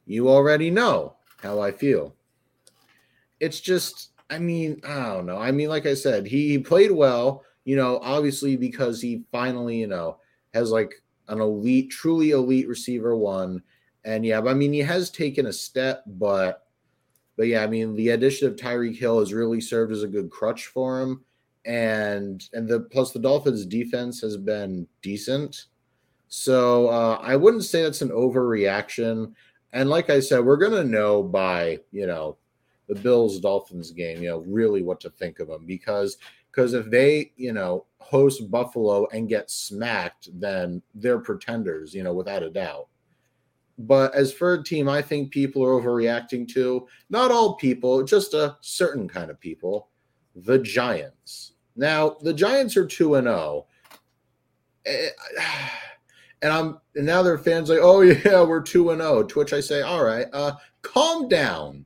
You 0.05 0.29
already 0.29 0.71
know 0.71 1.17
how 1.41 1.61
I 1.61 1.71
feel. 1.71 2.15
It's 3.39 3.59
just, 3.59 4.09
I 4.29 4.39
mean, 4.39 4.81
I 4.83 5.13
don't 5.13 5.25
know. 5.25 5.37
I 5.37 5.51
mean, 5.51 5.69
like 5.69 5.85
I 5.85 5.93
said, 5.93 6.25
he, 6.25 6.49
he 6.49 6.59
played 6.59 6.91
well, 6.91 7.43
you 7.63 7.75
know, 7.75 7.99
obviously 8.01 8.57
because 8.57 9.01
he 9.01 9.23
finally, 9.31 9.79
you 9.79 9.87
know, 9.87 10.17
has 10.53 10.71
like 10.71 10.93
an 11.27 11.39
elite, 11.39 11.91
truly 11.91 12.31
elite 12.31 12.67
receiver 12.67 13.15
one. 13.15 13.61
And 14.03 14.25
yeah, 14.25 14.41
but 14.41 14.51
I 14.51 14.53
mean, 14.53 14.73
he 14.73 14.79
has 14.79 15.09
taken 15.09 15.45
a 15.45 15.53
step, 15.53 16.03
but 16.07 16.65
but 17.37 17.47
yeah, 17.47 17.63
I 17.63 17.67
mean, 17.67 17.95
the 17.95 18.09
addition 18.09 18.47
of 18.47 18.55
Tyreek 18.55 18.97
Hill 18.97 19.19
has 19.19 19.33
really 19.33 19.61
served 19.61 19.91
as 19.91 20.03
a 20.03 20.07
good 20.07 20.29
crutch 20.29 20.67
for 20.67 21.01
him. 21.01 21.23
And 21.65 22.47
and 22.53 22.67
the 22.67 22.81
plus 22.81 23.11
the 23.11 23.19
Dolphins 23.19 23.65
defense 23.65 24.21
has 24.21 24.37
been 24.37 24.87
decent. 25.01 25.65
So 26.27 26.87
uh, 26.87 27.19
I 27.21 27.35
wouldn't 27.35 27.63
say 27.63 27.83
that's 27.83 28.01
an 28.01 28.09
overreaction. 28.09 29.33
And 29.73 29.89
like 29.89 30.09
I 30.09 30.19
said, 30.19 30.43
we're 30.43 30.57
gonna 30.57 30.83
know 30.83 31.21
by 31.21 31.79
you 31.91 32.07
know 32.07 32.37
the 32.87 32.95
Bills 32.95 33.39
Dolphins 33.39 33.91
game, 33.91 34.21
you 34.21 34.29
know, 34.29 34.39
really 34.39 34.81
what 34.81 34.99
to 35.01 35.09
think 35.09 35.39
of 35.39 35.47
them 35.47 35.65
because 35.65 36.17
because 36.51 36.73
if 36.73 36.89
they 36.89 37.31
you 37.37 37.53
know 37.53 37.85
host 37.99 38.51
Buffalo 38.51 39.07
and 39.13 39.29
get 39.29 39.49
smacked, 39.49 40.29
then 40.39 40.81
they're 40.95 41.19
pretenders, 41.19 41.93
you 41.93 42.03
know, 42.03 42.13
without 42.13 42.43
a 42.43 42.49
doubt. 42.49 42.87
But 43.77 44.13
as 44.13 44.31
for 44.33 44.53
a 44.53 44.63
team, 44.63 44.87
I 44.87 45.01
think 45.01 45.31
people 45.31 45.63
are 45.63 45.81
overreacting 45.81 46.47
to 46.53 46.87
not 47.09 47.31
all 47.31 47.55
people, 47.55 48.03
just 48.03 48.33
a 48.33 48.57
certain 48.61 49.07
kind 49.07 49.31
of 49.31 49.39
people, 49.39 49.89
the 50.35 50.59
Giants. 50.59 51.53
Now, 51.75 52.17
the 52.21 52.33
Giants 52.33 52.77
are 52.77 52.85
2 52.85 53.15
and 53.15 53.27
0. 53.27 53.65
Eh, 54.85 55.09
and 56.41 56.51
I'm 56.51 56.79
and 56.95 57.05
now 57.05 57.21
their 57.21 57.37
fans 57.37 57.69
like, 57.69 57.79
"Oh 57.81 58.01
yeah, 58.01 58.43
we're 58.43 58.61
2 58.61 58.91
and 58.91 59.01
0." 59.01 59.23
To 59.23 59.39
which 59.39 59.53
I 59.53 59.59
say, 59.59 59.81
"All 59.81 60.03
right, 60.03 60.27
uh 60.33 60.53
calm 60.81 61.27
down. 61.27 61.85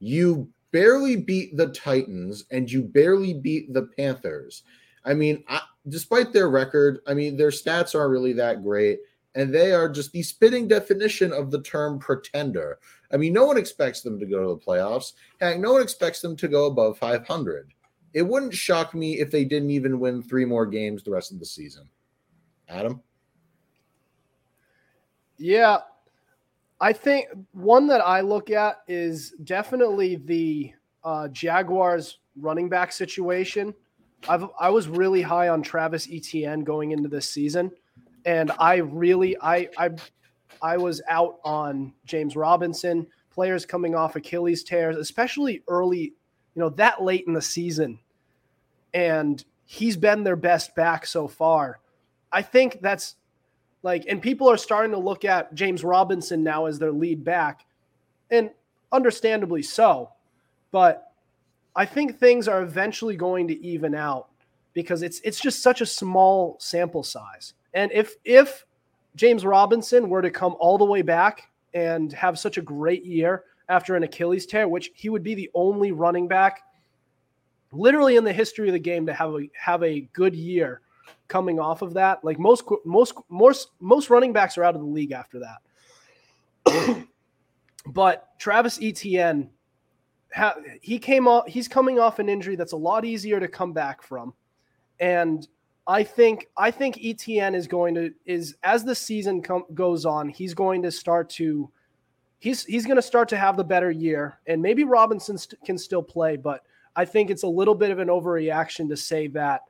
You 0.00 0.48
barely 0.70 1.16
beat 1.16 1.56
the 1.56 1.68
Titans 1.68 2.44
and 2.50 2.70
you 2.70 2.82
barely 2.82 3.34
beat 3.34 3.72
the 3.72 3.88
Panthers. 3.96 4.62
I 5.04 5.14
mean, 5.14 5.42
I, 5.48 5.60
despite 5.88 6.32
their 6.32 6.48
record, 6.48 7.00
I 7.06 7.14
mean, 7.14 7.36
their 7.36 7.50
stats 7.50 7.94
aren't 7.94 8.10
really 8.10 8.34
that 8.34 8.62
great 8.62 9.00
and 9.38 9.54
they 9.54 9.70
are 9.72 9.88
just 9.88 10.10
the 10.10 10.22
spitting 10.22 10.66
definition 10.66 11.32
of 11.32 11.52
the 11.52 11.62
term 11.62 12.00
pretender. 12.00 12.80
I 13.12 13.16
mean, 13.16 13.32
no 13.32 13.46
one 13.46 13.56
expects 13.56 14.00
them 14.00 14.18
to 14.18 14.26
go 14.26 14.42
to 14.42 14.48
the 14.48 14.56
playoffs. 14.56 15.12
Heck, 15.40 15.60
no 15.60 15.74
one 15.74 15.80
expects 15.82 16.20
them 16.20 16.36
to 16.38 16.48
go 16.48 16.66
above 16.66 16.98
500. 16.98 17.72
It 18.14 18.22
wouldn't 18.22 18.52
shock 18.52 18.96
me 18.96 19.20
if 19.20 19.30
they 19.30 19.44
didn't 19.44 19.70
even 19.70 20.00
win 20.00 20.22
three 20.22 20.44
more 20.44 20.66
games 20.66 21.04
the 21.04 21.12
rest 21.12 21.30
of 21.30 21.38
the 21.38 21.46
season. 21.46 21.88
Adam? 22.68 23.00
Yeah. 25.36 25.78
I 26.80 26.92
think 26.92 27.28
one 27.52 27.86
that 27.86 28.00
I 28.00 28.22
look 28.22 28.50
at 28.50 28.78
is 28.88 29.34
definitely 29.44 30.16
the 30.16 30.72
uh, 31.04 31.28
Jaguars 31.28 32.18
running 32.36 32.68
back 32.68 32.90
situation. 32.90 33.72
I've, 34.28 34.46
I 34.58 34.68
was 34.70 34.88
really 34.88 35.22
high 35.22 35.48
on 35.48 35.62
Travis 35.62 36.08
Etienne 36.10 36.64
going 36.64 36.90
into 36.90 37.08
this 37.08 37.30
season 37.30 37.70
and 38.28 38.52
I 38.58 38.76
really 38.76 39.38
I 39.40 39.70
I 39.78 39.90
I 40.60 40.76
was 40.76 41.00
out 41.08 41.38
on 41.44 41.94
James 42.04 42.36
Robinson, 42.36 43.06
players 43.30 43.64
coming 43.64 43.94
off 43.94 44.16
Achilles 44.16 44.62
tears, 44.62 44.96
especially 44.96 45.62
early, 45.66 46.00
you 46.00 46.12
know, 46.60 46.68
that 46.70 47.02
late 47.02 47.24
in 47.26 47.32
the 47.32 47.40
season. 47.40 47.98
And 48.92 49.42
he's 49.64 49.96
been 49.96 50.24
their 50.24 50.36
best 50.36 50.74
back 50.74 51.06
so 51.06 51.26
far. 51.26 51.80
I 52.30 52.42
think 52.42 52.82
that's 52.82 53.16
like 53.82 54.04
and 54.06 54.20
people 54.20 54.50
are 54.50 54.58
starting 54.58 54.92
to 54.92 54.98
look 54.98 55.24
at 55.24 55.54
James 55.54 55.82
Robinson 55.82 56.44
now 56.44 56.66
as 56.66 56.78
their 56.78 56.92
lead 56.92 57.24
back 57.24 57.64
and 58.30 58.50
understandably 58.92 59.62
so. 59.62 60.10
But 60.70 61.12
I 61.74 61.86
think 61.86 62.18
things 62.18 62.46
are 62.46 62.60
eventually 62.60 63.16
going 63.16 63.48
to 63.48 63.66
even 63.66 63.94
out 63.94 64.28
because 64.74 65.00
it's 65.00 65.18
it's 65.24 65.40
just 65.40 65.62
such 65.62 65.80
a 65.80 65.86
small 65.86 66.58
sample 66.60 67.02
size. 67.02 67.54
And 67.74 67.92
if 67.92 68.14
if 68.24 68.64
James 69.16 69.44
Robinson 69.44 70.08
were 70.08 70.22
to 70.22 70.30
come 70.30 70.56
all 70.58 70.78
the 70.78 70.84
way 70.84 71.02
back 71.02 71.50
and 71.74 72.12
have 72.12 72.38
such 72.38 72.58
a 72.58 72.62
great 72.62 73.04
year 73.04 73.44
after 73.68 73.96
an 73.96 74.02
Achilles 74.02 74.46
tear, 74.46 74.68
which 74.68 74.90
he 74.94 75.08
would 75.08 75.22
be 75.22 75.34
the 75.34 75.50
only 75.54 75.92
running 75.92 76.28
back 76.28 76.62
literally 77.72 78.16
in 78.16 78.24
the 78.24 78.32
history 78.32 78.68
of 78.68 78.72
the 78.72 78.78
game 78.78 79.06
to 79.06 79.12
have 79.12 79.30
a 79.34 79.48
have 79.54 79.82
a 79.82 80.00
good 80.12 80.34
year 80.34 80.80
coming 81.28 81.60
off 81.60 81.82
of 81.82 81.94
that. 81.94 82.24
Like 82.24 82.38
most 82.38 82.64
most 82.84 83.14
most 83.28 83.70
most 83.80 84.10
running 84.10 84.32
backs 84.32 84.56
are 84.58 84.64
out 84.64 84.74
of 84.74 84.80
the 84.80 84.86
league 84.86 85.12
after 85.12 85.40
that. 86.64 87.06
but 87.86 88.38
Travis 88.38 88.78
Etienne 88.82 89.50
he 90.80 90.98
came 90.98 91.26
off 91.26 91.46
he's 91.46 91.68
coming 91.68 91.98
off 91.98 92.18
an 92.18 92.28
injury 92.28 92.54
that's 92.54 92.72
a 92.72 92.76
lot 92.76 93.04
easier 93.04 93.40
to 93.40 93.48
come 93.48 93.72
back 93.72 94.02
from. 94.02 94.34
And 95.00 95.46
I 95.88 96.04
think 96.04 96.48
I 96.58 96.70
think 96.70 96.98
Etienne 97.02 97.54
is 97.54 97.66
going 97.66 97.94
to 97.94 98.12
is 98.26 98.56
as 98.62 98.84
the 98.84 98.94
season 98.94 99.42
com- 99.42 99.64
goes 99.72 100.04
on, 100.04 100.28
he's 100.28 100.52
going 100.52 100.82
to 100.82 100.92
start 100.92 101.30
to 101.30 101.70
he's 102.38 102.62
he's 102.66 102.84
going 102.84 102.96
to 102.96 103.02
start 103.02 103.26
to 103.30 103.38
have 103.38 103.56
the 103.56 103.64
better 103.64 103.90
year, 103.90 104.38
and 104.46 104.60
maybe 104.60 104.84
Robinson 104.84 105.38
st- 105.38 105.58
can 105.64 105.78
still 105.78 106.02
play, 106.02 106.36
but 106.36 106.62
I 106.94 107.06
think 107.06 107.30
it's 107.30 107.42
a 107.42 107.48
little 107.48 107.74
bit 107.74 107.90
of 107.90 108.00
an 108.00 108.08
overreaction 108.08 108.86
to 108.90 108.96
say 108.98 109.28
that 109.28 109.62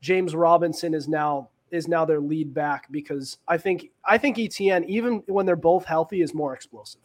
James 0.00 0.34
Robinson 0.34 0.94
is 0.94 1.06
now 1.06 1.50
is 1.70 1.86
now 1.86 2.06
their 2.06 2.20
lead 2.20 2.54
back 2.54 2.90
because 2.90 3.36
I 3.46 3.58
think 3.58 3.90
I 4.06 4.16
think 4.16 4.38
Etienne 4.38 4.84
even 4.84 5.22
when 5.26 5.44
they're 5.44 5.54
both 5.54 5.84
healthy 5.84 6.22
is 6.22 6.32
more 6.32 6.54
explosive. 6.54 7.02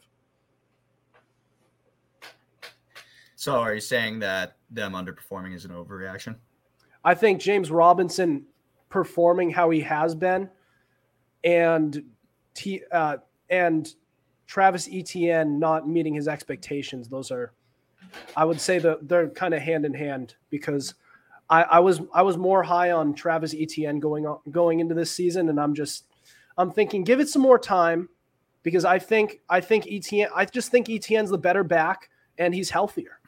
So 3.36 3.56
are 3.56 3.74
you 3.74 3.80
saying 3.80 4.20
that 4.20 4.56
them 4.70 4.94
underperforming 4.94 5.54
is 5.54 5.66
an 5.66 5.72
overreaction? 5.72 6.36
I 7.04 7.14
think 7.14 7.42
James 7.42 7.70
Robinson 7.70 8.46
performing 8.94 9.50
how 9.50 9.70
he 9.70 9.80
has 9.80 10.14
been, 10.14 10.48
and 11.42 12.04
T, 12.54 12.80
uh, 12.92 13.16
and 13.50 13.92
Travis 14.46 14.88
Etienne 14.88 15.58
not 15.58 15.88
meeting 15.88 16.14
his 16.14 16.28
expectations. 16.28 17.08
Those 17.08 17.32
are, 17.32 17.52
I 18.36 18.44
would 18.44 18.60
say 18.60 18.78
that 18.78 19.08
they're 19.08 19.30
kind 19.30 19.52
of 19.52 19.62
hand 19.62 19.84
in 19.84 19.94
hand 19.94 20.36
because 20.48 20.94
I, 21.50 21.62
I 21.64 21.78
was 21.80 22.02
I 22.14 22.22
was 22.22 22.36
more 22.36 22.62
high 22.62 22.92
on 22.92 23.14
Travis 23.14 23.52
Etienne 23.52 23.98
going 23.98 24.28
on 24.28 24.38
going 24.52 24.78
into 24.78 24.94
this 24.94 25.10
season, 25.10 25.48
and 25.48 25.58
I'm 25.58 25.74
just 25.74 26.06
I'm 26.56 26.70
thinking 26.70 27.02
give 27.02 27.18
it 27.18 27.28
some 27.28 27.42
more 27.42 27.58
time 27.58 28.08
because 28.62 28.84
I 28.84 29.00
think 29.00 29.40
I 29.48 29.60
think 29.60 29.88
Etienne 29.90 30.28
I 30.36 30.44
just 30.44 30.70
think 30.70 30.88
Etienne's 30.88 31.30
the 31.30 31.38
better 31.38 31.64
back 31.64 32.10
and 32.38 32.54
he's 32.54 32.70
healthier. 32.70 33.18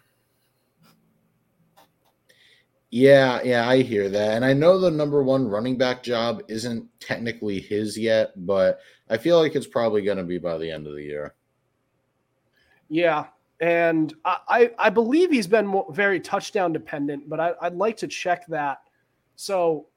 Yeah, 2.96 3.42
yeah, 3.44 3.68
I 3.68 3.82
hear 3.82 4.08
that. 4.08 4.36
And 4.36 4.42
I 4.42 4.54
know 4.54 4.78
the 4.78 4.90
number 4.90 5.22
one 5.22 5.46
running 5.46 5.76
back 5.76 6.02
job 6.02 6.42
isn't 6.48 6.88
technically 6.98 7.60
his 7.60 7.98
yet, 7.98 8.32
but 8.46 8.80
I 9.10 9.18
feel 9.18 9.38
like 9.38 9.54
it's 9.54 9.66
probably 9.66 10.00
going 10.00 10.16
to 10.16 10.24
be 10.24 10.38
by 10.38 10.56
the 10.56 10.70
end 10.70 10.86
of 10.86 10.94
the 10.94 11.02
year. 11.02 11.34
Yeah. 12.88 13.26
And 13.60 14.14
I, 14.24 14.70
I, 14.78 14.88
believe 14.88 15.30
he's 15.30 15.46
been 15.46 15.82
very 15.90 16.18
touchdown 16.18 16.72
dependent, 16.72 17.28
but 17.28 17.38
I, 17.38 17.52
I'd 17.60 17.74
like 17.74 17.98
to 17.98 18.08
check 18.08 18.46
that. 18.46 18.78
So, 19.34 19.88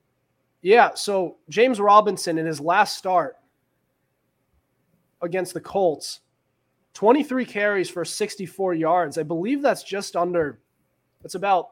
yeah. 0.61 0.93
So, 0.93 1.37
James 1.47 1.79
Robinson 1.79 2.37
in 2.37 2.45
his 2.45 2.59
last 2.59 2.97
start 2.97 3.37
against 5.21 5.53
the 5.53 5.61
Colts, 5.61 6.19
23 6.95 7.45
carries 7.45 7.89
for 7.89 8.03
64 8.03 8.73
yards. 8.73 9.17
I 9.17 9.23
believe 9.23 9.61
that's 9.61 9.83
just 9.83 10.17
under, 10.17 10.59
it's 11.23 11.35
about 11.35 11.69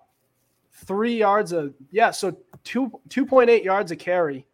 three 0.86 1.18
yards 1.18 1.52
of 1.52 1.74
yeah, 1.92 2.12
so 2.12 2.38
two 2.64 2.92
two 3.10 3.26
point 3.26 3.50
eight 3.50 3.64
yards 3.64 3.92
a 3.92 3.96
carry. 3.96 4.46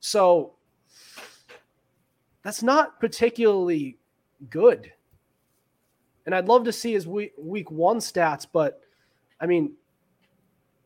So 0.00 0.54
that's 2.42 2.62
not 2.62 3.00
particularly 3.00 3.98
good. 4.50 4.92
And 6.26 6.34
I'd 6.34 6.48
love 6.48 6.64
to 6.64 6.72
see 6.72 6.92
his 6.92 7.06
week 7.06 7.32
week 7.38 7.70
one 7.70 7.98
stats, 7.98 8.46
but 8.50 8.80
I 9.40 9.46
mean, 9.46 9.72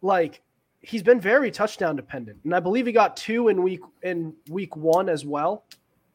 like 0.03 0.43
he's 0.81 1.03
been 1.03 1.21
very 1.21 1.51
touchdown 1.51 1.97
dependent, 1.97 2.39
and 2.45 2.55
I 2.55 2.61
believe 2.61 2.87
he 2.87 2.93
got 2.93 3.17
two 3.17 3.49
in 3.49 3.63
week 3.63 3.81
in 4.03 4.35
week 4.49 4.77
one 4.77 5.09
as 5.09 5.25
well. 5.25 5.65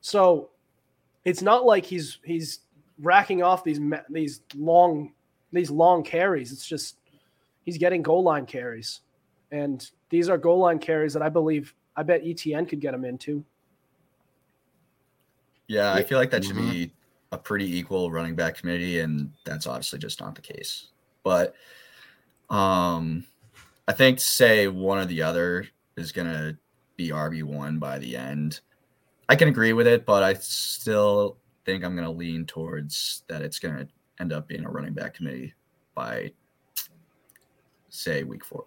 So 0.01 0.49
it's 1.25 1.41
not 1.41 1.65
like 1.65 1.85
he's 1.85 2.19
he's 2.23 2.59
racking 2.99 3.41
off 3.41 3.63
these 3.63 3.79
these 4.09 4.41
long 4.55 5.13
these 5.51 5.71
long 5.71 6.03
carries. 6.03 6.51
It's 6.51 6.67
just 6.67 6.97
he's 7.63 7.77
getting 7.77 8.01
goal 8.01 8.23
line 8.23 8.45
carries. 8.45 9.01
And 9.51 9.87
these 10.09 10.29
are 10.29 10.37
goal 10.37 10.59
line 10.59 10.79
carries 10.79 11.13
that 11.13 11.21
I 11.21 11.29
believe 11.29 11.73
I 11.95 12.03
bet 12.03 12.21
Etienne 12.25 12.65
could 12.65 12.79
get 12.79 12.93
him 12.93 13.05
into. 13.05 13.43
Yeah, 15.67 15.93
I 15.93 16.03
feel 16.03 16.17
like 16.17 16.31
that 16.31 16.43
should 16.43 16.55
mm-hmm. 16.55 16.71
be 16.71 16.91
a 17.31 17.37
pretty 17.37 17.77
equal 17.77 18.11
running 18.11 18.35
back 18.35 18.57
committee, 18.57 18.99
and 18.99 19.31
that's 19.45 19.65
obviously 19.65 19.99
just 19.99 20.19
not 20.19 20.35
the 20.35 20.41
case. 20.41 20.89
But 21.23 21.55
um 22.49 23.25
I 23.87 23.93
think 23.93 24.19
say 24.19 24.67
one 24.67 24.99
or 24.99 25.05
the 25.05 25.21
other 25.21 25.67
is 25.97 26.11
gonna 26.11 26.57
be 26.95 27.09
RB 27.09 27.43
one 27.43 27.79
by 27.79 27.99
the 27.99 28.15
end. 28.15 28.59
I 29.29 29.35
can 29.35 29.47
agree 29.47 29.73
with 29.73 29.87
it, 29.87 30.05
but 30.05 30.23
I 30.23 30.33
still 30.33 31.37
think 31.65 31.83
I'm 31.83 31.95
gonna 31.95 32.11
lean 32.11 32.45
towards 32.45 33.23
that 33.27 33.41
it's 33.41 33.59
gonna 33.59 33.87
end 34.19 34.33
up 34.33 34.47
being 34.47 34.65
a 34.65 34.69
running 34.69 34.93
back 34.93 35.13
committee 35.13 35.53
by 35.95 36.31
say 37.93 38.23
week 38.23 38.43
four, 38.43 38.65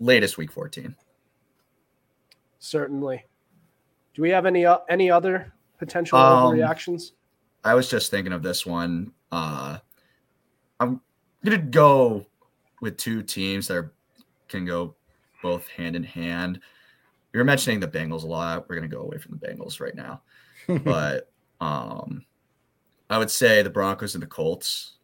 latest 0.00 0.36
week 0.36 0.50
14. 0.50 0.94
Certainly. 2.58 3.24
Do 4.14 4.22
we 4.22 4.30
have 4.30 4.44
any 4.44 4.66
uh, 4.66 4.78
any 4.88 5.10
other 5.10 5.52
potential 5.78 6.18
um, 6.18 6.52
reactions? 6.52 7.12
I 7.64 7.74
was 7.74 7.88
just 7.88 8.10
thinking 8.10 8.32
of 8.32 8.42
this 8.42 8.66
one. 8.66 9.12
Uh, 9.30 9.78
I'm 10.80 11.00
gonna 11.44 11.58
go 11.58 12.26
with 12.80 12.96
two 12.96 13.22
teams 13.22 13.68
that 13.68 13.76
are, 13.76 13.92
can 14.48 14.64
go 14.64 14.94
both 15.42 15.68
hand 15.68 15.96
in 15.96 16.02
hand. 16.02 16.60
we 17.32 17.38
were 17.38 17.44
mentioning 17.44 17.80
the 17.80 17.88
Bengals 17.88 18.24
a 18.24 18.26
lot. 18.26 18.68
We're 18.68 18.74
gonna 18.74 18.88
go 18.88 19.02
away 19.02 19.18
from 19.18 19.38
the 19.38 19.46
Bengals 19.46 19.80
right 19.80 19.94
now, 19.94 20.22
but 20.84 21.30
um, 21.60 22.24
I 23.08 23.16
would 23.16 23.30
say 23.30 23.62
the 23.62 23.70
Broncos 23.70 24.14
and 24.14 24.22
the 24.22 24.26
Colts. 24.26 24.96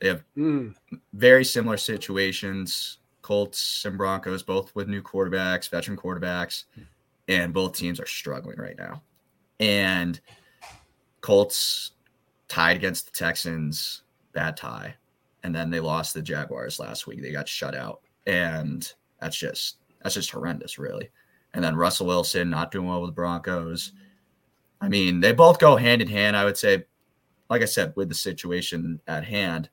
They 0.00 0.08
have 0.08 0.24
Mm, 0.36 0.74
very 1.12 1.44
similar 1.44 1.76
situations. 1.76 2.98
Colts 3.22 3.84
and 3.84 3.98
Broncos, 3.98 4.42
both 4.42 4.74
with 4.74 4.88
new 4.88 5.02
quarterbacks, 5.02 5.68
veteran 5.68 5.96
quarterbacks, 5.96 6.64
and 7.28 7.52
both 7.52 7.76
teams 7.76 8.00
are 8.00 8.06
struggling 8.06 8.58
right 8.58 8.76
now. 8.78 9.02
And 9.60 10.18
Colts 11.20 11.92
tied 12.48 12.76
against 12.76 13.06
the 13.06 13.12
Texans, 13.12 14.02
bad 14.32 14.56
tie. 14.56 14.94
And 15.42 15.54
then 15.54 15.70
they 15.70 15.80
lost 15.80 16.14
the 16.14 16.22
Jaguars 16.22 16.78
last 16.80 17.06
week. 17.06 17.22
They 17.22 17.30
got 17.30 17.48
shut 17.48 17.74
out. 17.74 18.00
And 18.26 18.90
that's 19.20 19.36
just 19.36 19.76
that's 20.02 20.14
just 20.14 20.30
horrendous, 20.30 20.78
really. 20.78 21.10
And 21.54 21.62
then 21.62 21.76
Russell 21.76 22.06
Wilson 22.06 22.48
not 22.50 22.70
doing 22.70 22.88
well 22.88 23.00
with 23.00 23.10
the 23.10 23.14
Broncos. 23.14 23.92
I 24.80 24.88
mean, 24.88 25.20
they 25.20 25.32
both 25.32 25.58
go 25.58 25.76
hand 25.76 26.00
in 26.00 26.08
hand, 26.08 26.36
I 26.36 26.44
would 26.44 26.56
say, 26.56 26.84
like 27.50 27.60
I 27.62 27.66
said, 27.66 27.92
with 27.96 28.08
the 28.08 28.14
situation 28.14 29.00
at 29.06 29.24
hand. 29.24 29.68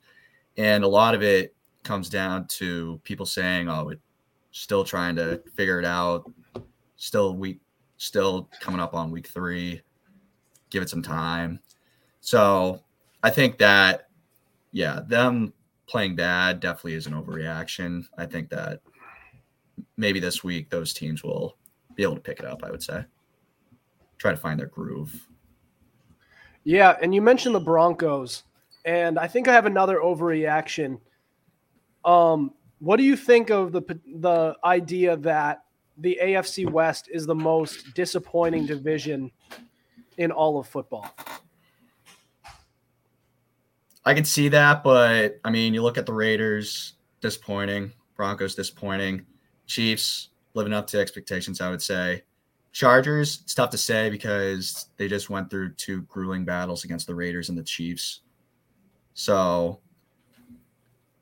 And 0.57 0.83
a 0.83 0.87
lot 0.87 1.13
of 1.15 1.21
it 1.21 1.55
comes 1.83 2.09
down 2.09 2.47
to 2.47 2.99
people 3.03 3.25
saying, 3.25 3.69
"Oh, 3.69 3.85
we're 3.85 3.99
still 4.51 4.83
trying 4.83 5.15
to 5.17 5.41
figure 5.55 5.79
it 5.79 5.85
out. 5.85 6.31
Still 6.95 7.35
week, 7.35 7.59
still 7.97 8.49
coming 8.59 8.79
up 8.79 8.93
on 8.93 9.11
week 9.11 9.27
three. 9.27 9.81
Give 10.69 10.81
it 10.83 10.89
some 10.89 11.03
time." 11.03 11.59
So 12.21 12.83
I 13.23 13.29
think 13.29 13.57
that, 13.59 14.09
yeah, 14.71 15.01
them 15.07 15.53
playing 15.87 16.15
bad 16.15 16.59
definitely 16.59 16.93
is 16.95 17.07
an 17.07 17.13
overreaction. 17.13 18.05
I 18.17 18.25
think 18.25 18.49
that 18.49 18.81
maybe 19.95 20.19
this 20.19 20.43
week 20.43 20.69
those 20.69 20.93
teams 20.93 21.23
will 21.23 21.55
be 21.95 22.03
able 22.03 22.15
to 22.15 22.21
pick 22.21 22.39
it 22.39 22.45
up. 22.45 22.63
I 22.63 22.71
would 22.71 22.83
say, 22.83 23.05
try 24.17 24.31
to 24.31 24.37
find 24.37 24.59
their 24.59 24.67
groove. 24.67 25.27
yeah, 26.63 26.97
and 27.01 27.15
you 27.15 27.21
mentioned 27.21 27.55
the 27.55 27.59
Broncos, 27.59 28.43
and 28.87 29.19
I 29.19 29.27
think 29.27 29.49
I 29.49 29.53
have 29.53 29.65
another 29.65 29.99
overreaction. 29.99 30.99
Um, 32.05 32.53
what 32.79 32.95
do 32.95 33.03
you 33.03 33.17
think 33.17 33.51
of 33.51 33.73
the 33.73 33.81
the 34.15 34.55
idea 34.63 35.17
that 35.17 35.65
the 35.97 36.17
AFC 36.23 36.69
West 36.69 37.09
is 37.11 37.25
the 37.25 37.35
most 37.35 37.93
disappointing 37.93 38.65
division 38.65 39.29
in 40.17 40.31
all 40.31 40.57
of 40.57 40.67
football? 40.67 41.13
I 44.05 44.13
can 44.13 44.23
see 44.23 44.47
that, 44.47 44.83
but 44.83 45.39
I 45.43 45.51
mean, 45.51 45.73
you 45.73 45.83
look 45.83 45.97
at 45.97 46.05
the 46.05 46.13
Raiders, 46.13 46.93
disappointing. 47.19 47.91
Broncos, 48.15 48.55
disappointing. 48.55 49.25
Chiefs, 49.65 50.29
living 50.53 50.71
up 50.71 50.87
to 50.87 50.99
expectations, 50.99 51.59
I 51.59 51.69
would 51.69 51.81
say. 51.81 52.23
Chargers, 52.71 53.41
it's 53.43 53.53
tough 53.53 53.71
to 53.71 53.77
say 53.77 54.09
because 54.09 54.87
they 54.95 55.09
just 55.09 55.29
went 55.29 55.49
through 55.49 55.73
two 55.73 56.03
grueling 56.03 56.45
battles 56.45 56.85
against 56.85 57.05
the 57.05 57.15
Raiders 57.15 57.49
and 57.49 57.57
the 57.57 57.63
Chiefs. 57.63 58.21
So 59.17 59.79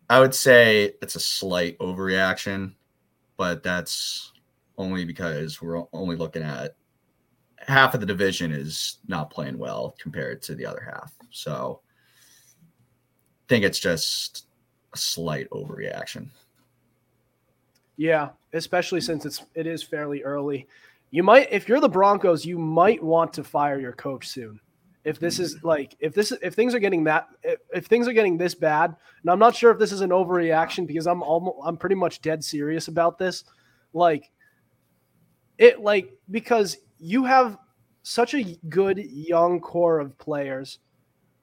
I 0.09 0.19
would 0.19 0.35
say 0.35 0.91
it's 1.01 1.15
a 1.15 1.19
slight 1.19 1.79
overreaction, 1.79 2.73
but 3.37 3.63
that's 3.63 4.33
only 4.77 5.05
because 5.05 5.61
we're 5.61 5.81
only 5.93 6.17
looking 6.17 6.43
at 6.43 6.75
half 7.57 7.93
of 7.93 8.01
the 8.01 8.05
division 8.05 8.51
is 8.51 8.97
not 9.07 9.29
playing 9.29 9.57
well 9.57 9.95
compared 9.97 10.41
to 10.41 10.55
the 10.55 10.65
other 10.65 10.91
half. 10.93 11.13
So 11.31 11.79
I 11.85 13.47
think 13.47 13.63
it's 13.63 13.79
just 13.79 14.47
a 14.93 14.97
slight 14.97 15.49
overreaction. 15.51 16.27
Yeah, 17.95 18.31
especially 18.51 18.99
since 18.99 19.25
it's 19.25 19.45
it 19.53 19.67
is 19.67 19.81
fairly 19.81 20.21
early. 20.21 20.67
You 21.11 21.23
might 21.23 21.47
if 21.49 21.69
you're 21.69 21.79
the 21.79 21.87
Broncos, 21.87 22.45
you 22.45 22.59
might 22.59 23.01
want 23.01 23.31
to 23.33 23.43
fire 23.45 23.79
your 23.79 23.93
coach 23.93 24.27
soon. 24.27 24.59
If 25.05 25.19
this 25.19 25.39
is 25.39 25.57
mm. 25.57 25.63
like 25.63 25.95
if 25.99 26.13
this 26.13 26.33
if 26.41 26.55
things 26.55 26.73
are 26.73 26.79
getting 26.79 27.03
that 27.05 27.27
if, 27.43 27.59
if 27.73 27.85
things 27.85 28.07
are 28.07 28.13
getting 28.13 28.37
this 28.37 28.55
bad, 28.55 28.95
and 29.21 29.31
I'm 29.31 29.39
not 29.39 29.55
sure 29.55 29.71
if 29.71 29.79
this 29.79 29.91
is 29.91 30.01
an 30.01 30.09
overreaction 30.09 30.87
because 30.87 31.07
I'm 31.07 31.21
almost 31.21 31.57
I'm 31.63 31.77
pretty 31.77 31.95
much 31.95 32.21
dead 32.21 32.43
serious 32.43 32.87
about 32.87 33.17
this. 33.17 33.43
Like 33.93 34.31
it 35.59 35.79
like 35.79 36.11
because 36.31 36.77
you 36.97 37.23
have 37.23 37.57
such 38.01 38.33
a 38.33 38.57
good 38.67 38.97
young 38.97 39.59
core 39.59 39.99
of 39.99 40.17
players 40.17 40.79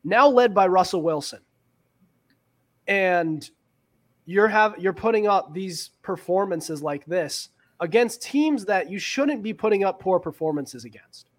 now 0.04 0.28
led 0.28 0.54
by 0.54 0.66
Russell 0.66 1.02
Wilson. 1.02 1.40
And 2.88 3.48
you're 4.24 4.48
have 4.48 4.74
you're 4.78 4.92
putting 4.92 5.28
up 5.28 5.54
these 5.54 5.90
performances 6.02 6.82
like 6.82 7.04
this 7.06 7.50
against 7.80 8.22
teams 8.22 8.64
that 8.64 8.90
you 8.90 8.98
shouldn't 8.98 9.42
be 9.42 9.52
putting 9.52 9.84
up 9.84 10.00
poor 10.00 10.18
performances 10.18 10.84
against. 10.84 11.30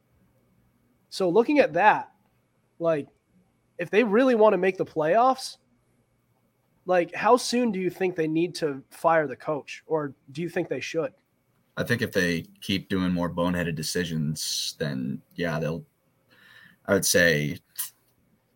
So 1.09 1.30
looking 1.30 1.59
at 1.59 1.74
that, 1.74 2.09
like 2.84 3.07
if 3.79 3.89
they 3.89 4.03
really 4.03 4.36
want 4.36 4.53
to 4.53 4.57
make 4.57 4.77
the 4.77 4.86
playoffs, 4.86 5.57
like 6.86 7.15
how 7.15 7.38
soon 7.38 7.71
do 7.71 7.79
you 7.79 7.89
think 7.89 8.15
they 8.15 8.27
need 8.27 8.53
to 8.55 8.84
fire 8.91 9.25
the 9.25 9.36
coach 9.36 9.81
or 9.88 10.13
do 10.31 10.41
you 10.43 10.49
think 10.49 10.69
they 10.69 10.79
should? 10.79 11.13
I 11.75 11.84
think 11.84 12.03
if 12.03 12.11
they 12.11 12.45
keep 12.61 12.89
doing 12.89 13.11
more 13.11 13.31
boneheaded 13.34 13.73
decisions, 13.75 14.75
then 14.77 15.21
yeah, 15.36 15.57
they'll 15.57 15.84
I 16.86 16.93
would 16.93 17.05
say 17.05 17.57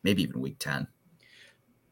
maybe 0.04 0.22
even 0.22 0.42
week 0.42 0.60
10. 0.60 0.88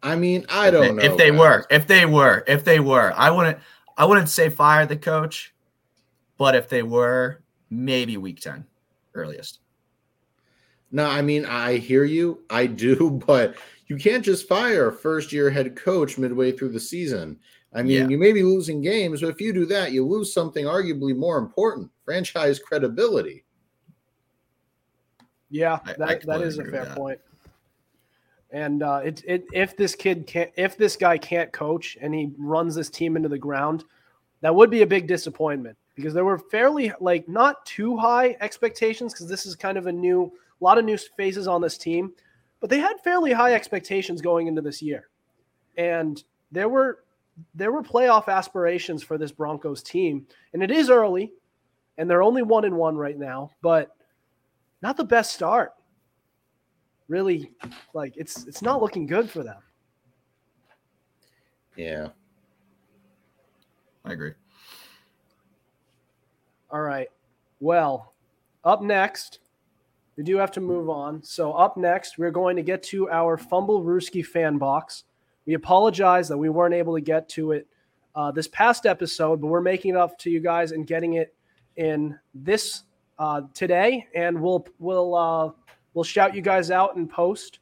I 0.04 0.16
mean, 0.16 0.46
I 0.50 0.70
don't 0.70 0.84
if 0.84 0.92
know. 0.92 1.02
they, 1.02 1.08
If 1.08 1.18
they 1.18 1.30
guys. 1.32 1.40
were, 1.40 1.66
if 1.72 1.88
they 1.88 2.06
were, 2.06 2.44
if 2.46 2.64
they 2.64 2.80
were, 2.80 3.12
I 3.16 3.32
wouldn't 3.32 3.58
I 3.98 4.06
wouldn't 4.06 4.30
say 4.30 4.50
fire 4.50 4.86
the 4.86 4.98
coach, 4.98 5.56
but 6.38 6.54
if 6.54 6.68
they 6.70 6.84
were, 6.84 7.42
maybe 7.72 8.18
week 8.18 8.42
10 8.42 8.66
earliest. 9.16 9.62
No, 10.96 11.06
I 11.06 11.22
mean, 11.22 11.46
I 11.46 11.76
hear 11.76 12.06
you. 12.06 12.46
I 12.50 12.68
do, 12.68 13.22
but 13.28 13.56
you 13.88 13.98
can't 13.98 14.24
just 14.24 14.48
fire 14.48 14.88
a 14.88 14.94
first 14.94 15.34
year 15.34 15.50
head 15.50 15.76
coach 15.76 16.18
midway 16.18 16.54
through 16.54 16.70
the 16.70 16.80
season. 16.80 17.38
I 17.74 17.84
mean, 17.84 18.04
Yeah. 18.04 18.08
you 18.08 18.18
may 18.18 18.32
be 18.32 18.44
losing 18.44 18.80
games, 18.82 19.20
but 19.20 19.30
if 19.30 19.42
you 19.42 19.52
do 19.52 19.66
that, 19.66 19.92
you 19.92 20.08
lose 20.08 20.34
something 20.34 20.64
arguably 20.64 21.14
more 21.14 21.38
important 21.38 21.92
franchise 22.06 22.60
credibility. 22.60 23.44
Yeah, 25.50 25.80
I- 25.84 25.92
I 25.92 25.94
that, 25.98 26.22
that 26.26 26.42
a 26.42 26.64
fair 26.72 26.86
point. 26.96 27.20
And 28.52 28.82
uh, 28.82 29.02
it, 29.04 29.22
it 29.28 29.46
if 29.52 29.76
this 29.76 29.96
kid 29.96 30.26
can't 30.26 30.50
if 30.56 30.78
this 30.78 30.96
guy 30.96 31.18
can't 31.18 31.52
coach 31.52 31.98
and 32.00 32.14
he 32.16 32.32
runs 32.38 32.74
this 32.74 32.90
team 32.90 33.18
into 33.18 33.28
the 33.28 33.38
ground, 33.38 33.84
that 34.40 34.56
would 34.56 34.70
be 34.70 34.82
a 34.82 34.88
big 34.88 35.08
disappointment 35.08 35.78
because 35.94 36.14
there 36.14 36.24
were 36.24 36.40
fairly 36.40 36.94
like 37.02 37.28
not 37.28 37.66
too 37.66 37.98
high 37.98 38.38
expectations 38.40 39.12
because 39.12 39.28
this 39.28 39.46
is 39.46 39.58
kind 39.58 39.78
of 39.78 39.88
a 39.88 39.92
new 39.92 40.32
a 40.66 40.68
lot 40.68 40.80
of 40.80 40.86
new 40.86 40.98
faces 40.98 41.48
on 41.48 41.62
this 41.62 41.78
team, 41.78 42.12
but 42.60 42.72
they 42.72 42.80
had 42.80 43.00
fairly 43.04 43.32
high 43.32 43.54
expectations 43.54 44.20
going 44.20 44.48
into 44.48 44.62
this 44.62 44.82
year, 44.82 45.10
and 45.78 46.24
there 46.52 46.70
were 46.70 47.04
there 47.54 47.72
were 47.72 47.84
playoff 47.84 48.28
aspirations 48.28 49.04
for 49.04 49.20
this 49.20 49.32
Broncos 49.32 49.84
team, 49.84 50.26
and 50.54 50.64
it 50.64 50.72
is 50.72 50.90
early, 50.90 51.32
and 52.00 52.10
they're 52.10 52.24
only 52.24 52.42
one 52.42 52.66
and 52.66 52.76
one 52.76 52.98
right 52.98 53.18
now, 53.18 53.52
but 53.62 53.96
not 54.82 54.98
the 54.98 55.04
best 55.04 55.36
start. 55.36 55.74
Really, 57.10 57.52
like 57.94 58.18
it's 58.18 58.48
it's 58.48 58.64
not 58.64 58.82
looking 58.82 59.06
good 59.06 59.30
for 59.30 59.44
them. 59.44 59.62
Yeah. 61.76 62.08
I 64.04 64.14
agree. 64.14 64.34
All 66.72 66.82
right. 66.82 67.10
Well, 67.60 68.14
up 68.64 68.82
next, 68.82 69.40
we 70.18 70.24
do 70.24 70.38
have 70.38 70.52
to 70.52 70.62
move 70.62 70.90
on. 70.90 71.22
So 71.24 71.52
up 71.54 71.78
next, 71.78 72.18
we're 72.18 72.32
going 72.32 72.56
to 72.56 72.62
get 72.62 72.84
to 72.84 73.10
our 73.10 73.38
Fumblerooski 73.38 74.26
fan 74.26 74.58
box. 74.58 75.04
We 75.46 75.54
apologize 75.54 76.28
that 76.30 76.38
we 76.38 76.50
weren't 76.50 76.74
able 76.74 76.96
to 76.96 77.02
get 77.02 77.28
to 77.30 77.52
it 77.52 77.68
uh, 78.16 78.32
this 78.32 78.48
past 78.48 78.86
episode, 78.86 79.42
but 79.42 79.48
we're 79.48 79.62
making 79.62 79.92
it 79.92 79.98
up 79.98 80.18
to 80.20 80.30
you 80.30 80.40
guys 80.40 80.72
and 80.72 80.88
getting 80.88 81.14
it 81.16 81.36
in 81.76 82.18
this 82.34 82.84
uh, 83.20 83.42
today, 83.54 84.08
and 84.16 84.42
we'll 84.42 84.66
we'll 84.80 85.16
uh, 85.16 85.52
we'll 85.94 86.04
shout 86.04 86.34
you 86.36 86.42
guys 86.42 86.72
out 86.72 86.96
in 86.96 87.08
post 87.08 87.60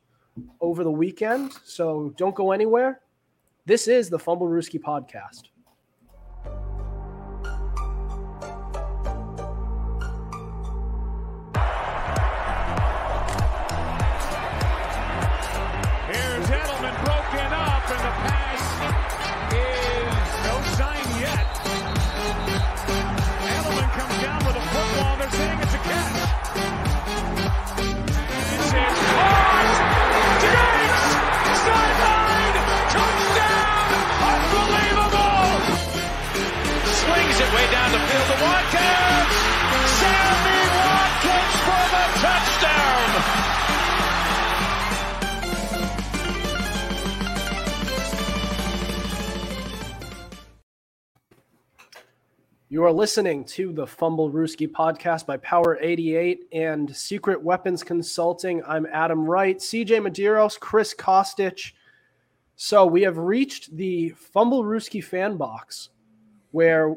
over 0.61 0.83
the 0.83 0.91
weekend. 0.91 1.53
So 1.63 2.13
don't 2.17 2.35
go 2.35 2.51
anywhere. 2.51 3.01
This 3.65 3.87
is 3.87 4.09
the 4.09 4.17
Fumblerooski 4.17 4.79
podcast. 4.79 5.52
You 52.73 52.83
are 52.85 52.91
listening 52.91 53.45
to 53.49 53.71
the 53.71 53.85
Fumblerooski 53.85 54.67
podcast 54.67 55.27
by 55.27 55.37
Power 55.37 55.77
88 55.79 56.45
and 56.53 56.95
Secret 56.95 57.39
Weapons 57.39 57.83
Consulting. 57.83 58.63
I'm 58.67 58.87
Adam 58.91 59.25
Wright, 59.25 59.59
CJ 59.59 60.01
Medeiros, 60.01 60.59
Chris 60.59 60.95
Costich. 60.95 61.73
So 62.55 62.87
we 62.87 63.03
have 63.03 63.19
reached 63.19 63.77
the 63.77 64.15
Fumblerooski 64.35 65.03
fan 65.03 65.37
box 65.37 65.89
where 66.49 66.95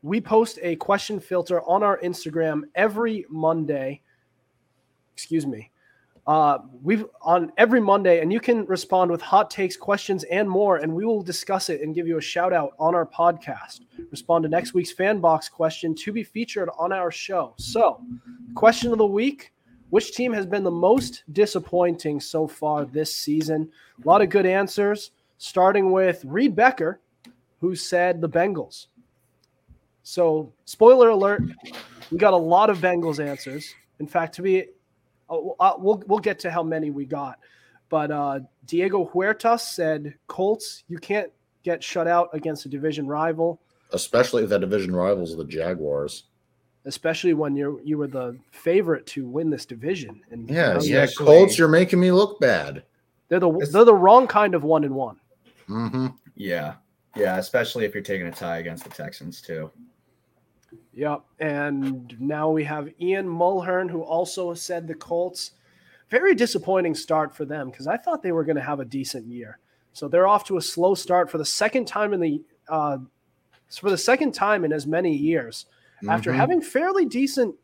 we 0.00 0.22
post 0.22 0.58
a 0.62 0.76
question 0.76 1.20
filter 1.20 1.60
on 1.68 1.82
our 1.82 1.98
Instagram 1.98 2.62
every 2.74 3.26
Monday. 3.28 4.00
Excuse 5.12 5.46
me. 5.46 5.69
Uh, 6.30 6.58
we've 6.80 7.06
on 7.22 7.50
every 7.58 7.80
Monday, 7.80 8.20
and 8.20 8.32
you 8.32 8.38
can 8.38 8.64
respond 8.66 9.10
with 9.10 9.20
hot 9.20 9.50
takes, 9.50 9.76
questions, 9.76 10.22
and 10.30 10.48
more, 10.48 10.76
and 10.76 10.94
we 10.94 11.04
will 11.04 11.24
discuss 11.24 11.68
it 11.68 11.80
and 11.80 11.92
give 11.92 12.06
you 12.06 12.18
a 12.18 12.20
shout 12.20 12.52
out 12.52 12.72
on 12.78 12.94
our 12.94 13.04
podcast. 13.04 13.80
Respond 14.12 14.44
to 14.44 14.48
next 14.48 14.72
week's 14.72 14.92
fan 14.92 15.18
box 15.18 15.48
question 15.48 15.92
to 15.96 16.12
be 16.12 16.22
featured 16.22 16.68
on 16.78 16.92
our 16.92 17.10
show. 17.10 17.52
So, 17.56 18.00
question 18.54 18.92
of 18.92 18.98
the 18.98 19.06
week: 19.06 19.52
Which 19.88 20.14
team 20.14 20.32
has 20.32 20.46
been 20.46 20.62
the 20.62 20.70
most 20.70 21.24
disappointing 21.32 22.20
so 22.20 22.46
far 22.46 22.84
this 22.84 23.12
season? 23.12 23.68
A 24.04 24.06
lot 24.06 24.22
of 24.22 24.28
good 24.28 24.46
answers. 24.46 25.10
Starting 25.38 25.90
with 25.90 26.24
Reed 26.24 26.54
Becker, 26.54 27.00
who 27.60 27.74
said 27.74 28.20
the 28.20 28.28
Bengals. 28.28 28.86
So, 30.04 30.52
spoiler 30.64 31.08
alert: 31.08 31.42
we 32.12 32.18
got 32.18 32.34
a 32.34 32.36
lot 32.36 32.70
of 32.70 32.78
Bengals 32.78 33.18
answers. 33.18 33.74
In 33.98 34.06
fact, 34.06 34.36
to 34.36 34.42
be 34.42 34.66
Oh, 35.30 35.54
uh, 35.60 35.74
we'll 35.78 36.02
we'll 36.08 36.18
get 36.18 36.40
to 36.40 36.50
how 36.50 36.62
many 36.62 36.90
we 36.90 37.06
got, 37.06 37.38
but 37.88 38.10
uh, 38.10 38.40
Diego 38.66 39.08
Huertas 39.14 39.60
said 39.60 40.14
Colts. 40.26 40.82
You 40.88 40.98
can't 40.98 41.30
get 41.62 41.84
shut 41.84 42.08
out 42.08 42.30
against 42.32 42.66
a 42.66 42.68
division 42.68 43.06
rival, 43.06 43.60
especially 43.92 44.42
if 44.42 44.50
that 44.50 44.60
division 44.60 44.94
rivals 44.94 45.36
the 45.36 45.44
Jaguars. 45.44 46.24
Especially 46.84 47.32
when 47.32 47.54
you 47.54 47.80
you 47.84 47.96
were 47.96 48.08
the 48.08 48.36
favorite 48.50 49.06
to 49.08 49.28
win 49.28 49.50
this 49.50 49.66
division. 49.66 50.20
And 50.30 50.50
yeah, 50.50 50.80
yeah, 50.80 51.06
Colts, 51.16 51.56
you're 51.56 51.68
making 51.68 52.00
me 52.00 52.10
look 52.10 52.40
bad. 52.40 52.82
They're 53.28 53.38
the 53.38 53.52
it's, 53.58 53.70
they're 53.70 53.84
the 53.84 53.94
wrong 53.94 54.26
kind 54.26 54.54
of 54.54 54.64
one 54.64 54.82
and 54.82 54.94
one. 54.94 55.16
Mm-hmm. 55.68 56.06
Yeah, 56.34 56.74
yeah, 57.14 57.36
especially 57.36 57.84
if 57.84 57.94
you're 57.94 58.02
taking 58.02 58.26
a 58.26 58.32
tie 58.32 58.58
against 58.58 58.82
the 58.82 58.90
Texans 58.90 59.40
too. 59.40 59.70
Yep. 60.94 61.22
And 61.38 62.16
now 62.20 62.50
we 62.50 62.64
have 62.64 62.90
Ian 63.00 63.26
Mulhern, 63.26 63.90
who 63.90 64.02
also 64.02 64.54
said 64.54 64.86
the 64.86 64.94
Colts. 64.94 65.52
Very 66.10 66.34
disappointing 66.34 66.94
start 66.94 67.34
for 67.34 67.44
them 67.44 67.70
because 67.70 67.86
I 67.86 67.96
thought 67.96 68.22
they 68.22 68.32
were 68.32 68.44
going 68.44 68.56
to 68.56 68.62
have 68.62 68.80
a 68.80 68.84
decent 68.84 69.26
year. 69.26 69.58
So 69.92 70.08
they're 70.08 70.26
off 70.26 70.44
to 70.46 70.56
a 70.56 70.62
slow 70.62 70.94
start 70.94 71.30
for 71.30 71.38
the 71.38 71.44
second 71.44 71.86
time 71.86 72.12
in 72.12 72.20
the 72.20 72.42
uh, 72.68 72.98
for 73.70 73.90
the 73.90 73.98
second 73.98 74.32
time 74.32 74.64
in 74.64 74.72
as 74.72 74.86
many 74.86 75.14
years 75.14 75.66
mm-hmm. 75.98 76.10
after 76.10 76.32
having 76.32 76.60
fairly 76.60 77.04
decent 77.04 77.54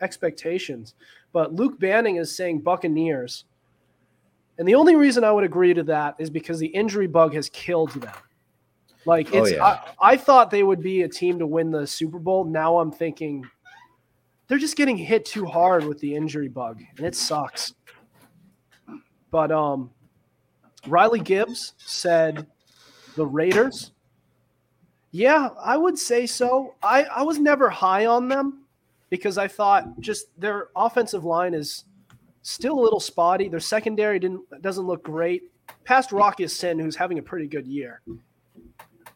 expectations. 0.00 0.94
But 1.32 1.54
Luke 1.54 1.78
Banning 1.78 2.16
is 2.16 2.34
saying 2.34 2.60
Buccaneers. 2.60 3.44
And 4.58 4.66
the 4.66 4.74
only 4.74 4.94
reason 4.94 5.24
I 5.24 5.32
would 5.32 5.44
agree 5.44 5.72
to 5.74 5.82
that 5.84 6.16
is 6.18 6.28
because 6.28 6.58
the 6.58 6.66
injury 6.66 7.06
bug 7.06 7.34
has 7.34 7.48
killed 7.48 7.90
them. 7.92 8.14
Like 9.10 9.34
oh, 9.34 9.42
it's, 9.42 9.50
oh, 9.50 9.56
yeah. 9.56 9.64
I, 9.64 10.12
I 10.12 10.16
thought 10.16 10.52
they 10.52 10.62
would 10.62 10.80
be 10.80 11.02
a 11.02 11.08
team 11.08 11.40
to 11.40 11.46
win 11.48 11.72
the 11.72 11.84
Super 11.84 12.20
Bowl. 12.20 12.44
Now 12.44 12.78
I'm 12.78 12.92
thinking 12.92 13.44
they're 14.46 14.56
just 14.56 14.76
getting 14.76 14.96
hit 14.96 15.24
too 15.24 15.46
hard 15.46 15.84
with 15.84 15.98
the 15.98 16.14
injury 16.14 16.46
bug, 16.46 16.80
and 16.96 17.04
it 17.04 17.16
sucks. 17.16 17.74
But 19.32 19.50
um, 19.50 19.90
Riley 20.86 21.18
Gibbs 21.18 21.74
said 21.78 22.46
the 23.16 23.26
Raiders. 23.26 23.90
Yeah, 25.10 25.48
I 25.60 25.76
would 25.76 25.98
say 25.98 26.24
so. 26.24 26.76
I, 26.80 27.02
I 27.02 27.22
was 27.22 27.40
never 27.40 27.68
high 27.68 28.06
on 28.06 28.28
them 28.28 28.62
because 29.08 29.38
I 29.38 29.48
thought 29.48 29.98
just 29.98 30.26
their 30.40 30.68
offensive 30.76 31.24
line 31.24 31.52
is 31.52 31.82
still 32.42 32.78
a 32.78 32.80
little 32.80 33.00
spotty. 33.00 33.48
Their 33.48 33.58
secondary 33.58 34.20
didn't 34.20 34.62
doesn't 34.62 34.86
look 34.86 35.02
great. 35.02 35.50
Past 35.82 36.12
Rock 36.12 36.38
Ya-Sin, 36.38 36.78
who's 36.78 36.94
having 36.94 37.18
a 37.18 37.22
pretty 37.22 37.48
good 37.48 37.66
year 37.66 38.02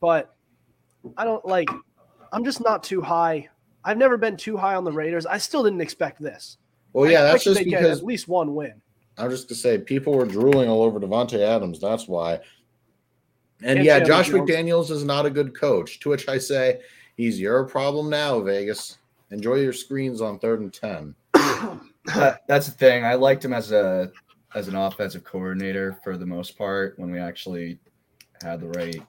but 0.05 0.37
I 1.17 1.25
don't 1.25 1.43
like. 1.47 1.71
I'm 2.31 2.45
just 2.45 2.63
not 2.63 2.83
too 2.83 3.01
high. 3.01 3.49
I've 3.85 3.97
never 3.97 4.19
been 4.19 4.37
too 4.37 4.55
high 4.55 4.75
on 4.75 4.85
the 4.85 4.93
Raiders. 4.93 5.25
I 5.25 5.39
still 5.39 5.65
didn't 5.65 5.81
expect 5.81 6.21
this. 6.21 6.59
Well, 6.93 7.11
yeah, 7.11 7.23
that's 7.23 7.43
just 7.43 7.65
because 7.65 8.01
at 8.01 8.05
least 8.05 8.29
one 8.29 8.55
win. 8.55 8.83
I'm 9.17 9.31
just 9.31 9.49
gonna 9.49 9.57
say 9.57 9.79
people 9.79 10.13
were 10.13 10.27
drooling 10.27 10.69
all 10.69 10.83
over 10.83 11.01
Davante 11.01 11.39
Adams. 11.39 11.81
That's 11.81 12.07
why. 12.07 12.35
And 13.63 13.79
Can't 13.79 13.85
yeah, 13.85 14.01
Josh 14.01 14.29
McDaniels 14.29 14.91
is 14.91 15.05
not 15.05 15.25
a 15.25 15.31
good 15.31 15.59
coach. 15.59 16.01
To 16.01 16.11
which 16.11 16.29
I 16.29 16.37
say, 16.37 16.83
he's 17.17 17.41
your 17.41 17.65
problem 17.65 18.11
now, 18.11 18.41
Vegas. 18.41 18.99
Enjoy 19.31 19.55
your 19.55 19.73
screens 19.73 20.21
on 20.21 20.39
third 20.39 20.61
and 20.61 20.73
ten. 20.73 21.15
Uh, 22.15 22.35
that's 22.47 22.67
the 22.67 22.73
thing. 22.73 23.03
I 23.03 23.15
liked 23.15 23.43
him 23.43 23.55
as 23.55 23.73
a 23.73 24.13
as 24.55 24.69
an 24.69 24.77
offensive 24.77 25.25
coordinator 25.25 25.99
for 26.05 26.19
the 26.19 26.27
most 26.27 26.59
part 26.59 26.99
when 26.99 27.11
we 27.11 27.19
actually 27.19 27.79
had 28.43 28.61
the 28.61 28.69
right 28.69 29.01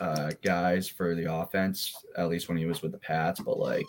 uh, 0.00 0.30
guys 0.42 0.88
for 0.88 1.14
the 1.14 1.32
offense, 1.32 1.94
at 2.16 2.28
least 2.28 2.48
when 2.48 2.56
he 2.56 2.66
was 2.66 2.82
with 2.82 2.92
the 2.92 2.98
Pats. 2.98 3.40
But 3.40 3.58
like 3.58 3.86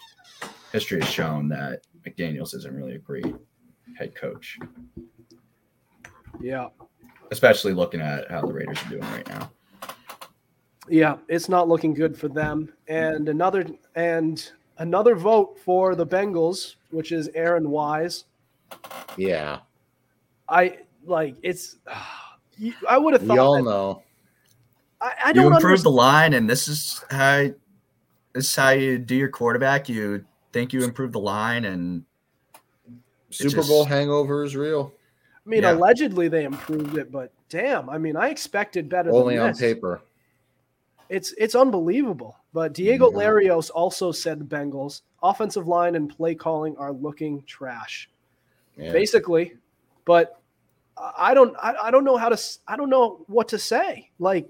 history 0.72 0.99
has 0.99 1.09
shown 1.09 1.47
that 1.49 1.82
McDaniels 2.05 2.53
isn't 2.53 2.76
really 2.76 2.95
a 2.95 2.99
great 2.99 3.34
head 3.97 4.14
coach. 4.16 4.59
Yeah. 6.39 6.68
Especially 7.32 7.74
looking 7.74 8.01
at 8.01 8.30
how 8.30 8.41
the 8.41 8.53
Raiders 8.53 8.82
are 8.86 8.89
doing 8.89 9.01
right 9.03 9.28
now. 9.30 9.51
Yeah, 10.89 11.18
it's 11.30 11.47
not 11.47 11.70
looking 11.70 11.93
good 11.93 12.18
for 12.18 12.28
them. 12.28 12.74
And 12.88 13.30
another 13.30 13.66
and 13.95 14.51
another 14.80 15.16
vote 15.16 15.57
for 15.64 15.95
the 15.95 16.05
Bengals, 16.05 16.76
which 16.89 17.12
is 17.12 17.30
Aaron 17.36 17.70
Wise. 17.70 18.26
Yeah. 19.16 19.59
I 20.49 20.80
like 21.05 21.36
it's 21.41 21.78
I 22.89 22.97
would 22.97 23.14
have 23.14 23.22
thought 23.22 23.34
we 23.34 23.39
all 23.39 23.55
that, 23.55 23.64
know 23.64 24.03
I, 25.02 25.14
I 25.26 25.34
don't. 25.34 25.45
You 25.45 25.56
improve 25.56 25.84
the 25.84 25.91
line, 25.91 26.34
and 26.34 26.49
this 26.49 26.68
is 26.68 27.04
how 27.10 27.49
this 28.34 28.49
is 28.49 28.56
how 28.56 28.70
you 28.70 28.97
do 28.97 29.16
your 29.16 29.30
quarterback. 29.30 29.89
You 29.89 30.26
think 30.52 30.74
you 30.74 30.84
improve 30.84 31.12
the 31.12 31.20
line, 31.20 31.66
and 31.66 32.04
Super 33.30 33.58
just, 33.58 33.70
Bowl 33.70 33.86
hangover 33.86 34.43
is 34.43 34.56
real. 34.56 34.93
I 35.45 35.49
mean, 35.49 35.64
yeah. 35.64 35.74
allegedly 35.74 36.28
they 36.28 36.43
improved 36.43 36.97
it, 36.97 37.12
but 37.12 37.34
damn, 37.49 37.89
I 37.89 37.97
mean, 37.97 38.16
I 38.16 38.30
expected 38.30 38.89
better. 38.89 39.12
Only 39.12 39.38
on 39.38 39.56
paper. 39.56 40.02
It's 41.10 41.34
it's 41.38 41.56
unbelievable. 41.56 42.38
But 42.54 42.74
Diego 42.74 43.12
yeah. 43.12 43.18
Larios 43.18 43.72
also 43.74 44.12
said 44.12 44.39
the 44.39 44.45
Bengals 44.45 45.02
offensive 45.24 45.68
line 45.68 45.95
and 45.95 46.10
play 46.10 46.36
calling 46.36 46.76
are 46.78 46.91
looking 46.91 47.43
trash, 47.43 48.10
yeah. 48.78 48.91
basically. 48.91 49.54
But 50.06 50.39
I 50.97 51.34
don't 51.34 51.56
I, 51.62 51.76
I 51.84 51.91
don't 51.91 52.04
know 52.04 52.18
how 52.18 52.30
to 52.30 52.41
I 52.68 52.76
don't 52.76 52.89
know 52.89 53.24
what 53.28 53.47
to 53.49 53.58
say. 53.58 54.10
Like 54.20 54.49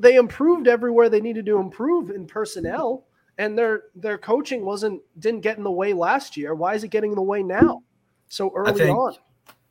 they 0.00 0.16
improved 0.16 0.68
everywhere 0.68 1.08
they 1.08 1.20
needed 1.20 1.46
to 1.46 1.58
improve 1.58 2.10
in 2.10 2.26
personnel 2.26 3.06
and 3.38 3.56
their 3.56 3.84
their 3.94 4.18
coaching 4.18 4.64
wasn't 4.64 5.00
didn't 5.18 5.40
get 5.40 5.58
in 5.58 5.64
the 5.64 5.70
way 5.70 5.92
last 5.92 6.36
year. 6.36 6.54
Why 6.54 6.74
is 6.74 6.84
it 6.84 6.88
getting 6.88 7.12
in 7.12 7.16
the 7.16 7.22
way 7.22 7.42
now? 7.42 7.82
So 8.28 8.52
early 8.54 8.70
I 8.70 8.74
think, 8.74 8.98
on. 8.98 9.14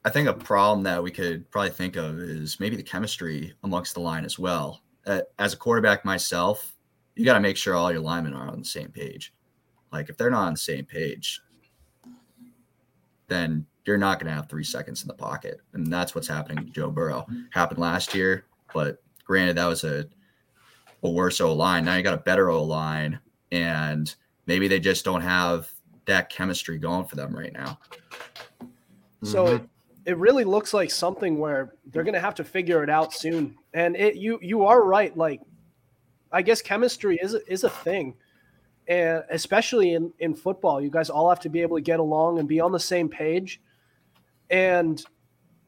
I 0.06 0.10
think 0.10 0.28
a 0.28 0.34
problem 0.34 0.84
that 0.84 1.02
we 1.02 1.12
could 1.12 1.50
probably 1.52 1.72
think 1.72 1.96
of 1.96 2.20
is 2.20 2.60
maybe 2.60 2.76
the 2.76 2.84
chemistry 2.84 3.54
amongst 3.64 3.94
the 3.94 4.00
line 4.00 4.26
as 4.26 4.38
well. 4.38 4.82
Uh, 5.06 5.22
as 5.40 5.54
a 5.54 5.58
quarterback 5.58 6.06
myself 6.06 6.76
you 7.16 7.26
got 7.26 7.34
to 7.34 7.40
make 7.40 7.58
sure 7.58 7.76
all 7.76 7.92
your 7.92 8.02
linemen 8.02 8.34
are 8.34 8.48
on 8.48 8.60
the 8.60 8.66
same 8.66 8.90
page. 8.90 9.34
Like 9.92 10.10
if 10.10 10.18
they're 10.18 10.30
not 10.30 10.48
on 10.48 10.54
the 10.54 10.60
same 10.60 10.86
page 10.86 11.42
then 13.28 13.66
you're 13.86 13.98
not 13.98 14.20
going 14.20 14.28
to 14.28 14.36
have 14.36 14.50
three 14.50 14.64
seconds 14.64 15.02
in 15.02 15.08
the 15.08 15.14
pocket 15.14 15.62
and 15.74 15.92
that's 15.92 16.14
what's 16.14 16.28
happening 16.28 16.66
to 16.66 16.72
Joe 16.72 16.92
Burrow. 16.92 17.26
Happened 17.52 17.80
last 17.80 18.14
year 18.16 18.46
but 18.74 19.02
Granted, 19.32 19.56
that 19.56 19.68
was 19.68 19.86
a 19.86 20.06
a 21.04 21.10
worse 21.10 21.40
O 21.40 21.54
line. 21.54 21.86
Now 21.86 21.96
you 21.96 22.04
got 22.04 22.16
a 22.16 22.18
better 22.18 22.50
O 22.50 22.66
line, 22.66 23.18
and 23.50 24.14
maybe 24.46 24.68
they 24.68 24.78
just 24.78 25.06
don't 25.06 25.22
have 25.22 25.72
that 26.04 26.30
chemistry 26.30 26.78
going 26.78 27.06
for 27.06 27.16
them 27.16 27.34
right 27.34 27.54
now. 27.54 27.80
So 29.24 29.46
mm-hmm. 29.46 29.56
it, 29.56 29.70
it 30.12 30.18
really 30.18 30.44
looks 30.44 30.74
like 30.74 30.92
something 30.92 31.40
where 31.40 31.76
they're 31.86 32.04
going 32.04 32.14
to 32.14 32.20
have 32.20 32.36
to 32.36 32.44
figure 32.44 32.84
it 32.84 32.90
out 32.90 33.14
soon. 33.14 33.56
And 33.74 33.96
it 33.96 34.18
you 34.18 34.38
you 34.42 34.66
are 34.66 34.84
right. 34.84 35.16
Like, 35.16 35.40
I 36.34 36.42
guess 36.42 36.62
chemistry 36.62 37.18
is 37.24 37.34
is 37.48 37.64
a 37.64 37.70
thing, 37.70 38.16
and 38.90 39.24
especially 39.30 39.94
in 39.94 40.12
in 40.20 40.36
football, 40.36 40.82
you 40.82 40.90
guys 40.90 41.10
all 41.10 41.30
have 41.30 41.40
to 41.40 41.50
be 41.50 41.62
able 41.62 41.78
to 41.78 41.82
get 41.82 42.02
along 42.02 42.40
and 42.40 42.50
be 42.50 42.60
on 42.60 42.74
the 42.74 42.82
same 42.82 43.08
page. 43.08 43.62
And 44.50 45.02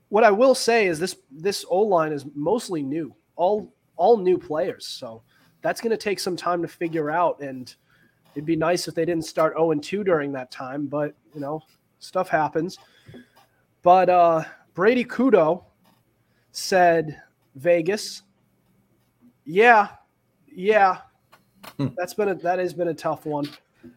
what 0.10 0.26
I 0.26 0.32
will 0.32 0.54
say 0.54 0.88
is 0.88 1.00
this 1.00 1.16
this 1.32 1.64
O 1.70 1.80
line 1.80 2.12
is 2.12 2.26
mostly 2.36 2.84
new 2.84 3.16
all 3.44 3.74
all 3.98 4.18
new 4.18 4.38
players. 4.38 4.88
So 4.88 5.22
that's 5.62 5.82
going 5.82 5.92
to 5.92 5.98
take 5.98 6.20
some 6.20 6.36
time 6.36 6.62
to 6.62 6.68
figure 6.68 7.12
out. 7.12 7.42
And 7.42 7.74
it'd 8.34 8.46
be 8.46 8.56
nice 8.56 8.88
if 8.88 8.96
they 8.96 9.06
didn't 9.06 9.26
start 9.26 9.54
0 9.54 9.72
and 9.72 9.84
2 9.84 10.04
during 10.04 10.32
that 10.34 10.50
time, 10.50 10.88
but 10.88 11.14
you 11.36 11.42
know, 11.42 11.62
stuff 12.00 12.30
happens. 12.30 12.78
But 13.82 14.10
uh, 14.10 14.44
Brady 14.74 15.04
Kudo 15.04 15.64
said 16.52 17.22
Vegas. 17.56 18.24
Yeah, 19.46 19.90
yeah. 20.48 21.00
that's 21.98 22.14
been 22.14 22.30
a, 22.30 22.36
that 22.36 22.60
has 22.60 22.74
been 22.74 22.88
a 22.88 22.94
tough 22.94 23.26
one. 23.26 23.48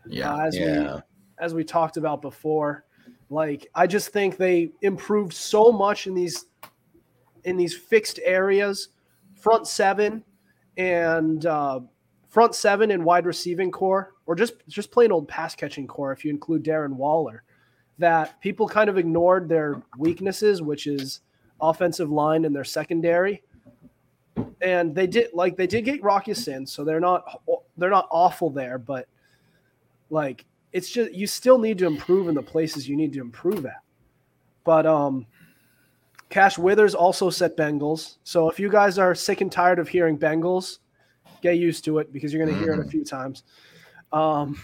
Yeah. 0.06 0.34
Uh, 0.34 0.46
as 0.46 0.54
we 0.54 0.64
Yeah. 0.64 1.00
as 1.38 1.54
we 1.54 1.64
talked 1.64 1.96
about 1.96 2.20
before. 2.20 2.84
Like 3.30 3.68
I 3.74 3.86
just 3.86 4.08
think 4.10 4.36
they 4.36 4.70
improved 4.82 5.32
so 5.32 5.72
much 5.72 6.06
in 6.06 6.14
these 6.14 6.46
in 7.44 7.56
these 7.56 7.74
fixed 7.76 8.18
areas, 8.24 8.88
front 9.46 9.68
seven 9.68 10.24
and 10.76 11.46
uh, 11.46 11.78
front 12.26 12.52
seven 12.52 12.90
and 12.90 13.04
wide 13.04 13.26
receiving 13.26 13.70
core, 13.70 14.14
or 14.26 14.34
just 14.34 14.54
just 14.66 14.90
plain 14.90 15.12
old 15.12 15.28
pass 15.28 15.54
catching 15.54 15.86
core 15.86 16.10
if 16.10 16.24
you 16.24 16.32
include 16.32 16.64
Darren 16.64 16.94
Waller. 16.94 17.44
That 17.98 18.40
people 18.40 18.66
kind 18.66 18.90
of 18.90 18.98
ignored 18.98 19.48
their 19.48 19.80
weaknesses, 19.98 20.62
which 20.62 20.88
is 20.88 21.20
offensive 21.60 22.10
line 22.10 22.44
and 22.44 22.54
their 22.56 22.64
secondary. 22.64 23.44
And 24.60 24.92
they 24.92 25.06
did 25.06 25.28
like 25.32 25.56
they 25.56 25.68
did 25.68 25.84
get 25.84 26.02
Rock 26.02 26.26
Ya-Sin, 26.26 26.66
so 26.66 26.82
they're 26.82 26.98
not 26.98 27.40
they're 27.76 27.88
not 27.88 28.08
awful 28.10 28.50
there, 28.50 28.78
but 28.78 29.06
like 30.10 30.44
it's 30.72 30.90
just 30.90 31.12
you 31.12 31.28
still 31.28 31.58
need 31.58 31.78
to 31.78 31.86
improve 31.86 32.26
in 32.26 32.34
the 32.34 32.42
places 32.42 32.88
you 32.88 32.96
need 32.96 33.12
to 33.12 33.20
improve 33.20 33.64
at. 33.64 33.80
But 34.64 34.86
um 34.86 35.24
Cash 36.28 36.58
Withers 36.58 36.94
also 36.94 37.30
said 37.30 37.56
Bengals. 37.56 38.16
So 38.24 38.50
if 38.50 38.58
you 38.58 38.68
guys 38.68 38.98
are 38.98 39.14
sick 39.14 39.40
and 39.40 39.50
tired 39.50 39.78
of 39.78 39.88
hearing 39.88 40.18
Bengals, 40.18 40.78
get 41.40 41.58
used 41.58 41.84
to 41.84 41.98
it 41.98 42.12
because 42.12 42.32
you're 42.32 42.44
going 42.44 42.56
to 42.56 42.64
hear 42.64 42.74
it 42.74 42.80
a 42.80 42.88
few 42.88 43.04
times. 43.04 43.44
Um 44.12 44.58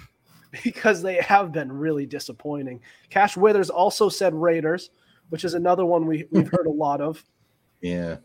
because 0.65 1.03
they 1.03 1.17
have 1.17 1.53
been 1.53 1.73
really 1.73 2.07
disappointing. 2.07 2.81
Cash 3.11 3.37
Withers 3.37 3.71
also 3.71 4.09
said 4.09 4.35
Raiders, 4.35 4.91
which 5.31 5.45
is 5.45 5.55
another 5.55 5.87
one 5.87 6.07
we, 6.07 6.27
we've 6.31 6.51
heard 6.51 6.67
a 6.67 6.71
lot 6.71 7.01
of. 7.01 7.23
Yeah. 7.85 8.19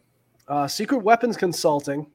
Uh, 0.48 0.68
Secret 0.68 1.00
Weapons 1.00 1.36
Consulting. 1.36 2.06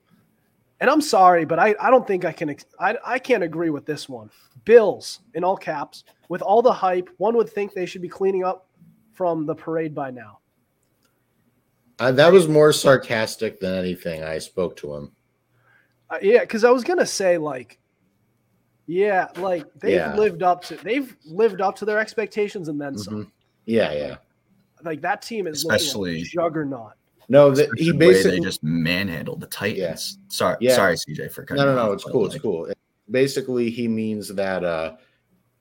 And 0.78 0.88
I'm 0.88 1.00
sorry, 1.00 1.44
but 1.44 1.58
I, 1.58 1.74
I 1.80 1.90
don't 1.90 2.06
think 2.06 2.24
I 2.24 2.30
can 2.30 2.54
I, 2.78 2.96
I 3.04 3.18
can't 3.18 3.42
agree 3.42 3.70
with 3.70 3.84
this 3.84 4.08
one. 4.08 4.30
Bills 4.64 5.22
in 5.34 5.42
all 5.42 5.56
caps 5.56 6.04
with 6.28 6.40
all 6.40 6.62
the 6.62 6.72
hype, 6.72 7.08
one 7.16 7.36
would 7.36 7.50
think 7.50 7.74
they 7.74 7.84
should 7.84 8.00
be 8.00 8.08
cleaning 8.08 8.44
up 8.44 8.68
from 9.12 9.44
the 9.44 9.56
parade 9.56 9.92
by 9.92 10.12
now. 10.12 10.38
Uh, 12.02 12.10
that 12.10 12.32
was 12.32 12.48
more 12.48 12.72
sarcastic 12.72 13.60
than 13.60 13.74
anything. 13.76 14.24
I 14.24 14.38
spoke 14.38 14.74
to 14.78 14.92
him. 14.92 15.12
Uh, 16.10 16.18
yeah, 16.20 16.40
because 16.40 16.64
I 16.64 16.70
was 16.70 16.82
gonna 16.82 17.06
say 17.06 17.38
like, 17.38 17.78
yeah, 18.86 19.28
like 19.36 19.64
they've 19.76 19.92
Yeah. 19.92 20.16
lived 20.16 20.42
up 20.42 20.64
to 20.64 20.74
they've 20.76 21.16
lived 21.24 21.60
up 21.60 21.76
to 21.76 21.84
their 21.84 22.00
expectations 22.00 22.66
and 22.66 22.80
then 22.80 22.98
some. 22.98 23.26
Mhm. 23.26 23.30
Yeah, 23.66 23.92
yeah. 23.92 24.16
Like 24.82 25.00
that 25.02 25.22
team 25.22 25.46
is 25.46 25.58
Especially- 25.58 26.18
like 26.22 26.24
juggernaut. 26.28 26.94
No, 27.28 27.52
that 27.52 27.66
Especially 27.66 27.84
he 27.84 27.92
basically 27.92 28.30
they 28.38 28.44
just 28.44 28.64
manhandled 28.64 29.38
the 29.40 29.46
Titans. 29.46 30.18
Sorry, 30.26 30.56
Yeah. 30.60 30.74
sorry, 30.74 30.96
CJ, 30.96 31.28
for 31.28 31.44
cutting 31.44 31.64
no, 31.64 31.66
no, 31.66 31.70
you 31.70 31.76
no. 31.76 31.88
off, 31.90 31.94
It's 31.94 32.04
but, 32.04 32.12
cool. 32.12 32.26
It's 32.26 32.38
cool. 32.40 32.68
Basically, 33.12 33.70
he 33.70 33.86
means 33.86 34.26
that 34.34 34.64
uh, 34.64 34.96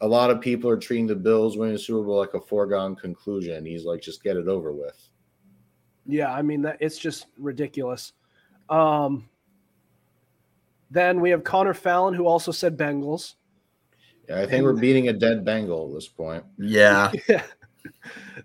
a 0.01 0.07
lot 0.07 0.31
of 0.31 0.41
people 0.41 0.71
are 0.71 0.77
treating 0.77 1.05
the 1.05 1.15
Bills 1.15 1.55
winning 1.55 1.73
the 1.75 1.79
Super 1.79 2.01
Bowl 2.03 2.17
like 2.17 2.33
a 2.33 2.41
foregone 2.41 2.95
conclusion. 2.95 3.63
He's 3.63 3.85
like, 3.85 4.01
just 4.01 4.23
get 4.23 4.37
it 4.37 4.47
over 4.47 4.73
with. 4.73 4.97
Yeah, 6.05 6.33
I 6.33 6.41
mean 6.41 6.61
that 6.63 6.77
it's 6.79 6.97
just 6.97 7.27
ridiculous. 7.37 8.13
Um, 8.69 9.29
then 10.89 11.21
we 11.21 11.29
have 11.29 11.43
Connor 11.43 11.73
Fallon, 11.73 12.13
who 12.13 12.27
also 12.27 12.51
said 12.51 12.77
Bengals. 12.77 13.35
Yeah, 14.27 14.41
I 14.41 14.45
think 14.45 14.63
we're 14.63 14.73
beating 14.73 15.07
a 15.07 15.13
dead 15.13 15.43
Bengal 15.45 15.87
at 15.87 15.93
this 15.93 16.07
point. 16.07 16.43
Yeah, 16.57 17.11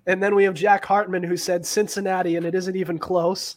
And 0.06 0.22
then 0.22 0.34
we 0.34 0.44
have 0.44 0.54
Jack 0.54 0.84
Hartman, 0.84 1.22
who 1.22 1.36
said 1.36 1.66
Cincinnati, 1.66 2.36
and 2.36 2.46
it 2.46 2.54
isn't 2.54 2.76
even 2.76 2.98
close. 2.98 3.56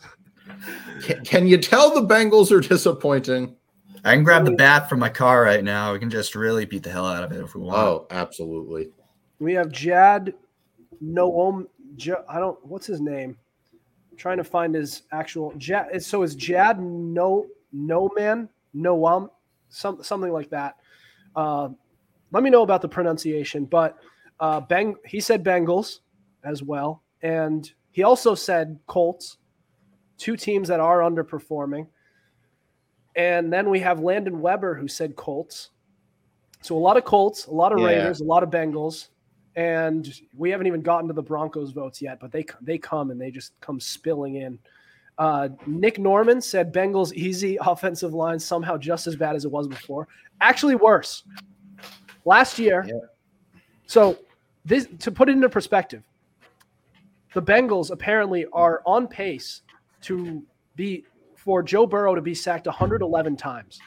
Can, 1.04 1.24
can 1.24 1.48
you 1.48 1.58
tell 1.58 1.94
the 1.94 2.02
Bengals 2.02 2.52
are 2.52 2.60
disappointing? 2.60 3.56
I 4.04 4.16
can 4.16 4.24
grab 4.24 4.46
the 4.46 4.52
bat 4.52 4.90
from 4.90 5.00
my 5.00 5.10
car 5.10 5.44
right 5.44 5.64
now. 5.64 5.94
We 5.94 6.00
can 6.00 6.10
just 6.10 6.36
really 6.36 6.66
beat 6.66 6.84
the 6.84 6.90
hell 6.90 7.06
out 7.06 7.24
of 7.24 7.32
it 7.32 7.42
if 7.42 7.54
we 7.54 7.62
want. 7.62 7.78
Oh, 7.78 8.08
absolutely. 8.10 8.90
We 9.40 9.54
have 9.54 9.72
Jad 9.72 10.34
Noom. 11.04 11.68
J- 11.96 12.14
I 12.28 12.40
don't. 12.40 12.64
What's 12.66 12.88
his 12.88 13.02
name? 13.02 13.38
Trying 14.20 14.38
to 14.38 14.44
find 14.44 14.76
his 14.76 15.04
actual. 15.12 15.54
Jad. 15.58 16.04
So 16.04 16.24
is 16.24 16.36
Jad 16.36 16.80
No 16.80 17.48
No 17.72 18.12
Man 18.16 18.50
Noam 18.76 19.30
some 19.70 20.04
something 20.04 20.32
like 20.32 20.50
that. 20.50 20.76
Uh, 21.36 21.70
let 22.32 22.44
me 22.44 22.50
know 22.50 22.62
about 22.62 22.82
the 22.82 22.90
pronunciation. 22.90 23.66
But 23.66 23.98
uh, 24.40 24.62
Beng. 24.62 24.96
He 25.06 25.20
said 25.20 25.44
Bengals 25.44 26.00
as 26.44 26.62
well, 26.62 27.02
and 27.24 27.72
he 27.92 28.04
also 28.04 28.36
said 28.36 28.80
Colts. 28.86 29.38
Two 30.18 30.36
teams 30.36 30.68
that 30.68 30.82
are 30.82 31.00
underperforming. 31.00 31.88
And 33.16 33.54
then 33.54 33.70
we 33.70 33.80
have 33.80 34.02
Landon 34.02 34.42
Weber 34.42 34.76
who 34.76 34.90
said 34.90 35.16
Colts. 35.16 35.70
So 36.62 36.76
a 36.76 36.78
lot 36.78 36.98
of 36.98 37.06
Colts, 37.06 37.46
a 37.46 37.54
lot 37.54 37.72
of 37.72 37.80
Yeah. 37.80 37.86
Raiders, 37.86 38.20
a 38.20 38.26
lot 38.26 38.44
of 38.44 38.50
Bengals, 38.50 39.08
and 39.56 40.22
we 40.38 40.50
haven't 40.50 40.68
even 40.68 40.82
gotten 40.82 41.08
to 41.08 41.14
the 41.14 41.22
Broncos 41.22 41.72
votes 41.72 42.02
yet, 42.02 42.20
but 42.20 42.32
they 42.32 42.46
they 42.62 42.78
come 42.78 43.12
and 43.12 43.20
they 43.20 43.32
just 43.32 43.60
come 43.62 43.80
spilling 43.80 44.36
in. 44.36 44.60
Uh, 45.18 45.50
Nick 45.68 46.00
Norman 46.00 46.40
said 46.40 46.74
Bengals 46.74 47.14
easy 47.14 47.58
offensive 47.62 48.14
line 48.14 48.40
somehow 48.40 48.78
just 48.78 49.08
as 49.08 49.16
bad 49.16 49.36
as 49.36 49.46
it 49.46 49.52
was 49.52 49.68
before. 49.68 50.08
Actually, 50.42 50.76
worse. 50.76 51.24
Last 52.26 52.60
year. 52.60 52.86
Yeah. 52.88 52.94
So 53.86 54.20
this 54.66 54.88
to 55.00 55.12
put 55.12 55.30
it 55.30 55.34
into 55.34 55.50
perspective, 55.50 56.04
the 57.34 57.42
Bengals 57.42 57.92
apparently 57.92 58.46
are 58.54 58.82
on 58.86 59.08
pace 59.08 59.62
to 60.02 60.44
be 60.76 61.06
for 61.36 61.64
Joe 61.64 61.88
Burrow 61.88 62.16
to 62.16 62.22
be 62.22 62.36
sacked 62.36 62.68
111 62.68 63.36
times. 63.36 63.80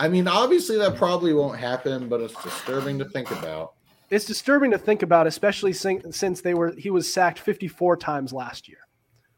I 0.00 0.08
mean, 0.08 0.26
obviously 0.26 0.78
that 0.78 0.96
probably 0.96 1.34
won't 1.34 1.58
happen, 1.58 2.08
but 2.08 2.22
it's 2.22 2.42
disturbing 2.42 2.98
to 3.00 3.04
think 3.04 3.30
about. 3.30 3.74
It's 4.08 4.24
disturbing 4.24 4.70
to 4.70 4.78
think 4.78 5.02
about, 5.02 5.26
especially 5.26 5.74
since 5.74 6.40
they 6.40 6.54
were 6.54 6.72
he 6.72 6.88
was 6.88 7.12
sacked 7.12 7.38
54 7.38 7.98
times 7.98 8.32
last 8.32 8.66
year, 8.66 8.78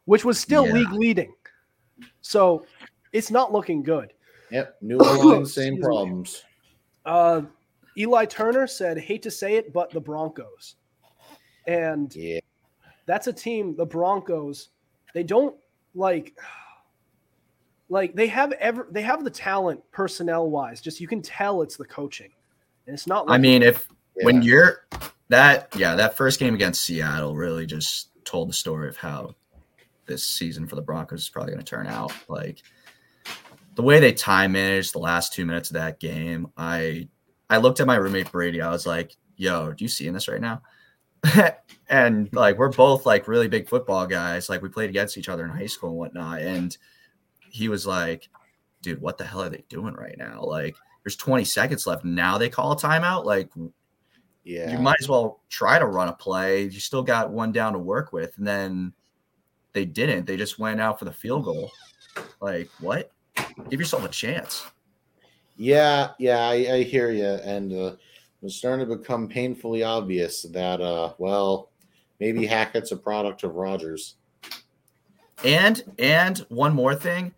which 0.04 0.24
was 0.24 0.38
still 0.38 0.64
Yeah. 0.64 0.74
league 0.74 0.92
leading. 0.92 1.34
So 2.20 2.64
it's 3.12 3.30
not 3.32 3.52
looking 3.52 3.82
good. 3.82 4.12
Yep, 4.52 4.76
New 4.82 5.00
Orleans, 5.00 5.52
same 5.62 5.80
problems. 5.80 6.44
Uh, 7.04 7.42
Eli 7.98 8.24
Turner 8.26 8.68
said, 8.68 8.98
"Hate 8.98 9.22
to 9.22 9.32
say 9.32 9.56
it, 9.56 9.72
but 9.72 9.90
the 9.90 10.00
Broncos," 10.00 10.76
and 11.66 12.14
Yeah, 12.14 12.38
that's 13.06 13.26
a 13.26 13.32
team. 13.32 13.74
The 13.74 13.84
Broncos, 13.84 14.68
they 15.12 15.24
don't 15.24 15.56
like, 15.94 16.38
like 17.92 18.14
they 18.14 18.26
have 18.28 18.52
ever 18.52 18.88
they 18.90 19.02
have 19.02 19.22
the 19.22 19.30
talent 19.30 19.82
personnel 19.92 20.48
wise. 20.48 20.80
Just 20.80 20.98
you 20.98 21.06
can 21.06 21.20
tell 21.20 21.60
it's 21.60 21.76
the 21.76 21.84
coaching, 21.84 22.30
and 22.86 22.94
it's 22.94 23.06
not. 23.06 23.26
Like, 23.26 23.34
I 23.34 23.38
mean, 23.38 23.62
if 23.62 23.86
when 24.22 24.40
you're 24.40 24.86
that, 25.28 25.68
yeah, 25.76 25.94
that 25.94 26.16
first 26.16 26.40
game 26.40 26.54
against 26.54 26.80
Seattle 26.80 27.36
really 27.36 27.66
just 27.66 28.08
told 28.24 28.48
the 28.48 28.54
story 28.54 28.88
of 28.88 28.96
how 28.96 29.34
this 30.06 30.24
season 30.24 30.66
for 30.66 30.74
the 30.74 30.80
Broncos 30.80 31.20
is 31.20 31.28
probably 31.28 31.52
going 31.52 31.64
to 31.64 31.70
turn 31.70 31.86
out. 31.86 32.12
Like 32.28 32.62
the 33.74 33.82
way 33.82 34.00
they 34.00 34.12
time 34.12 34.52
managed 34.52 34.94
the 34.94 34.98
last 34.98 35.34
two 35.34 35.44
minutes 35.44 35.68
of 35.68 35.74
that 35.74 36.00
game, 36.00 36.50
I 36.56 37.08
I 37.50 37.58
looked 37.58 37.80
at 37.80 37.86
my 37.86 37.96
roommate 37.96 38.32
Brady. 38.32 38.62
I 38.62 38.70
was 38.70 38.86
like, 38.86 39.14
"Yo, 39.36 39.70
do 39.74 39.84
you 39.84 39.88
see 39.90 40.06
in 40.06 40.14
this 40.14 40.28
right 40.28 40.40
now?" 40.40 40.62
and 41.90 42.32
like 42.32 42.56
we're 42.56 42.70
both 42.70 43.04
like 43.04 43.28
really 43.28 43.48
big 43.48 43.68
football 43.68 44.06
guys. 44.06 44.48
Like 44.48 44.62
we 44.62 44.70
played 44.70 44.88
against 44.88 45.18
each 45.18 45.28
other 45.28 45.44
in 45.44 45.50
high 45.50 45.66
school 45.66 45.90
and 45.90 45.98
whatnot. 45.98 46.40
And 46.40 46.74
he 47.52 47.68
was 47.68 47.86
like, 47.86 48.28
"Dude, 48.82 49.00
what 49.00 49.18
the 49.18 49.24
hell 49.24 49.42
are 49.42 49.48
they 49.48 49.64
doing 49.68 49.94
right 49.94 50.18
now? 50.18 50.42
Like." 50.42 50.76
There's 51.04 51.16
20 51.16 51.42
seconds 51.42 51.84
left. 51.84 52.04
Now 52.04 52.38
they 52.38 52.48
call 52.48 52.70
a 52.70 52.76
timeout. 52.76 53.24
Like 53.24 53.50
yeah. 54.44 54.72
you 54.72 54.78
might 54.78 54.98
as 55.00 55.08
well 55.08 55.40
try 55.48 55.78
to 55.78 55.86
run 55.86 56.08
a 56.08 56.12
play. 56.12 56.64
You 56.64 56.80
still 56.80 57.02
got 57.02 57.30
one 57.30 57.52
down 57.52 57.72
to 57.72 57.78
work 57.78 58.12
with, 58.12 58.36
and 58.38 58.46
then 58.46 58.92
they 59.72 59.84
didn't. 59.84 60.26
They 60.26 60.36
just 60.36 60.58
went 60.58 60.80
out 60.80 60.98
for 60.98 61.04
the 61.04 61.12
field 61.12 61.44
goal. 61.44 61.70
Like 62.40 62.68
what? 62.80 63.10
Give 63.70 63.80
yourself 63.80 64.04
a 64.04 64.08
chance. 64.08 64.66
Yeah, 65.56 66.10
yeah, 66.18 66.48
I, 66.48 66.74
I 66.74 66.82
hear 66.82 67.10
you, 67.10 67.24
and 67.24 67.72
uh, 67.72 67.96
it's 68.42 68.56
starting 68.56 68.86
to 68.86 68.96
become 68.96 69.28
painfully 69.28 69.82
obvious 69.82 70.42
that, 70.42 70.80
uh, 70.80 71.12
well, 71.18 71.70
maybe 72.20 72.46
Hackett's 72.46 72.90
a 72.92 72.96
product 72.96 73.44
of 73.44 73.54
Rodgers. 73.54 74.16
And 75.44 75.82
and 75.98 76.38
one 76.48 76.74
more 76.74 76.94
thing, 76.94 77.34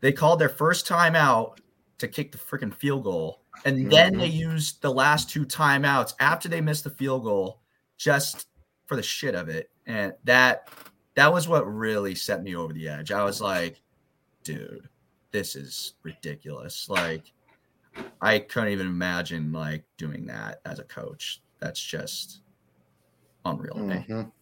they 0.00 0.12
called 0.12 0.38
their 0.38 0.48
first 0.48 0.86
timeout 0.86 1.58
to 1.98 2.08
kick 2.08 2.32
the 2.32 2.38
freaking 2.38 2.72
field 2.74 3.04
goal, 3.04 3.42
and 3.64 3.90
then 3.90 4.16
they 4.16 4.26
used 4.26 4.80
the 4.80 4.92
last 4.92 5.28
two 5.28 5.44
timeouts 5.44 6.14
after 6.20 6.48
they 6.48 6.60
missed 6.60 6.84
the 6.84 6.90
field 6.90 7.24
goal 7.24 7.60
just 7.98 8.48
for 8.86 8.96
the 8.96 9.02
shit 9.02 9.34
of 9.34 9.48
it, 9.48 9.70
and 9.86 10.14
that 10.24 10.68
that 11.14 11.32
was 11.32 11.48
what 11.48 11.66
really 11.70 12.14
set 12.14 12.42
me 12.42 12.56
over 12.56 12.72
the 12.72 12.88
edge. 12.88 13.12
I 13.12 13.24
was 13.24 13.40
like, 13.40 13.82
dude, 14.44 14.88
this 15.32 15.56
is 15.56 15.94
ridiculous. 16.02 16.88
Like, 16.88 17.32
I 18.22 18.38
couldn't 18.38 18.70
even 18.70 18.86
imagine 18.86 19.52
like 19.52 19.84
doing 19.98 20.24
that 20.26 20.60
as 20.64 20.78
a 20.78 20.84
coach. 20.84 21.42
That's 21.58 21.82
just 21.82 22.40
unreal 23.44 23.74
to 23.74 23.80
me. 23.80 24.06
Mhm. 24.08 24.32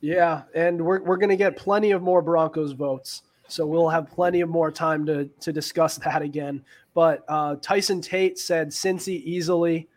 Yeah, 0.00 0.42
and 0.54 0.80
we're 0.80 1.02
we're 1.02 1.16
gonna 1.16 1.36
get 1.36 1.56
plenty 1.56 1.90
of 1.90 2.02
more 2.02 2.22
Broncos 2.22 2.72
votes. 2.72 3.22
So 3.48 3.66
we'll 3.66 3.88
have 3.88 4.10
plenty 4.10 4.40
of 4.42 4.48
more 4.48 4.70
time 4.70 5.06
to 5.06 5.24
to 5.40 5.52
discuss 5.52 5.96
that 5.98 6.22
again. 6.22 6.62
But 6.94 7.24
uh, 7.28 7.56
Tyson 7.56 8.00
Tate 8.00 8.38
said 8.38 8.68
Cincy 8.68 9.22
easily. 9.24 9.88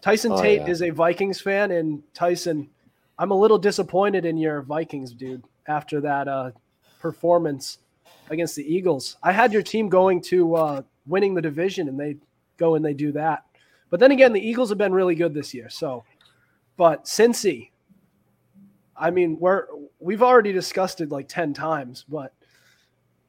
Tyson 0.00 0.32
Oh, 0.32 0.40
Tate 0.42 0.60
yeah. 0.62 0.68
is 0.68 0.82
a 0.82 0.90
Vikings 0.90 1.40
fan, 1.40 1.70
and 1.72 2.02
Tyson, 2.14 2.68
I'm 3.18 3.30
a 3.32 3.38
little 3.38 3.58
disappointed 3.58 4.24
in 4.24 4.36
your 4.36 4.62
Vikings, 4.62 5.12
dude. 5.12 5.42
After 5.68 6.00
that 6.02 6.28
uh, 6.28 6.52
performance 7.00 7.78
against 8.30 8.54
the 8.54 8.62
Eagles, 8.62 9.16
I 9.22 9.32
had 9.32 9.52
your 9.52 9.62
team 9.62 9.88
going 9.88 10.20
to 10.22 10.54
uh, 10.54 10.82
winning 11.06 11.34
the 11.34 11.42
division, 11.42 11.88
and 11.88 11.98
they 11.98 12.16
go 12.56 12.76
and 12.76 12.84
they 12.84 12.94
do 12.94 13.10
that. 13.12 13.44
But 13.90 14.00
then 14.00 14.12
again, 14.12 14.32
the 14.32 14.40
Eagles 14.40 14.68
have 14.68 14.78
been 14.78 14.92
really 14.92 15.14
good 15.16 15.34
this 15.34 15.52
year. 15.52 15.68
So, 15.68 16.04
but 16.76 17.04
Cincy, 17.04 17.70
I 18.96 19.10
mean, 19.10 19.38
we're 19.40 19.66
we've 19.98 20.22
already 20.22 20.52
discussed 20.52 21.00
it 21.00 21.10
like 21.10 21.28
ten 21.28 21.52
times, 21.52 22.04
but 22.08 22.32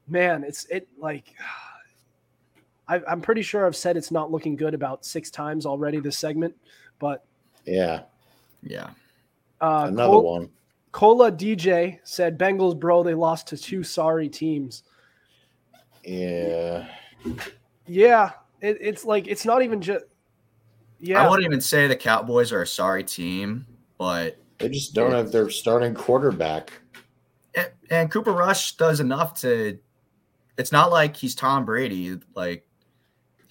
man, 0.07 0.43
it's 0.43 0.65
it 0.65 0.87
like 0.97 1.33
I, 2.87 3.01
I'm 3.07 3.21
pretty 3.21 3.41
sure 3.41 3.65
I've 3.65 3.75
said 3.75 3.97
it's 3.97 4.11
not 4.11 4.31
looking 4.31 4.55
good 4.55 4.73
about 4.73 5.05
six 5.05 5.29
times 5.29 5.65
already 5.65 5.99
this 5.99 6.17
segment, 6.17 6.55
but 6.99 7.25
Yeah, 7.65 8.03
Yeah. 8.63 8.91
uh, 9.59 9.85
another 9.89 10.11
Col- 10.13 10.23
one. 10.33 10.49
Cola 10.93 11.31
DJ 11.31 11.99
said 12.05 12.39
Bengals, 12.39 12.79
bro, 12.79 13.03
they 13.03 13.13
lost 13.13 13.47
to 13.47 13.57
two 13.57 13.83
sorry 13.83 14.29
teams. 14.29 14.83
Yeah, 16.03 16.87
Yeah, 17.85 18.31
it, 18.61 18.77
it's 18.79 19.03
like 19.05 19.27
it's 19.27 19.45
not 19.45 19.61
even 19.61 19.81
just. 19.81 20.05
Yeah, 20.99 21.21
I 21.21 21.29
wouldn't 21.29 21.45
even 21.45 21.61
say 21.61 21.87
the 21.87 21.95
Cowboys 21.95 22.51
are 22.51 22.61
a 22.61 22.67
sorry 22.67 23.03
team, 23.03 23.67
but 23.99 24.37
they 24.57 24.69
just 24.69 24.93
don't 24.95 25.11
have 25.11 25.31
their 25.31 25.49
starting 25.49 25.93
quarterback. 25.93 26.71
and, 27.53 27.69
and 27.91 28.11
Cooper 28.11 28.31
Rush 28.31 28.77
does 28.77 28.99
enough 29.01 29.39
to. 29.41 29.77
It's 30.57 30.71
not 30.71 30.91
like 30.91 31.15
he's 31.15 31.35
Tom 31.35 31.65
Brady. 31.65 32.17
Like 32.35 32.67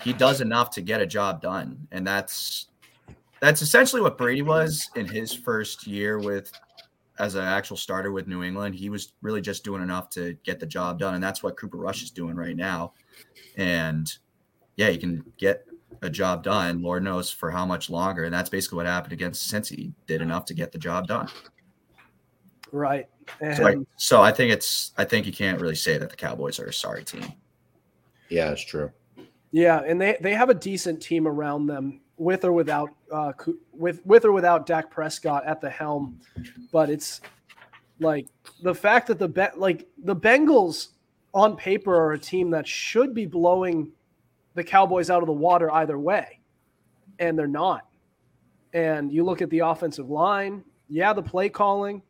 he 0.02 0.12
does 0.12 0.40
enough 0.40 0.70
to 0.70 0.82
get 0.82 1.00
a 1.00 1.06
job 1.06 1.40
done, 1.40 1.86
and 1.92 2.06
that's 2.06 2.68
that's 3.40 3.62
essentially 3.62 4.02
what 4.02 4.18
Brady 4.18 4.42
was 4.42 4.90
in 4.96 5.06
his 5.06 5.32
first 5.32 5.86
year 5.86 6.18
with 6.18 6.52
as 7.18 7.34
an 7.34 7.44
actual 7.44 7.76
starter 7.76 8.12
with 8.12 8.26
New 8.26 8.42
England. 8.42 8.74
He 8.74 8.90
was 8.90 9.12
really 9.22 9.40
just 9.40 9.64
doing 9.64 9.82
enough 9.82 10.10
to 10.10 10.36
get 10.44 10.60
the 10.60 10.66
job 10.66 10.98
done, 10.98 11.14
and 11.14 11.22
that's 11.22 11.42
what 11.42 11.56
Cooper 11.56 11.78
Rush 11.78 12.02
is 12.02 12.10
doing 12.10 12.36
right 12.36 12.56
now. 12.56 12.92
And 13.56 14.12
yeah, 14.76 14.90
he 14.90 14.98
can 14.98 15.24
get 15.38 15.66
a 16.02 16.10
job 16.10 16.42
done. 16.42 16.82
Lord 16.82 17.02
knows 17.02 17.30
for 17.30 17.50
how 17.50 17.64
much 17.64 17.88
longer, 17.88 18.24
and 18.24 18.34
that's 18.34 18.50
basically 18.50 18.76
what 18.76 18.86
happened 18.86 19.12
against 19.12 19.50
Cincy. 19.50 19.92
Did 20.06 20.20
enough 20.20 20.44
to 20.46 20.54
get 20.54 20.72
the 20.72 20.78
job 20.78 21.06
done. 21.06 21.28
Right. 22.72 23.08
And 23.40 23.56
So 23.56 23.66
I, 23.66 23.76
so 23.96 24.22
I 24.22 24.32
think 24.32 24.52
it's 24.52 24.92
I 24.96 25.04
think 25.04 25.26
you 25.26 25.32
can't 25.32 25.60
really 25.60 25.74
say 25.74 25.98
that 25.98 26.10
the 26.10 26.16
Cowboys 26.16 26.58
are 26.58 26.66
a 26.66 26.72
sorry 26.72 27.04
team. 27.04 27.32
Yeah, 28.28 28.50
it's 28.50 28.64
true. 28.64 28.90
Yeah, 29.52 29.82
and 29.86 30.00
they 30.00 30.16
they 30.20 30.34
have 30.34 30.50
a 30.50 30.54
decent 30.54 31.00
team 31.00 31.26
around 31.26 31.66
them 31.66 32.00
with 32.16 32.44
or 32.44 32.52
without 32.52 32.90
uh 33.12 33.32
with 33.72 34.04
with 34.04 34.24
or 34.24 34.32
without 34.32 34.66
Dak 34.66 34.90
Prescott 34.90 35.44
at 35.46 35.60
the 35.60 35.70
helm, 35.70 36.20
but 36.72 36.90
it's 36.90 37.20
like 38.00 38.26
the 38.62 38.74
fact 38.74 39.06
that 39.06 39.18
the 39.18 39.28
bet 39.28 39.58
like 39.58 39.86
the 40.04 40.16
Bengals 40.16 40.88
on 41.34 41.56
paper 41.56 41.94
are 41.94 42.12
a 42.12 42.18
team 42.18 42.50
that 42.50 42.66
should 42.66 43.14
be 43.14 43.26
blowing 43.26 43.92
the 44.54 44.64
Cowboys 44.64 45.10
out 45.10 45.22
of 45.22 45.26
the 45.26 45.32
water 45.32 45.70
either 45.72 45.98
way, 45.98 46.40
and 47.18 47.38
they're 47.38 47.46
not. 47.46 47.86
And 48.72 49.12
you 49.12 49.24
look 49.24 49.42
at 49.42 49.50
the 49.50 49.60
offensive 49.60 50.10
line, 50.10 50.64
yeah, 50.88 51.12
the 51.12 51.22
play 51.22 51.48
calling, 51.48 52.02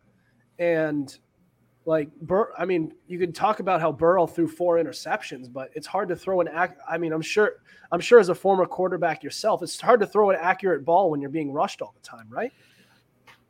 and 0.58 1.16
like 1.84 2.10
Bur- 2.20 2.52
I 2.58 2.64
mean, 2.64 2.92
you 3.06 3.18
can 3.18 3.32
talk 3.32 3.60
about 3.60 3.80
how 3.80 3.92
Burrow 3.92 4.26
threw 4.26 4.48
four 4.48 4.76
interceptions, 4.76 5.52
but 5.52 5.70
it's 5.74 5.86
hard 5.86 6.08
to 6.08 6.16
throw 6.16 6.40
an 6.40 6.48
ac- 6.48 6.74
I 6.88 6.98
mean, 6.98 7.12
I'm 7.12 7.22
sure 7.22 7.62
I'm 7.92 8.00
sure 8.00 8.18
as 8.18 8.28
a 8.28 8.34
former 8.34 8.66
quarterback 8.66 9.22
yourself, 9.22 9.62
it's 9.62 9.80
hard 9.80 10.00
to 10.00 10.06
throw 10.06 10.30
an 10.30 10.36
accurate 10.40 10.84
ball 10.84 11.10
when 11.10 11.20
you're 11.20 11.30
being 11.30 11.52
rushed 11.52 11.80
all 11.82 11.94
the 11.94 12.06
time, 12.06 12.26
right? 12.28 12.52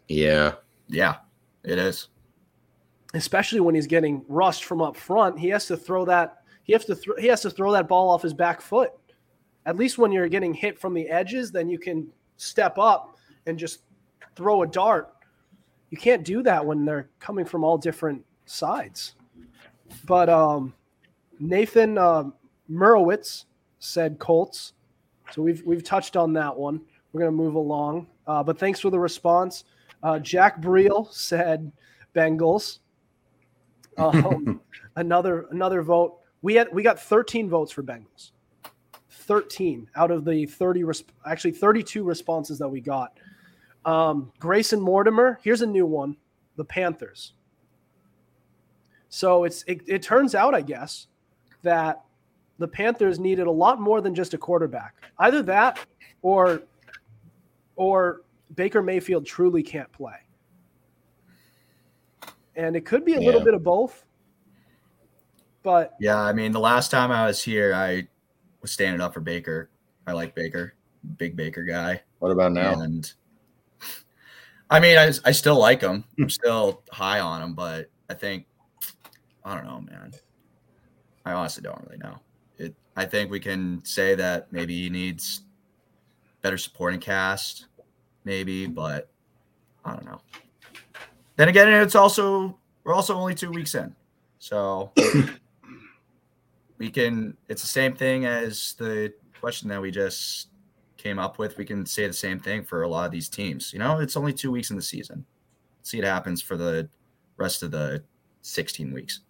Yeah, 0.08 0.54
Yeah, 0.88 1.16
it 1.64 1.78
is. 1.78 2.08
Especially 3.14 3.60
when 3.60 3.74
he's 3.74 3.86
getting 3.86 4.24
rushed 4.28 4.64
from 4.64 4.82
up 4.82 4.96
front, 4.96 5.38
he 5.38 5.48
has 5.48 5.66
to 5.68 5.76
throw 5.76 6.04
that 6.04 6.42
he 6.64 6.72
has 6.74 6.84
to 6.84 6.94
throw 6.94 7.16
he 7.16 7.28
has 7.28 7.40
to 7.42 7.50
throw 7.50 7.72
that 7.72 7.88
ball 7.88 8.10
off 8.10 8.22
his 8.22 8.34
back 8.34 8.60
foot. 8.60 8.92
At 9.64 9.76
least 9.76 9.98
when 9.98 10.12
you're 10.12 10.28
getting 10.28 10.52
hit 10.52 10.78
from 10.78 10.92
the 10.92 11.08
edges, 11.08 11.50
then 11.50 11.68
you 11.68 11.78
can 11.78 12.08
step 12.36 12.76
up 12.78 13.16
and 13.46 13.58
just 13.58 13.80
throw 14.36 14.62
a 14.62 14.66
dart. 14.66 15.15
You 15.96 16.02
can't 16.02 16.24
do 16.24 16.42
that 16.42 16.66
when 16.66 16.84
they're 16.84 17.08
coming 17.20 17.46
from 17.46 17.64
all 17.64 17.78
different 17.78 18.22
sides. 18.44 19.14
But 20.04 20.28
um, 20.28 20.74
Nathan 21.40 21.96
uh, 21.96 22.24
Murowitz 22.70 23.46
said 23.78 24.18
Colts, 24.18 24.74
so 25.32 25.40
we've 25.40 25.62
we've 25.64 25.82
touched 25.82 26.14
on 26.14 26.34
that 26.34 26.54
one. 26.54 26.82
We're 27.12 27.20
gonna 27.20 27.32
move 27.32 27.54
along, 27.54 28.08
uh, 28.26 28.42
but 28.42 28.58
thanks 28.58 28.78
for 28.78 28.90
the 28.90 28.98
response. 28.98 29.64
Uh, 30.02 30.18
Jack 30.18 30.60
Breel 30.60 31.10
said 31.10 31.72
Bengals. 32.14 32.80
Um, 33.96 34.60
another 34.96 35.46
another 35.50 35.80
vote. 35.80 36.18
We 36.42 36.56
had 36.56 36.68
we 36.74 36.82
got 36.82 37.00
13 37.00 37.48
votes 37.48 37.72
for 37.72 37.82
Bengals. 37.82 38.32
13 39.08 39.88
out 39.96 40.10
of 40.10 40.26
the 40.26 40.44
30 40.44 40.82
resp- 40.82 41.04
actually 41.24 41.52
32 41.52 42.04
responses 42.04 42.58
that 42.58 42.68
we 42.68 42.82
got. 42.82 43.16
Um, 43.86 44.32
Grayson 44.40 44.80
Mortimer, 44.80 45.38
here's 45.42 45.62
a 45.62 45.66
new 45.66 45.86
one, 45.86 46.16
the 46.56 46.64
Panthers. 46.64 47.32
So 49.08 49.44
it's 49.44 49.62
it, 49.68 49.80
it 49.86 50.02
turns 50.02 50.34
out, 50.34 50.54
I 50.54 50.60
guess, 50.60 51.06
that 51.62 52.02
the 52.58 52.66
Panthers 52.66 53.18
needed 53.20 53.46
a 53.46 53.50
lot 53.50 53.80
more 53.80 54.00
than 54.00 54.14
just 54.14 54.34
a 54.34 54.38
quarterback. 54.38 54.96
Either 55.20 55.40
that 55.44 55.78
or 56.22 56.62
or 57.76 58.22
Baker 58.56 58.82
Mayfield 58.82 59.24
truly 59.24 59.62
can't 59.62 59.90
play. 59.92 60.16
And 62.56 62.74
it 62.74 62.84
could 62.84 63.04
be 63.04 63.14
a 63.14 63.20
little 63.20 63.44
bit 63.44 63.54
of 63.54 63.62
both. 63.62 64.04
But 65.62 65.94
Yeah, 66.00 66.20
I 66.20 66.32
mean, 66.32 66.52
the 66.52 66.60
last 66.60 66.90
time 66.90 67.12
I 67.12 67.26
was 67.26 67.42
here, 67.42 67.74
I 67.74 68.08
was 68.62 68.72
standing 68.72 69.00
up 69.00 69.14
for 69.14 69.20
Baker. 69.20 69.70
I 70.06 70.12
like 70.12 70.34
Baker, 70.34 70.74
big 71.18 71.36
Baker 71.36 71.64
guy, 71.64 72.00
what 72.18 72.30
about 72.30 72.52
now? 72.52 72.80
and 72.80 73.12
I 74.68 74.80
mean, 74.80 74.98
I, 74.98 75.12
I 75.24 75.32
still 75.32 75.58
like 75.58 75.80
him. 75.80 76.04
Hmm. 76.16 76.24
I'm 76.24 76.30
still 76.30 76.82
high 76.90 77.20
on 77.20 77.42
him, 77.42 77.54
but 77.54 77.90
I 78.10 78.14
think 78.14 78.46
I 79.44 79.54
don't 79.54 79.64
know, 79.64 79.80
man. 79.80 80.12
I 81.24 81.32
honestly 81.32 81.62
don't 81.62 81.80
really 81.86 81.98
know. 81.98 82.18
It. 82.58 82.74
I 82.96 83.04
think 83.04 83.30
we 83.30 83.40
can 83.40 83.84
say 83.84 84.14
that 84.16 84.52
maybe 84.52 84.82
he 84.82 84.90
needs 84.90 85.42
better 86.42 86.58
supporting 86.58 87.00
cast, 87.00 87.66
maybe, 88.24 88.66
but 88.66 89.08
I 89.84 89.92
don't 89.92 90.04
know. 90.04 90.20
Then 91.36 91.48
again, 91.48 91.72
it's 91.72 91.94
also 91.94 92.58
we're 92.82 92.94
also 92.94 93.14
only 93.14 93.34
two 93.34 93.50
weeks 93.50 93.74
in, 93.74 93.94
so 94.38 94.92
we 96.78 96.90
can. 96.90 97.36
It's 97.48 97.62
the 97.62 97.68
same 97.68 97.94
thing 97.94 98.24
as 98.24 98.74
the 98.78 99.12
question 99.40 99.68
that 99.68 99.80
we 99.80 99.90
just 99.90 100.48
came 101.06 101.18
up 101.20 101.38
with. 101.38 101.56
We 101.56 101.64
can 101.64 101.86
say 101.86 102.06
the 102.08 102.12
same 102.12 102.40
thing 102.40 102.64
for 102.64 102.82
a 102.82 102.88
lot 102.88 103.06
of 103.06 103.12
these 103.12 103.28
teams. 103.28 103.72
You 103.72 103.78
know, 103.78 104.00
it's 104.00 104.16
only 104.16 104.32
two 104.32 104.50
weeks 104.50 104.70
in 104.70 104.76
the 104.76 104.82
season. 104.82 105.24
See 105.82 105.98
what 105.98 106.06
happens 106.06 106.42
for 106.42 106.56
the 106.56 106.88
rest 107.36 107.62
of 107.62 107.70
the 107.70 108.02
16 108.42 108.92
weeks. 108.92 109.20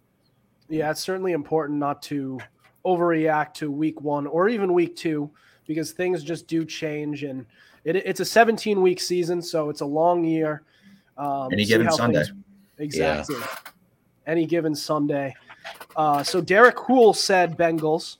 yeah, 0.69 0.89
it's 0.89 1.01
certainly 1.01 1.33
important 1.33 1.77
not 1.77 2.01
to 2.03 2.39
overreact 2.83 3.53
to 3.53 3.69
week 3.71 4.01
one 4.01 4.25
or 4.27 4.49
even 4.49 4.73
week 4.73 4.95
two 4.95 5.29
because 5.67 5.91
things 5.91 6.23
just 6.23 6.47
do 6.47 6.65
change. 6.65 7.23
And 7.23 7.45
it, 7.83 7.95
it's 7.95 8.21
a 8.21 8.25
17 8.25 8.81
week 8.81 8.99
season, 8.99 9.39
so 9.41 9.69
it's 9.69 9.81
a 9.81 9.85
long 9.85 10.23
year. 10.23 10.63
Um, 11.15 11.49
Any 11.51 11.65
given 11.65 11.91
Sunday. 11.91 12.23
things- 12.23 12.33
exactly. 12.79 13.35
Any 14.25 14.45
given 14.47 14.73
Sunday. 14.75 15.35
Uh, 15.95 16.23
so 16.23 16.41
Derek 16.41 16.79
Hool 16.79 17.13
said 17.13 17.55
Bengals. 17.57 18.17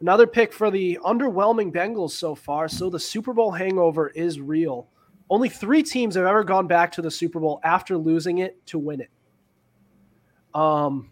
Another 0.00 0.26
pick 0.26 0.52
for 0.52 0.70
the 0.70 0.98
underwhelming 1.04 1.72
Bengals 1.72 2.12
so 2.12 2.34
far. 2.34 2.68
So 2.68 2.88
the 2.88 3.00
Super 3.00 3.32
Bowl 3.32 3.50
hangover 3.50 4.08
is 4.08 4.40
real. 4.40 4.86
Only 5.30 5.48
three 5.48 5.82
teams 5.82 6.14
have 6.14 6.24
ever 6.24 6.44
gone 6.44 6.66
back 6.66 6.92
to 6.92 7.02
the 7.02 7.10
Super 7.10 7.40
Bowl 7.40 7.60
after 7.64 7.96
losing 7.96 8.38
it 8.38 8.64
to 8.66 8.78
win 8.78 9.00
it. 9.00 9.10
Um, 10.54 11.10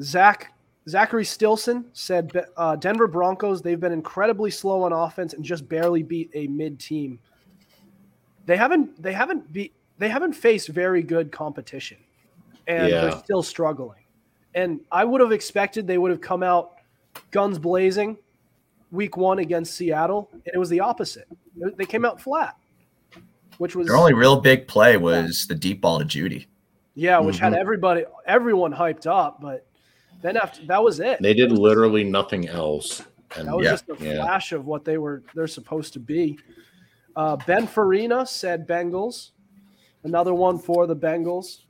Zach 0.00 0.52
Zachary 0.88 1.24
Stilson 1.24 1.84
said 1.92 2.30
uh, 2.56 2.76
Denver 2.76 3.08
Broncos. 3.08 3.60
They've 3.60 3.80
been 3.80 3.92
incredibly 3.92 4.50
slow 4.50 4.82
on 4.84 4.92
offense 4.92 5.34
and 5.34 5.44
just 5.44 5.68
barely 5.68 6.02
beat 6.02 6.30
a 6.34 6.46
mid 6.46 6.78
team. 6.78 7.18
They 8.46 8.56
haven't. 8.56 9.02
They 9.02 9.12
haven't 9.12 9.52
beat. 9.52 9.74
They 9.98 10.08
haven't 10.08 10.34
faced 10.34 10.68
very 10.68 11.02
good 11.02 11.32
competition, 11.32 11.98
and 12.68 12.88
Yeah. 12.88 13.00
they're 13.02 13.18
still 13.18 13.42
struggling. 13.42 14.04
And 14.54 14.80
I 14.92 15.04
would 15.04 15.20
have 15.20 15.32
expected 15.32 15.86
they 15.86 15.98
would 15.98 16.10
have 16.10 16.20
come 16.20 16.42
out 16.42 16.75
guns 17.30 17.58
blazing 17.58 18.18
week 18.92 19.16
one 19.16 19.38
against 19.40 19.74
Seattle, 19.74 20.28
and 20.32 20.42
it 20.54 20.58
was 20.58 20.70
the 20.70 20.80
opposite. 20.80 21.26
They 21.76 21.84
came 21.84 22.04
out 22.04 22.20
flat, 22.20 22.56
which 23.58 23.74
was 23.74 23.88
Their 23.88 23.96
only 23.96 24.14
real 24.14 24.40
big 24.40 24.68
play 24.68 24.96
was 24.96 25.46
the 25.48 25.54
deep 25.54 25.80
ball 25.80 25.98
to 25.98 26.04
Jeudy. 26.04 26.46
Yeah, 26.94 27.18
which 27.18 27.38
had 27.38 27.52
Mhm. 27.52 27.58
everybody, 27.58 28.04
everyone 28.26 28.72
hyped 28.72 29.06
up, 29.06 29.40
but 29.40 29.66
then 30.22 30.36
after 30.36 30.64
that 30.66 30.82
was 30.82 31.00
it. 31.00 31.20
They 31.20 31.34
did 31.34 31.52
literally 31.52 32.04
nothing 32.04 32.48
else. 32.48 33.02
And 33.36 33.48
That 33.48 33.56
was 33.56 33.64
Yeah. 33.64 33.70
just 33.72 33.88
a 33.90 33.96
Yeah. 34.04 34.22
flash 34.22 34.52
of 34.52 34.66
what 34.66 34.84
they 34.84 34.96
were 34.98 35.22
they're 35.34 35.46
supposed 35.46 35.92
to 35.94 36.00
be. 36.00 36.38
Uh, 37.16 37.36
ben 37.36 37.66
Farina 37.66 38.24
said 38.24 38.66
Bengals. 38.68 39.30
Another 40.04 40.32
one 40.32 40.58
for 40.58 40.86
the 40.86 40.96
Bengals. 40.96 41.62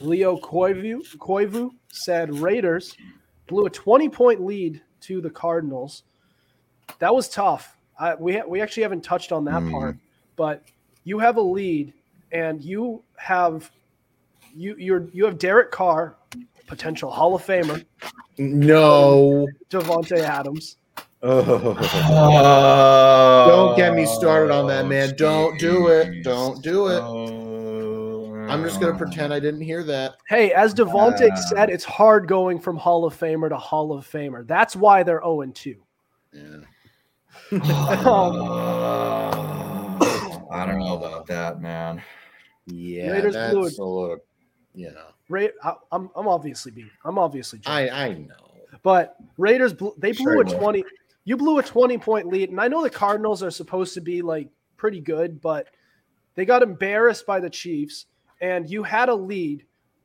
Leo 0.00 0.38
Koivu, 0.38 1.02
Koivu 1.18 1.70
said 1.92 2.34
Raiders. 2.38 2.96
Blew 3.48 3.66
a 3.66 3.70
20 3.70 4.08
point 4.08 4.44
lead 4.44 4.80
to 5.02 5.20
the 5.20 5.30
Cardinals. 5.30 6.04
That 7.00 7.12
was 7.14 7.28
tough. 7.28 7.76
I, 7.98 8.14
we, 8.14 8.34
ha- 8.36 8.46
we 8.46 8.60
actually 8.60 8.84
haven't 8.84 9.02
touched 9.02 9.32
on 9.32 9.44
that 9.46 9.62
Mm. 9.62 9.72
part, 9.72 9.96
but 10.36 10.62
you 11.04 11.18
have 11.18 11.36
a 11.36 11.40
lead 11.40 11.92
and 12.30 12.62
you 12.62 13.02
have 13.16 13.70
you 14.54 14.74
you're 14.78 15.08
you 15.12 15.24
have 15.24 15.38
Derek 15.38 15.70
Carr, 15.70 16.16
potential 16.66 17.10
Hall 17.10 17.34
of 17.34 17.44
Famer, 17.44 17.84
no. 18.38 19.46
Davante 19.70 20.18
Adams. 20.20 20.76
Oh. 21.22 21.76
Oh, 22.10 23.46
Don't 23.48 23.76
get 23.76 23.94
me 23.94 24.06
started 24.06 24.52
on 24.52 24.66
that, 24.68 24.86
man. 24.86 25.14
Don't 25.16 25.58
do 25.58 25.88
it. 25.88 26.22
Don't 26.22 26.62
do 26.62 26.88
it. 26.88 27.00
Oh. 27.02 27.47
I'm 28.48 28.62
just 28.64 28.80
gonna 28.80 28.96
pretend 28.96 29.32
I 29.32 29.40
didn't 29.40 29.60
hear 29.60 29.82
that. 29.84 30.16
Hey, 30.28 30.52
as 30.52 30.74
Davante 30.74 31.30
Uh, 31.30 31.36
said, 31.36 31.70
it's 31.70 31.84
hard 31.84 32.26
going 32.28 32.58
from 32.58 32.76
Hall 32.76 33.04
of 33.04 33.18
Famer 33.18 33.48
to 33.48 33.56
Hall 33.56 33.92
of 33.92 34.06
Famer. 34.06 34.46
That's 34.46 34.74
why 34.76 35.02
they're 35.02 35.20
0 35.20 35.42
and 35.42 35.54
2. 35.54 35.76
Yeah. 36.32 36.42
I 40.50 40.64
don't 40.66 40.78
know 40.80 40.96
about 40.96 41.26
that, 41.26 41.60
man. 41.60 42.02
Yeah, 42.66 43.12
Raiders 43.12 43.34
that's 43.34 43.52
blew 43.52 43.62
a 43.62 43.64
little, 43.64 44.16
you 44.74 44.90
know. 44.92 45.06
Ra- 45.28 45.46
I, 45.62 45.74
I'm, 45.92 46.10
I'm 46.14 46.28
obviously 46.28 46.72
being, 46.72 46.90
I'm 47.04 47.18
obviously, 47.18 47.58
joking. 47.60 47.72
I 47.90 48.06
I 48.06 48.12
know. 48.14 48.34
but 48.82 49.16
Raiders, 49.36 49.72
bl- 49.72 49.88
they 49.98 50.12
blew 50.12 50.32
Sure 50.32 50.42
a 50.42 50.44
will. 50.44 50.58
20. 50.58 50.84
You 51.24 51.36
blew 51.36 51.58
a 51.58 51.62
20 51.62 51.98
point 51.98 52.28
lead, 52.28 52.50
and 52.50 52.60
I 52.60 52.68
know 52.68 52.82
the 52.82 52.90
Cardinals 52.90 53.42
are 53.42 53.50
supposed 53.50 53.94
to 53.94 54.00
be 54.00 54.22
like 54.22 54.48
pretty 54.76 55.00
good, 55.00 55.40
but 55.40 55.68
they 56.34 56.44
got 56.44 56.62
embarrassed 56.62 57.26
by 57.26 57.40
the 57.40 57.50
Chiefs, 57.50 58.06
and 58.40 58.68
you 58.68 58.82
had 58.82 59.08
a 59.08 59.14
lead, 59.14 59.64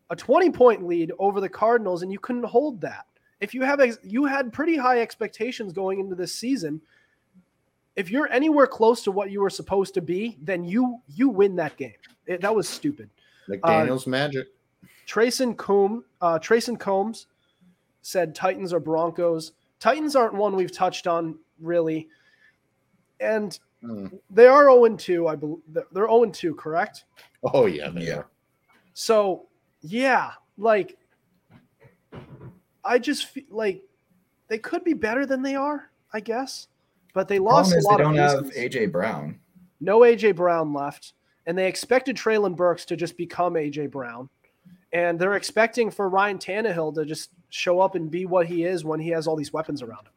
a 0.09 0.15
20 0.15 0.49
point 0.51 0.85
lead 0.85 1.11
over 1.19 1.39
the 1.41 1.49
Cardinals, 1.49 2.01
and 2.03 2.11
you 2.11 2.19
couldn't 2.19 2.43
hold 2.43 2.81
that. 2.81 3.05
If 3.39 3.53
you 3.53 3.61
have, 3.63 3.79
ex- 3.79 3.97
you 4.03 4.25
had 4.25 4.53
pretty 4.53 4.77
high 4.77 5.01
expectations 5.01 5.73
going 5.73 5.99
into 5.99 6.15
this 6.15 6.33
season. 6.33 6.81
If 7.95 8.09
you're 8.09 8.31
anywhere 8.31 8.65
close 8.67 9.03
to 9.03 9.11
what 9.11 9.29
you 9.31 9.41
were 9.41 9.49
supposed 9.49 9.93
to 9.95 10.01
be, 10.01 10.37
then 10.41 10.63
you 10.63 10.99
you 11.07 11.29
win 11.29 11.55
that 11.57 11.77
game. 11.77 11.93
It, 12.25 12.41
that 12.41 12.55
was 12.55 12.67
stupid. 12.67 13.09
McDaniel's 13.49 14.07
magic. 14.07 14.47
Trayson 15.05 15.55
Combs, 15.57 16.03
uh, 16.21 16.39
Trayson 16.39 16.79
Combs 16.79 17.27
said 18.01 18.33
Titans 18.33 18.71
or 18.73 18.79
Broncos. 18.79 19.51
Titans 19.79 20.15
aren't 20.15 20.33
one 20.33 20.55
we've 20.55 20.71
touched 20.71 21.07
on 21.07 21.37
really, 21.59 22.07
and 23.19 23.59
Hmm. 23.81 24.07
they 24.29 24.47
are 24.47 24.63
0 24.71 24.95
2. 24.95 25.27
I 25.27 25.35
believe 25.35 25.57
they're 25.67 26.07
0 26.07 26.25
2, 26.31 26.55
correct? 26.55 27.03
Oh 27.53 27.65
yeah, 27.65 27.89
they 27.89 28.07
Yeah. 28.07 28.17
are. 28.17 28.27
So 28.93 29.47
yeah, 29.81 30.31
like 30.57 30.97
I 32.85 32.99
just 32.99 33.27
feel 33.27 33.43
like 33.49 33.81
they 34.47 34.57
could 34.57 34.83
be 34.83 34.93
better 34.93 35.25
than 35.25 35.41
they 35.41 35.55
are, 35.55 35.89
I 36.13 36.19
guess, 36.19 36.67
but 37.13 37.27
they 37.27 37.39
lost 37.39 37.71
Problem 37.71 37.85
a 37.85 37.89
lot 37.89 37.97
they 37.97 38.03
don't 38.03 38.45
have. 38.45 38.53
AJ 38.53 38.91
Brown. 38.91 39.39
No 39.79 39.99
AJ 39.99 40.35
Brown 40.35 40.73
left, 40.73 41.13
and 41.45 41.57
they 41.57 41.67
expected 41.67 42.15
Treylon 42.15 42.55
Burks 42.55 42.85
to 42.85 42.95
just 42.95 43.17
become 43.17 43.55
AJ 43.55 43.91
Brown, 43.91 44.29
and 44.91 45.19
they're 45.19 45.35
expecting 45.35 45.91
for 45.91 46.09
Ryan 46.09 46.37
Tannehill 46.37 46.95
to 46.95 47.05
just 47.05 47.31
show 47.49 47.79
up 47.79 47.95
and 47.95 48.09
be 48.09 48.25
what 48.25 48.47
he 48.47 48.63
is 48.63 48.85
when 48.85 48.99
he 48.99 49.09
has 49.09 49.27
all 49.27 49.35
these 49.35 49.53
weapons 49.53 49.81
around 49.81 50.05
him. 50.07 50.13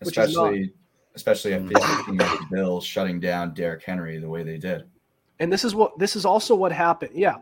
Which 0.00 0.18
is 0.18 0.34
not- 0.34 0.54
especially 0.54 0.72
especially 1.14 1.52
if 1.52 1.62
team 1.62 1.70
mm. 1.70 2.20
like 2.20 2.38
the 2.38 2.46
Bills 2.50 2.84
shutting 2.84 3.20
down 3.20 3.54
Derrick 3.54 3.84
Henry 3.84 4.18
the 4.18 4.28
way 4.28 4.42
they 4.42 4.58
did. 4.58 4.84
And 5.40 5.52
this 5.52 5.64
is 5.64 5.74
what 5.74 5.98
this 5.98 6.16
is 6.16 6.24
also 6.24 6.54
what 6.54 6.72
happened. 6.72 7.12
Yeah, 7.14 7.36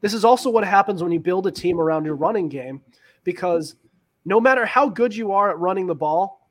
this 0.00 0.14
is 0.14 0.24
also 0.24 0.50
what 0.50 0.64
happens 0.64 1.02
when 1.02 1.12
you 1.12 1.20
build 1.20 1.46
a 1.46 1.50
team 1.50 1.80
around 1.80 2.04
your 2.04 2.14
running 2.14 2.48
game, 2.48 2.80
because 3.24 3.76
no 4.24 4.40
matter 4.40 4.66
how 4.66 4.88
good 4.88 5.14
you 5.14 5.32
are 5.32 5.50
at 5.50 5.58
running 5.58 5.86
the 5.86 5.94
ball, 5.94 6.48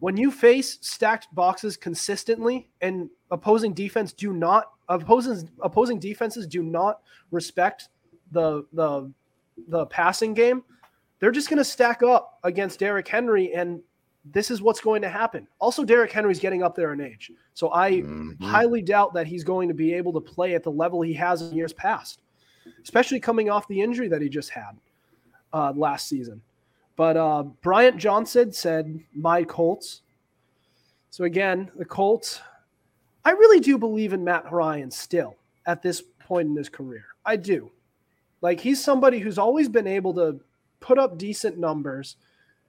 when 0.00 0.16
you 0.16 0.30
face 0.30 0.78
stacked 0.80 1.32
boxes 1.34 1.76
consistently 1.76 2.68
and 2.80 3.08
opposing 3.30 3.72
defense 3.72 4.12
do 4.12 4.32
not 4.32 4.72
opposing 4.88 5.48
opposing 5.60 6.00
defenses 6.00 6.46
do 6.46 6.62
not 6.62 7.00
respect 7.30 7.88
the 8.32 8.64
the 8.72 9.12
the 9.68 9.86
passing 9.86 10.34
game, 10.34 10.64
they're 11.20 11.30
just 11.30 11.48
going 11.48 11.58
to 11.58 11.64
stack 11.64 12.02
up 12.02 12.38
against 12.44 12.80
Derrick 12.80 13.06
Henry 13.06 13.52
and 13.54 13.80
this 14.24 14.50
is 14.50 14.60
what's 14.60 14.80
going 14.80 15.02
to 15.02 15.08
happen. 15.08 15.46
Also 15.58 15.84
Derrick 15.84 16.12
Henry's 16.12 16.38
getting 16.40 16.62
up 16.62 16.74
there 16.74 16.92
in 16.92 17.00
age. 17.00 17.32
So 17.54 17.72
I 17.72 18.02
Mhm. 18.02 18.40
highly 18.40 18.82
doubt 18.82 19.14
that 19.14 19.26
he's 19.26 19.44
going 19.44 19.68
to 19.68 19.74
be 19.74 19.94
able 19.94 20.12
to 20.12 20.20
play 20.20 20.54
at 20.54 20.62
the 20.62 20.70
level 20.70 21.00
he 21.00 21.14
has 21.14 21.40
in 21.42 21.56
years 21.56 21.72
past, 21.72 22.20
especially 22.82 23.18
coming 23.20 23.48
off 23.48 23.66
the 23.68 23.80
injury 23.80 24.08
that 24.08 24.20
he 24.20 24.28
just 24.28 24.50
had 24.50 24.76
uh, 25.52 25.72
last 25.74 26.06
season. 26.06 26.42
But 26.96 27.16
uh, 27.16 27.44
Bryant 27.62 27.96
Johnson 27.96 28.52
said, 28.52 29.00
My 29.14 29.42
Colts. 29.42 30.02
So 31.08 31.24
again, 31.24 31.70
the 31.76 31.84
Colts, 31.84 32.40
I 33.24 33.30
really 33.30 33.58
do 33.58 33.78
believe 33.78 34.12
in 34.12 34.22
Matt 34.22 34.52
Ryan 34.52 34.90
still 34.90 35.36
at 35.66 35.82
this 35.82 36.02
point 36.20 36.48
in 36.48 36.56
his 36.56 36.68
career. 36.68 37.04
I 37.24 37.36
do. 37.36 37.70
Like, 38.42 38.60
he's 38.60 38.82
somebody 38.82 39.18
who's 39.18 39.38
always 39.38 39.68
been 39.68 39.86
able 39.86 40.14
to 40.14 40.40
put 40.80 40.98
up 40.98 41.18
decent 41.18 41.58
numbers 41.58 42.16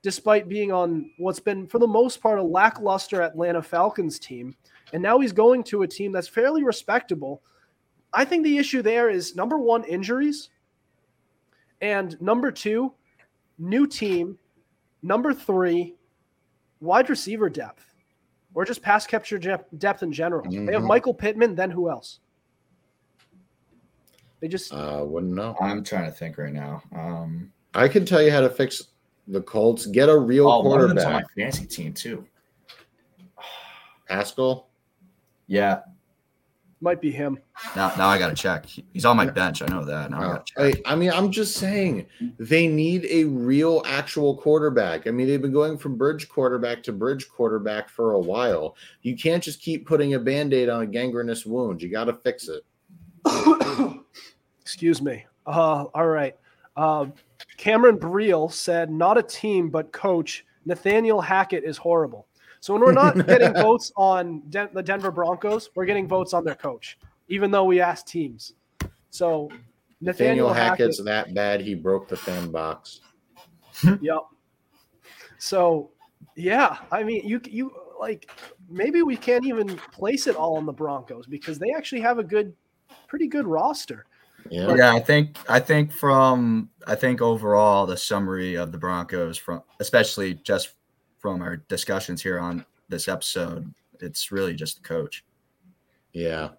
despite 0.02 0.48
being 0.50 0.72
on 0.72 1.12
what's 1.18 1.40
been, 1.40 1.68
for 1.68 1.80
the 1.80 1.88
most 1.88 2.22
part, 2.22 2.40
a 2.40 2.44
lackluster 2.44 3.22
Atlanta 3.22 3.62
Falcons 3.62 4.18
team 4.20 4.56
and 4.94 5.02
now 5.02 5.20
he's 5.20 5.32
going 5.32 5.64
to 5.64 5.84
a 5.84 5.88
team 5.88 6.12
that's 6.12 6.28
fairly 6.28 6.64
respectable. 6.64 7.42
I 8.14 8.26
think 8.26 8.44
the 8.44 8.58
issue 8.58 8.82
there 8.82 9.10
is 9.10 9.36
number 9.36 9.58
one, 9.58 9.84
injuries, 9.86 10.50
and 11.82 12.20
number 12.22 12.52
two, 12.52 12.94
new 13.58 13.88
team, 13.88 14.38
number 15.02 15.34
three, 15.34 15.96
wide 16.82 17.10
receiver 17.10 17.50
depth, 17.50 17.86
or 18.54 18.66
just 18.66 18.82
pass 18.82 19.08
capture 19.08 19.38
depth 19.40 20.04
in 20.04 20.12
general. 20.12 20.44
They 20.50 20.74
have 20.74 20.84
Mhm. 20.84 20.88
Michael 20.88 21.14
Pittman, 21.14 21.56
then 21.56 21.72
who 21.72 21.90
else? 21.90 22.20
They 24.42 24.48
just 24.48 24.74
Uh, 24.74 25.06
wouldn't 25.08 25.34
know. 25.34 25.56
I'm 25.62 25.84
trying 25.84 26.06
to 26.06 26.12
think 26.12 26.38
right 26.38 26.52
now. 26.52 26.84
Um, 26.94 27.54
I 27.74 27.88
can 27.88 28.06
tell 28.06 28.22
you 28.22 28.32
how 28.32 28.42
to 28.42 28.50
fix 28.50 28.88
the 29.32 29.42
Colts. 29.42 29.86
Get 29.86 30.10
a 30.10 30.18
real 30.18 30.48
oh, 30.48 30.62
one 30.62 30.82
of 30.82 30.90
them's 30.90 31.04
on 31.04 31.14
my 31.14 31.24
fantasy 31.36 31.66
team 31.66 31.94
too. 31.94 32.26
Pascal. 34.08 34.70
Yeah, 35.48 35.82
might 36.82 37.00
be 37.00 37.12
him. 37.12 37.38
now 37.76 37.94
now 37.96 38.08
I 38.08 38.18
got 38.18 38.30
to 38.30 38.36
check. 38.36 38.66
He's 38.66 39.06
on 39.06 39.16
my 39.16 39.28
bench. 39.28 39.62
I 39.62 39.68
know 39.68 39.86
that. 39.86 40.10
Now 40.10 40.18
I 40.18 40.26
got 40.26 40.46
to 40.46 40.54
check. 40.54 40.84
I, 40.86 40.94
I 40.94 40.96
mean, 40.96 41.12
I'm 41.12 41.32
just 41.32 41.56
saying 41.58 42.08
they 42.40 42.68
need 42.68 43.06
a 43.10 43.26
real, 43.26 43.84
actual 43.86 44.36
quarterback. 44.36 45.06
I 45.06 45.12
mean, 45.12 45.28
they've 45.28 45.42
been 45.42 45.54
going 45.54 45.78
from 45.78 45.96
bridge 45.96 46.28
quarterback 46.28 46.82
to 46.84 46.92
bridge 46.92 47.30
quarterback 47.30 47.88
for 47.88 48.14
a 48.14 48.20
while. 48.20 48.76
You 49.04 49.16
can't 49.16 49.44
just 49.44 49.62
keep 49.62 49.86
putting 49.86 50.16
a 50.16 50.20
band 50.20 50.54
aid 50.54 50.70
on 50.70 50.82
a 50.82 50.88
gangrenous 50.88 51.46
wound. 51.46 51.82
You 51.82 51.90
got 51.90 52.06
to 52.06 52.14
fix 52.14 52.50
it. 52.50 52.64
Excuse 54.62 55.02
me. 55.02 55.26
Uh, 55.46 55.86
all 55.94 56.08
right. 56.08 56.36
Uh, 56.76 57.08
Cameron 57.62 58.00
Briel 58.00 58.52
said, 58.52 58.90
not 58.90 59.20
a 59.20 59.22
team, 59.22 59.70
but 59.70 59.92
coach. 59.92 60.44
Nathaniel 60.66 61.22
Hackett 61.22 61.64
is 61.64 61.78
horrible. 61.78 62.26
So 62.60 62.74
when 62.74 62.82
we're 62.82 62.92
not 62.92 63.16
getting 63.28 63.54
votes 63.54 63.92
on 63.96 64.42
Den- 64.50 64.70
the 64.74 64.82
Denver 64.82 65.12
Broncos, 65.12 65.70
we're 65.76 65.86
getting 65.86 66.08
votes 66.08 66.34
on 66.34 66.44
their 66.44 66.56
coach, 66.56 66.98
even 67.28 67.52
though 67.52 67.66
we 67.66 67.80
asked 67.80 68.08
teams. 68.08 68.54
So 69.12 69.48
Nathaniel 70.02 70.48
Nathaniel 70.50 70.54
Hackett's 70.54 70.98
Hackett, 70.98 71.06
that 71.06 71.34
bad. 71.36 71.62
He 71.62 71.76
broke 71.76 72.08
the 72.08 72.18
fan 72.18 72.50
box. 72.50 73.02
yep. 74.02 74.22
So 75.38 75.92
yeah, 76.36 76.80
I 76.92 77.04
mean, 77.04 77.28
you 77.28 77.42
you 77.48 77.72
like 78.00 78.32
maybe 78.72 79.04
we 79.04 79.16
can't 79.16 79.46
even 79.46 79.78
place 79.94 80.26
it 80.26 80.36
all 80.36 80.58
on 80.58 80.66
the 80.66 80.74
Broncos 80.74 81.28
because 81.28 81.60
they 81.60 81.72
actually 81.78 82.02
have 82.02 82.18
a 82.18 82.24
good, 82.24 82.56
pretty 83.08 83.28
good 83.28 83.46
roster. 83.46 84.08
Yeah. 84.50 84.76
Yeah, 84.76 84.92
I 84.94 85.00
think 85.00 85.38
I 85.48 85.60
think 85.60 85.92
from 85.92 86.70
I 86.88 86.96
think 86.96 87.22
overall 87.22 87.86
the 87.86 87.98
summary 87.98 88.56
of 88.56 88.72
the 88.72 88.78
Broncos 88.78 89.38
from 89.38 89.62
especially 89.80 90.36
just 90.36 90.72
from 91.20 91.42
our 91.42 91.58
discussions 91.58 92.22
here 92.22 92.40
on 92.40 92.66
this 92.90 93.08
episode, 93.08 93.74
it's 94.00 94.32
really 94.32 94.54
just 94.54 94.78
the 94.82 94.88
coach. 94.88 95.24
Yeah. 96.14 96.50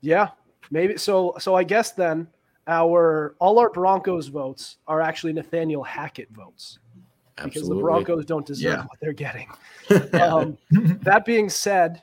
Yeah, 0.00 0.28
maybe 0.70 0.96
so. 0.98 1.34
So 1.38 1.54
I 1.54 1.64
guess 1.64 1.92
then 1.92 2.28
our 2.66 3.34
all 3.38 3.58
our 3.58 3.70
Broncos 3.70 4.28
votes 4.28 4.76
are 4.86 5.00
actually 5.00 5.32
Nathaniel 5.32 5.82
Hackett 5.82 6.28
votes 6.30 6.78
because 7.42 7.68
the 7.68 7.74
Broncos 7.74 8.24
don't 8.24 8.46
deserve 8.46 8.72
Yeah. 8.72 8.82
what 8.84 8.98
they're 9.00 9.12
getting. 9.12 9.48
Um, 10.14 10.58
that 11.02 11.24
being 11.24 11.48
said, 11.48 12.02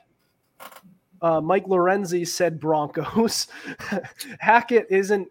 uh, 1.24 1.40
Mike 1.40 1.66
Lorenzi 1.66 2.26
said 2.26 2.60
Broncos. 2.60 3.46
Hackett 4.40 4.86
isn't 4.90 5.26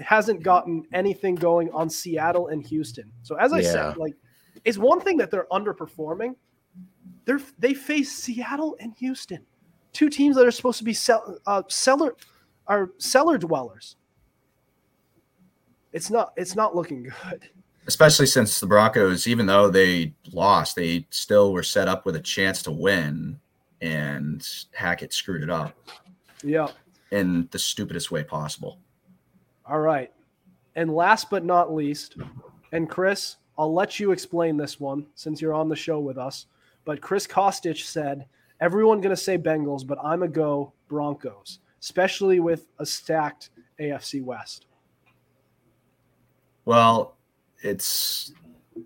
hasn't 0.00 0.44
gotten 0.44 0.84
anything 0.92 1.34
going 1.34 1.68
on 1.72 1.90
Seattle 1.90 2.48
and 2.48 2.64
Houston. 2.64 3.10
So 3.24 3.34
as 3.34 3.52
I 3.52 3.58
Yeah. 3.58 3.72
said, 3.72 3.96
like 3.96 4.14
it's 4.64 4.78
one 4.78 5.00
thing 5.00 5.16
that 5.16 5.32
they're 5.32 5.48
underperforming. 5.50 6.36
They're 7.24 7.40
they 7.58 7.74
face 7.74 8.12
Seattle 8.12 8.76
and 8.78 8.94
Houston, 8.98 9.44
two 9.92 10.08
teams 10.08 10.36
that 10.36 10.46
are 10.46 10.52
supposed 10.52 10.78
to 10.78 10.84
be 10.84 10.94
sell, 10.94 11.36
uh, 11.46 11.62
cellar 11.68 12.14
are 12.68 12.90
cellar 12.98 13.36
dwellers. 13.38 13.96
It's 15.92 16.10
not 16.10 16.32
it's 16.36 16.54
not 16.54 16.76
looking 16.76 17.02
good. 17.02 17.48
especially 17.88 18.26
since 18.26 18.60
the 18.60 18.66
Broncos, 18.66 19.26
even 19.26 19.46
though 19.46 19.68
they 19.68 20.14
lost, 20.32 20.76
they 20.76 21.06
still 21.10 21.52
were 21.52 21.64
set 21.64 21.88
up 21.88 22.06
with 22.06 22.14
a 22.14 22.20
chance 22.20 22.62
to 22.62 22.70
win, 22.70 23.40
and 23.80 24.46
Hackett 24.72 25.12
screwed 25.12 25.42
it 25.42 25.50
up 25.50 25.74
Yeah. 26.42 26.68
in 27.10 27.48
the 27.50 27.58
stupidest 27.58 28.10
way 28.10 28.24
possible. 28.24 28.78
All 29.66 29.80
right. 29.80 30.12
And 30.76 30.94
last 30.94 31.30
but 31.30 31.44
not 31.44 31.72
least, 31.74 32.16
and 32.72 32.88
Chris, 32.88 33.36
I'll 33.58 33.72
let 33.74 33.98
you 33.98 34.12
explain 34.12 34.56
this 34.56 34.78
one 34.78 35.06
since 35.14 35.40
you're 35.40 35.54
on 35.54 35.68
the 35.68 35.76
show 35.76 35.98
with 35.98 36.16
us. 36.18 36.46
But 36.84 37.00
Chris 37.00 37.26
Costich 37.26 37.84
said, 37.84 38.26
everyone 38.60 39.00
going 39.00 39.14
to 39.14 39.20
say 39.20 39.36
Bengals, 39.36 39.86
but 39.86 39.98
I'm 40.02 40.22
a 40.22 40.28
go 40.28 40.72
Broncos, 40.88 41.58
especially 41.80 42.40
with 42.40 42.68
a 42.78 42.86
stacked 42.86 43.50
AFC 43.80 44.22
West. 44.22 44.66
Well, 46.64 47.16
it's 47.62 48.32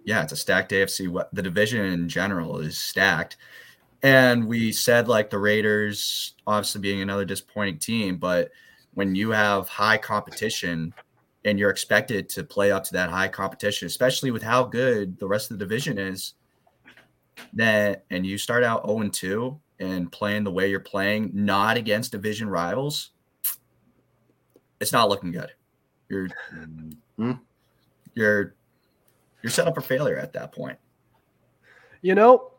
yeah, 0.04 0.22
it's 0.22 0.32
a 0.32 0.36
stacked 0.36 0.72
AFC. 0.72 1.08
What 1.08 1.34
the 1.34 1.42
division 1.42 1.84
in 1.84 2.08
general 2.08 2.58
is 2.58 2.78
stacked, 2.78 3.36
and 4.02 4.46
we 4.46 4.72
said 4.72 5.08
like 5.08 5.30
the 5.30 5.38
Raiders, 5.38 6.34
obviously 6.46 6.80
being 6.80 7.00
another 7.00 7.24
disappointing 7.24 7.78
team, 7.78 8.16
but 8.16 8.50
when 8.94 9.14
you 9.14 9.30
have 9.30 9.68
high 9.68 9.96
competition 9.96 10.92
and 11.44 11.58
you're 11.58 11.70
expected 11.70 12.28
to 12.30 12.44
play 12.44 12.70
up 12.70 12.84
to 12.84 12.92
that 12.94 13.10
high 13.10 13.28
competition, 13.28 13.86
especially 13.86 14.30
with 14.30 14.42
how 14.42 14.64
good 14.64 15.18
the 15.18 15.26
rest 15.26 15.50
of 15.50 15.58
the 15.58 15.64
division 15.64 15.98
is, 15.98 16.34
that 17.54 18.04
and 18.10 18.26
you 18.26 18.38
start 18.38 18.64
out 18.64 18.86
0 18.86 19.08
2 19.08 19.60
and 19.78 20.10
playing 20.10 20.44
the 20.44 20.50
way 20.50 20.70
you're 20.70 20.80
playing, 20.80 21.30
not 21.34 21.76
against 21.76 22.12
division 22.12 22.48
rivals, 22.48 23.10
it's 24.80 24.92
not 24.92 25.08
looking 25.08 25.32
good. 25.32 25.52
You're 26.08 26.28
Hmm. 27.16 27.32
you're 28.14 28.54
you're 29.42 29.50
set 29.50 29.66
up 29.66 29.74
for 29.74 29.80
failure 29.80 30.18
at 30.18 30.32
that 30.34 30.52
point. 30.52 30.78
You 32.00 32.14
know, 32.14 32.51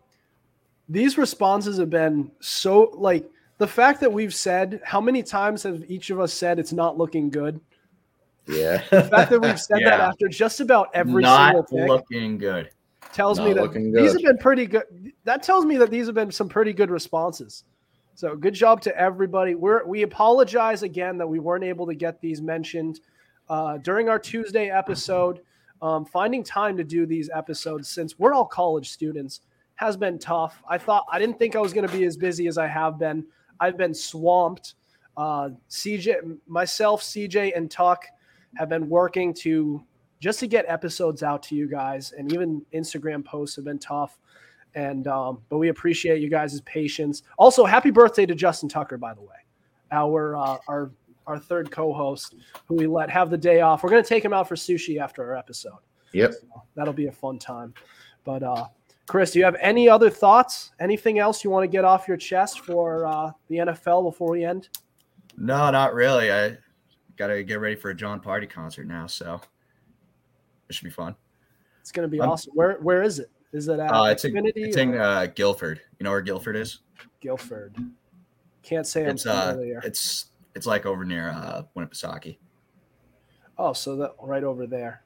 these 0.89 1.17
responses 1.17 1.77
have 1.77 1.89
been 1.89 2.31
so 2.39 2.91
like 2.95 3.29
the 3.57 3.67
fact 3.67 3.99
that 4.01 4.11
we've 4.11 4.33
said 4.33 4.81
how 4.83 4.99
many 4.99 5.23
times 5.23 5.63
have 5.63 5.83
each 5.89 6.09
of 6.09 6.19
us 6.19 6.33
said 6.33 6.59
it's 6.59 6.73
not 6.73 6.97
looking 6.97 7.29
good? 7.29 7.59
Yeah. 8.47 8.83
The 8.89 9.03
fact 9.03 9.31
that 9.31 9.39
we've 9.39 9.59
said 9.59 9.79
that 9.85 9.99
after 9.99 10.27
just 10.27 10.59
about 10.59 10.89
every 10.93 11.23
not 11.23 11.51
single 11.51 11.63
pick. 11.63 11.87
looking 11.87 12.37
good. 12.37 12.69
tells 13.13 13.39
Not 13.39 13.47
me 13.47 13.53
that 13.53 13.61
looking 13.61 13.91
these 13.91 14.11
have 14.13 14.21
been 14.21 14.37
pretty 14.37 14.65
good. 14.65 14.83
That 15.23 15.43
tells 15.43 15.65
me 15.65 15.77
that 15.77 15.89
these 15.89 16.07
have 16.07 16.15
been 16.15 16.31
some 16.31 16.49
pretty 16.49 16.73
good 16.73 16.91
responses. 16.91 17.63
So 18.15 18.35
good 18.35 18.53
job 18.53 18.81
to 18.81 18.95
everybody. 18.97 19.55
We're 19.55 19.85
we 19.85 20.03
apologize 20.03 20.83
again 20.83 21.17
that 21.17 21.27
we 21.27 21.39
weren't 21.39 21.63
able 21.63 21.87
to 21.87 21.95
get 21.95 22.19
these 22.21 22.41
mentioned 22.41 22.99
uh, 23.49 23.77
during 23.77 24.09
our 24.09 24.19
Tuesday 24.19 24.69
episode. 24.69 25.39
Um, 25.81 26.05
finding 26.05 26.43
time 26.43 26.77
to 26.77 26.83
do 26.83 27.05
these 27.05 27.29
episodes 27.33 27.89
since 27.89 28.17
we're 28.17 28.33
all 28.33 28.45
college 28.45 28.91
students 28.91 29.41
has 29.83 29.97
been 29.97 30.17
tough. 30.17 30.63
I 30.67 30.77
thought 30.77 31.05
I 31.11 31.19
didn't 31.19 31.37
think 31.37 31.55
I 31.55 31.59
was 31.59 31.73
going 31.73 31.87
to 31.87 31.93
be 31.93 32.05
as 32.05 32.17
busy 32.17 32.47
as 32.47 32.57
I 32.57 32.67
have 32.67 32.97
been. 32.97 33.25
I've 33.59 33.77
been 33.77 33.93
swamped. 33.93 34.75
Uh, 35.15 35.49
CJ, 35.69 36.37
myself, 36.47 37.01
CJ, 37.03 37.55
and 37.55 37.69
Tuck 37.69 38.05
have 38.55 38.69
been 38.69 38.89
working 38.89 39.33
to 39.35 39.83
just 40.19 40.39
to 40.39 40.47
get 40.47 40.65
episodes 40.67 41.21
out 41.21 41.43
to 41.43 41.55
you 41.55 41.67
guys, 41.67 42.13
and 42.17 42.31
even 42.31 42.65
Instagram 42.73 43.25
posts 43.25 43.55
have 43.57 43.65
been 43.65 43.79
tough. 43.79 44.17
And 44.75 45.07
um, 45.07 45.41
but 45.49 45.57
we 45.57 45.67
appreciate 45.67 46.21
you 46.21 46.29
guys' 46.29 46.61
patience. 46.61 47.23
Also, 47.37 47.65
happy 47.65 47.91
birthday 47.91 48.25
to 48.25 48.33
Justin 48.33 48.69
Tucker, 48.69 48.97
by 48.97 49.13
the 49.13 49.21
way, 49.21 49.35
our 49.91 50.35
uh, 50.35 50.57
our 50.67 50.91
our 51.27 51.37
third 51.37 51.69
co-host, 51.71 52.35
who 52.65 52.75
we 52.75 52.87
let 52.87 53.09
have 53.09 53.29
the 53.29 53.37
day 53.37 53.61
off. 53.61 53.83
We're 53.83 53.89
gonna 53.89 54.03
take 54.03 54.25
him 54.25 54.33
out 54.33 54.47
for 54.47 54.55
sushi 54.55 54.99
after 54.99 55.23
our 55.23 55.37
episode. 55.37 55.79
Yep. 56.13 56.33
That'll 56.75 56.93
be 56.93 57.07
a 57.07 57.11
fun 57.11 57.37
time. 57.37 57.73
But 58.23 58.43
uh, 58.43 58.67
Chris, 59.07 59.31
do 59.31 59.39
you 59.39 59.45
have 59.45 59.55
any 59.59 59.89
other 59.89 60.09
thoughts? 60.09 60.71
Anything 60.79 61.19
else 61.19 61.43
you 61.43 61.49
want 61.49 61.63
to 61.63 61.67
get 61.67 61.83
off 61.83 62.07
your 62.07 62.17
chest 62.17 62.61
for 62.61 63.05
uh, 63.05 63.31
the 63.49 63.57
NFL 63.57 64.03
before 64.03 64.31
we 64.31 64.45
end? 64.45 64.69
No, 65.37 65.69
not 65.71 65.93
really. 65.93 66.31
I 66.31 66.57
gotta 67.17 67.43
get 67.43 67.59
ready 67.59 67.75
for 67.75 67.89
a 67.89 67.95
Jon 67.95 68.21
Pardi 68.21 68.49
concert 68.49 68.87
now, 68.87 69.07
so 69.07 69.41
it 70.69 70.73
should 70.75 70.85
be 70.85 70.89
fun. 70.89 71.15
It's 71.81 71.91
gonna 71.91 72.07
be 72.07 72.21
I'm- 72.21 72.29
awesome. 72.29 72.53
Where 72.55 72.73
where 72.81 73.03
is 73.03 73.19
it? 73.19 73.29
Is 73.51 73.67
it 73.67 73.79
at 73.79 73.91
Uh, 73.91 74.05
it's 74.05 74.25
in, 74.25 74.33
it's 74.55 74.77
in 74.77 74.97
uh, 74.97 75.27
Gilford. 75.35 75.81
You 75.99 76.05
know 76.05 76.09
where 76.11 76.21
Gilford 76.21 76.55
is? 76.55 76.79
Gilford? 77.19 77.75
Can't 78.63 78.87
say 78.87 79.03
I'm 79.03 79.09
It's 79.11 79.25
uh, 79.27 79.51
familiar. 79.51 79.81
it's 79.83 80.27
it's 80.55 80.65
like 80.65 80.85
over 80.85 81.03
near 81.05 81.29
uh, 81.29 81.63
Winnipesaukee. 81.75 82.37
oh, 83.57 83.73
so 83.73 83.95
that 83.97 84.11
right 84.21 84.43
over 84.43 84.65
there. 84.65 85.02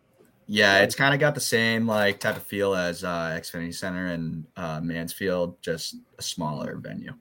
Yeah, 0.48 0.80
it's 0.80 0.96
kind 0.96 1.14
of 1.14 1.20
got 1.20 1.36
the 1.36 1.42
same 1.42 1.86
like 1.86 2.20
type 2.22 2.38
of 2.38 2.44
feel 2.44 2.74
as 2.74 3.04
uh, 3.04 3.38
Xfinity 3.38 3.76
Center 3.76 4.08
and 4.08 4.46
uh, 4.56 4.80
Mansfield, 4.82 5.62
just 5.62 5.98
a 6.18 6.22
smaller 6.22 6.78
venue. 6.78 7.14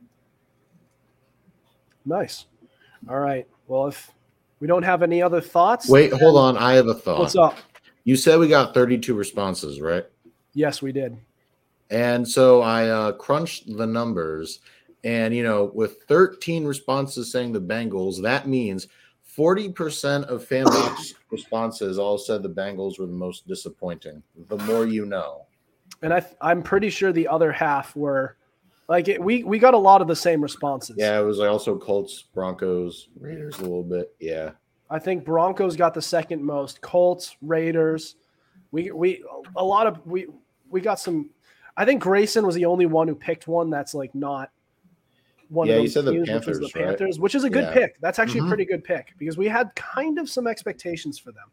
Nice. 2.05 2.47
All 3.09 3.19
right. 3.19 3.47
Well, 3.67 3.89
if 3.89 4.13
we 4.61 4.69
don't 4.69 4.85
have 4.85 5.03
any 5.03 5.21
other 5.21 5.41
thoughts, 5.41 5.89
Wait, 5.89 6.11
then- 6.11 6.21
hold 6.21 6.37
on. 6.39 6.57
I 6.57 6.75
have 6.75 6.87
a 6.87 6.95
thought. 6.95 7.19
What's 7.19 7.37
up? 7.37 7.59
You 8.05 8.15
said 8.15 8.39
we 8.39 8.47
got 8.47 8.73
32 8.73 9.15
responses, 9.15 9.81
right? 9.81 10.05
Yes, 10.55 10.81
we 10.81 10.93
did. 10.93 11.17
And 11.91 12.27
so 12.27 12.63
I 12.63 12.89
uh, 12.89 13.13
crunched 13.13 13.77
the 13.77 13.87
numbers, 13.87 14.61
and 15.03 15.35
you 15.35 15.43
know, 15.43 15.73
with 15.75 16.03
13 16.09 16.65
responses 16.65 17.31
saying 17.33 17.53
the 17.53 17.61
Bengals, 17.61 18.23
that 18.23 18.47
means 18.47 18.87
40% 19.37 20.25
of 20.25 20.45
fan 20.45 20.67
responses 21.31 21.99
all 21.99 22.19
said 22.19 22.43
the 22.43 22.49
Bengals 22.49 22.99
were 22.99 23.07
the 23.07 23.13
most 23.13 23.47
disappointing. 23.47 24.23
The 24.49 24.59
more 24.59 24.87
you 24.87 25.05
know. 25.05 25.47
And 26.03 26.13
I, 26.13 26.25
I'm 26.41 26.63
pretty 26.63 26.91
sure 26.91 27.13
the 27.13 27.29
other 27.29 27.53
half 27.53 27.95
were 27.97 28.37
like 28.89 29.09
it, 29.09 29.23
we 29.23 29.43
we 29.43 29.59
got 29.59 29.75
a 29.75 29.79
lot 29.79 30.01
of 30.01 30.09
the 30.09 30.17
same 30.17 30.41
responses. 30.41 30.97
Yeah, 30.99 31.19
it 31.19 31.23
was 31.23 31.39
like 31.39 31.51
also 31.51 31.77
Colts, 31.77 32.25
Broncos, 32.35 33.09
Raiders 33.19 33.59
a 33.59 33.63
little 33.63 33.83
bit. 33.83 34.15
Yeah. 34.21 34.53
I 34.89 34.99
think 35.01 35.25
Broncos 35.25 35.75
got 35.75 35.95
the 35.95 36.03
second 36.03 36.45
most. 36.45 36.81
Colts, 36.81 37.37
Raiders. 37.43 38.17
We 38.71 38.93
we 38.93 39.25
a 39.57 39.65
lot 39.65 39.87
of 39.87 40.07
we 40.07 40.27
we 40.71 40.81
got 40.81 41.01
some. 41.01 41.31
I 41.77 41.85
think 41.85 42.03
Grayson 42.03 42.47
was 42.47 42.55
the 42.55 42.65
only 42.65 42.87
one 42.87 43.09
who 43.09 43.15
picked 43.15 43.49
one 43.49 43.71
that's 43.71 43.95
like 43.95 44.15
not 44.15 44.51
one 45.49 45.69
Yeah, 45.69 45.75
of 45.75 45.83
those 45.83 45.93
said 45.95 46.05
the 46.05 46.13
teams, 46.13 46.21
was 46.21 46.29
Panthers, 46.29 46.59
the 46.59 46.81
right? 46.81 46.89
Panthers, 46.89 47.19
which 47.19 47.35
is 47.35 47.45
a 47.45 47.51
good 47.51 47.65
Yeah. 47.65 47.73
pick. 47.73 48.01
That's 48.01 48.19
actually 48.19 48.41
Mhm. 48.41 48.47
a 48.47 48.49
pretty 48.49 48.65
good 48.65 48.85
pick 48.85 49.15
because 49.19 49.37
we 49.37 49.47
had 49.47 49.75
kind 49.75 50.19
of 50.19 50.29
some 50.29 50.47
expectations 50.47 51.19
for 51.19 51.33
them. 51.33 51.45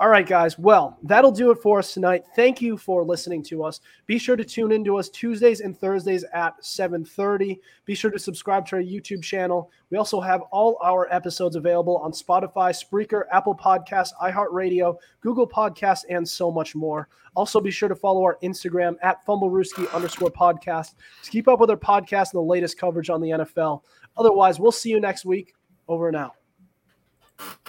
All 0.00 0.08
right, 0.08 0.26
guys. 0.26 0.58
Well, 0.58 0.96
that'll 1.02 1.30
do 1.30 1.50
it 1.50 1.58
for 1.58 1.78
us 1.78 1.92
tonight. 1.92 2.24
Thank 2.34 2.62
you 2.62 2.78
for 2.78 3.04
listening 3.04 3.42
to 3.42 3.62
us. 3.62 3.82
Be 4.06 4.16
sure 4.16 4.34
to 4.34 4.46
tune 4.46 4.72
in 4.72 4.82
to 4.86 4.96
us 4.96 5.10
Tuesdays 5.10 5.60
and 5.60 5.78
Thursdays 5.78 6.24
at 6.32 6.54
7:30. 6.64 7.60
Be 7.84 7.94
sure 7.94 8.10
to 8.10 8.18
subscribe 8.18 8.64
to 8.68 8.76
our 8.76 8.82
YouTube 8.82 9.22
channel. 9.22 9.70
We 9.90 9.98
also 9.98 10.18
have 10.18 10.40
all 10.52 10.78
our 10.82 11.06
episodes 11.12 11.54
available 11.54 11.98
on 11.98 12.12
Spotify, 12.12 12.72
Spreaker, 12.72 13.24
Apple 13.30 13.54
Podcasts, 13.54 14.14
iHeartRadio, 14.22 14.96
Google 15.20 15.46
Podcasts, 15.46 16.06
and 16.08 16.26
so 16.26 16.50
much 16.50 16.74
more. 16.74 17.10
Also, 17.36 17.60
be 17.60 17.70
sure 17.70 17.90
to 17.90 17.94
follow 17.94 18.22
our 18.22 18.38
Instagram 18.42 18.96
at 19.02 19.22
FumbleRooski 19.26 19.92
underscore 19.92 20.30
podcast 20.30 20.94
to 21.22 21.30
keep 21.30 21.46
up 21.46 21.60
with 21.60 21.68
our 21.68 21.76
podcast 21.76 22.32
and 22.32 22.38
the 22.38 22.40
latest 22.40 22.78
coverage 22.78 23.10
on 23.10 23.20
the 23.20 23.32
NFL. 23.32 23.82
Otherwise, 24.16 24.58
we'll 24.58 24.72
see 24.72 24.88
you 24.88 24.98
next 24.98 25.26
week. 25.26 25.52
Over 25.88 26.08
and 26.08 26.16
out. 26.16 26.36